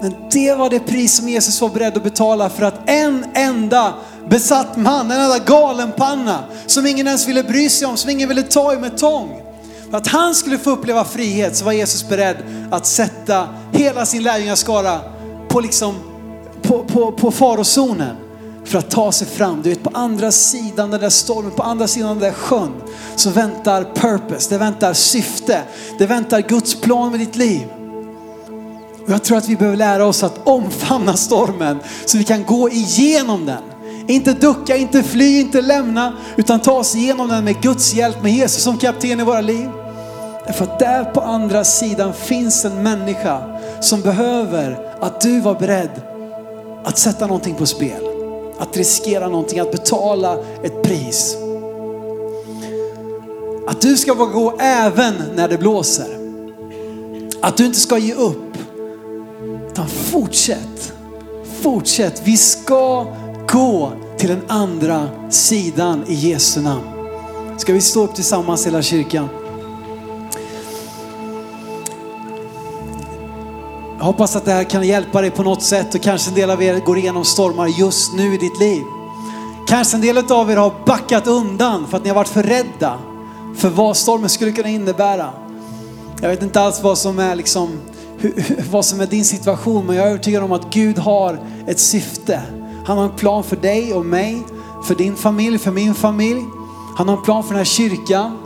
Men 0.02 0.14
det 0.32 0.54
var 0.54 0.70
det 0.70 0.80
pris 0.80 1.16
som 1.16 1.28
Jesus 1.28 1.60
var 1.60 1.68
beredd 1.68 1.96
att 1.96 2.02
betala 2.02 2.48
för 2.48 2.62
att 2.62 2.74
en 2.86 3.24
enda 3.34 3.94
besatt 4.30 4.76
man, 4.76 5.10
en 5.10 5.20
enda 5.20 5.38
galenpanna 5.38 6.44
som 6.66 6.86
ingen 6.86 7.06
ens 7.06 7.28
ville 7.28 7.42
bry 7.42 7.68
sig 7.68 7.88
om, 7.88 7.96
som 7.96 8.10
ingen 8.10 8.28
ville 8.28 8.42
ta 8.42 8.72
i 8.72 8.76
med 8.76 8.98
tång. 8.98 9.42
För 9.90 9.96
att 9.96 10.06
han 10.06 10.34
skulle 10.34 10.58
få 10.58 10.70
uppleva 10.70 11.04
frihet 11.04 11.56
så 11.56 11.64
var 11.64 11.72
Jesus 11.72 12.08
beredd 12.08 12.36
att 12.70 12.86
sätta 12.86 13.48
hela 13.72 14.06
sin 14.06 14.22
lärjungaskara 14.22 15.00
på, 15.48 15.60
liksom, 15.60 15.94
på, 16.62 16.84
på, 16.84 17.12
på 17.12 17.30
farozonen 17.30 18.16
för 18.64 18.78
att 18.78 18.90
ta 18.90 19.12
sig 19.12 19.26
fram. 19.26 19.62
Du 19.62 19.68
vet 19.68 19.82
på 19.82 19.90
andra 19.94 20.32
sidan 20.32 20.90
den 20.90 21.00
där 21.00 21.10
stormen, 21.10 21.50
på 21.50 21.62
andra 21.62 21.88
sidan 21.88 22.08
den 22.08 22.18
där 22.18 22.32
sjön 22.32 22.72
så 23.16 23.30
väntar 23.30 23.84
purpose, 23.94 24.50
det 24.50 24.58
väntar 24.58 24.92
syfte, 24.92 25.62
det 25.98 26.06
väntar 26.06 26.40
Guds 26.40 26.80
plan 26.80 27.10
med 27.10 27.20
ditt 27.20 27.36
liv. 27.36 27.66
Och 29.04 29.12
jag 29.12 29.22
tror 29.22 29.38
att 29.38 29.48
vi 29.48 29.56
behöver 29.56 29.76
lära 29.76 30.06
oss 30.06 30.22
att 30.22 30.40
omfamna 30.44 31.16
stormen 31.16 31.78
så 32.06 32.18
vi 32.18 32.24
kan 32.24 32.44
gå 32.44 32.70
igenom 32.70 33.46
den. 33.46 33.62
Inte 34.08 34.32
ducka, 34.32 34.76
inte 34.76 35.02
fly, 35.02 35.40
inte 35.40 35.60
lämna, 35.60 36.12
utan 36.36 36.60
ta 36.60 36.72
oss 36.72 36.96
igenom 36.96 37.28
den 37.28 37.44
med 37.44 37.62
Guds 37.62 37.94
hjälp, 37.94 38.22
med 38.22 38.32
Jesus 38.32 38.62
som 38.62 38.78
kapten 38.78 39.20
i 39.20 39.24
våra 39.24 39.40
liv. 39.40 39.68
Därför 40.46 40.64
att 40.64 40.78
där 40.78 41.04
på 41.04 41.20
andra 41.20 41.64
sidan 41.64 42.12
finns 42.12 42.64
en 42.64 42.82
människa 42.82 43.58
som 43.80 44.00
behöver 44.00 44.78
att 45.00 45.20
du 45.20 45.40
var 45.40 45.54
beredd 45.54 46.02
att 46.84 46.98
sätta 46.98 47.26
någonting 47.26 47.54
på 47.54 47.66
spel. 47.66 48.02
Att 48.58 48.76
riskera 48.76 49.28
någonting, 49.28 49.60
att 49.60 49.72
betala 49.72 50.38
ett 50.62 50.82
pris. 50.82 51.36
Att 53.66 53.80
du 53.80 53.96
ska 53.96 54.14
våga 54.14 54.32
gå 54.32 54.56
även 54.58 55.14
när 55.34 55.48
det 55.48 55.58
blåser. 55.58 56.06
Att 57.40 57.56
du 57.56 57.66
inte 57.66 57.80
ska 57.80 57.98
ge 57.98 58.14
upp. 58.14 58.56
Utan 59.70 59.88
fortsätt. 59.88 60.92
Fortsätt. 61.60 62.22
Vi 62.24 62.36
ska 62.36 63.06
gå 63.48 63.92
till 64.18 64.28
den 64.28 64.42
andra 64.48 65.08
sidan 65.30 66.04
i 66.06 66.14
Jesu 66.14 66.60
namn. 66.60 66.84
Ska 67.58 67.72
vi 67.72 67.80
stå 67.80 68.04
upp 68.04 68.14
tillsammans 68.14 68.66
hela 68.66 68.82
kyrkan? 68.82 69.28
Jag 73.98 74.04
hoppas 74.04 74.36
att 74.36 74.44
det 74.44 74.52
här 74.52 74.64
kan 74.64 74.86
hjälpa 74.86 75.20
dig 75.20 75.30
på 75.30 75.42
något 75.42 75.62
sätt 75.62 75.94
och 75.94 76.02
kanske 76.02 76.30
en 76.30 76.34
del 76.34 76.50
av 76.50 76.62
er 76.62 76.80
går 76.80 76.98
igenom 76.98 77.24
stormar 77.24 77.66
just 77.66 78.14
nu 78.14 78.34
i 78.34 78.36
ditt 78.36 78.60
liv. 78.60 78.82
Kanske 79.68 79.96
en 79.96 80.00
del 80.00 80.18
av 80.18 80.50
er 80.50 80.56
har 80.56 80.72
backat 80.86 81.26
undan 81.26 81.86
för 81.86 81.96
att 81.96 82.02
ni 82.02 82.08
har 82.08 82.16
varit 82.16 82.28
för 82.28 82.42
rädda 82.42 82.98
för 83.56 83.68
vad 83.68 83.96
stormen 83.96 84.28
skulle 84.28 84.52
kunna 84.52 84.68
innebära. 84.68 85.30
Jag 86.22 86.28
vet 86.28 86.42
inte 86.42 86.60
alls 86.60 86.82
vad 86.82 86.98
som 86.98 87.18
är 87.18 87.34
liksom, 87.34 87.80
vad 88.70 88.84
som 88.84 89.00
är 89.00 89.06
din 89.06 89.24
situation, 89.24 89.86
men 89.86 89.96
jag 89.96 90.06
är 90.06 90.10
övertygad 90.10 90.42
om 90.42 90.52
att 90.52 90.70
Gud 90.70 90.98
har 90.98 91.38
ett 91.66 91.80
syfte. 91.80 92.42
Han 92.86 92.98
har 92.98 93.04
en 93.04 93.16
plan 93.16 93.44
för 93.44 93.56
dig 93.56 93.94
och 93.94 94.06
mig, 94.06 94.42
för 94.84 94.94
din 94.94 95.16
familj, 95.16 95.58
för 95.58 95.70
min 95.70 95.94
familj. 95.94 96.44
Han 96.96 97.08
har 97.08 97.16
en 97.16 97.22
plan 97.22 97.42
för 97.42 97.50
den 97.50 97.58
här 97.58 97.64
kyrkan 97.64 98.38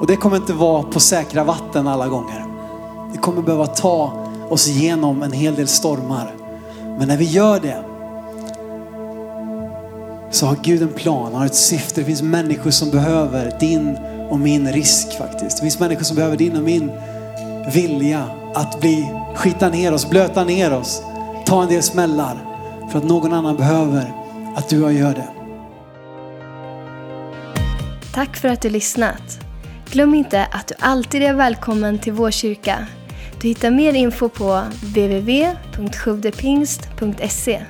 och 0.00 0.06
det 0.06 0.16
kommer 0.16 0.36
inte 0.36 0.52
vara 0.52 0.82
på 0.82 1.00
säkra 1.00 1.44
vatten 1.44 1.88
alla 1.88 2.08
gånger. 2.08 2.46
Vi 3.12 3.18
kommer 3.18 3.42
behöva 3.42 3.66
ta 3.66 4.12
oss 4.50 4.68
igenom 4.68 5.22
en 5.22 5.32
hel 5.32 5.54
del 5.54 5.68
stormar. 5.68 6.34
Men 6.98 7.08
när 7.08 7.16
vi 7.16 7.24
gör 7.24 7.60
det 7.60 7.84
så 10.30 10.46
har 10.46 10.56
Gud 10.62 10.82
en 10.82 10.92
plan, 10.92 11.24
han 11.24 11.34
har 11.34 11.46
ett 11.46 11.54
syfte. 11.54 12.00
Det 12.00 12.04
finns 12.04 12.22
människor 12.22 12.70
som 12.70 12.90
behöver 12.90 13.56
din 13.60 13.98
och 14.30 14.38
min 14.38 14.72
risk 14.72 15.18
faktiskt. 15.18 15.56
Det 15.56 15.62
finns 15.62 15.80
människor 15.80 16.04
som 16.04 16.16
behöver 16.16 16.36
din 16.36 16.56
och 16.56 16.62
min 16.62 16.90
vilja 17.72 18.24
att 18.54 18.80
bli, 18.80 19.10
skita 19.34 19.68
ner 19.68 19.94
oss, 19.94 20.10
blöta 20.10 20.44
ner 20.44 20.72
oss, 20.72 21.02
ta 21.46 21.62
en 21.62 21.68
del 21.68 21.82
smällar 21.82 22.47
för 22.90 22.98
att 22.98 23.04
någon 23.04 23.32
annan 23.32 23.56
behöver 23.56 24.12
att 24.56 24.68
du 24.68 24.84
och 24.84 24.92
jag 24.92 25.00
gör 25.00 25.14
det. 25.14 25.28
Tack 28.14 28.36
för 28.36 28.48
att 28.48 28.62
du 28.62 28.70
lyssnat. 28.70 29.40
Glöm 29.90 30.14
inte 30.14 30.44
att 30.44 30.68
du 30.68 30.74
alltid 30.78 31.22
är 31.22 31.34
välkommen 31.34 31.98
till 31.98 32.12
vår 32.12 32.30
kyrka. 32.30 32.86
Du 33.40 33.48
hittar 33.48 33.70
mer 33.70 33.92
info 33.92 34.28
på 34.28 34.62
www.sjodepingst.se 34.82 37.62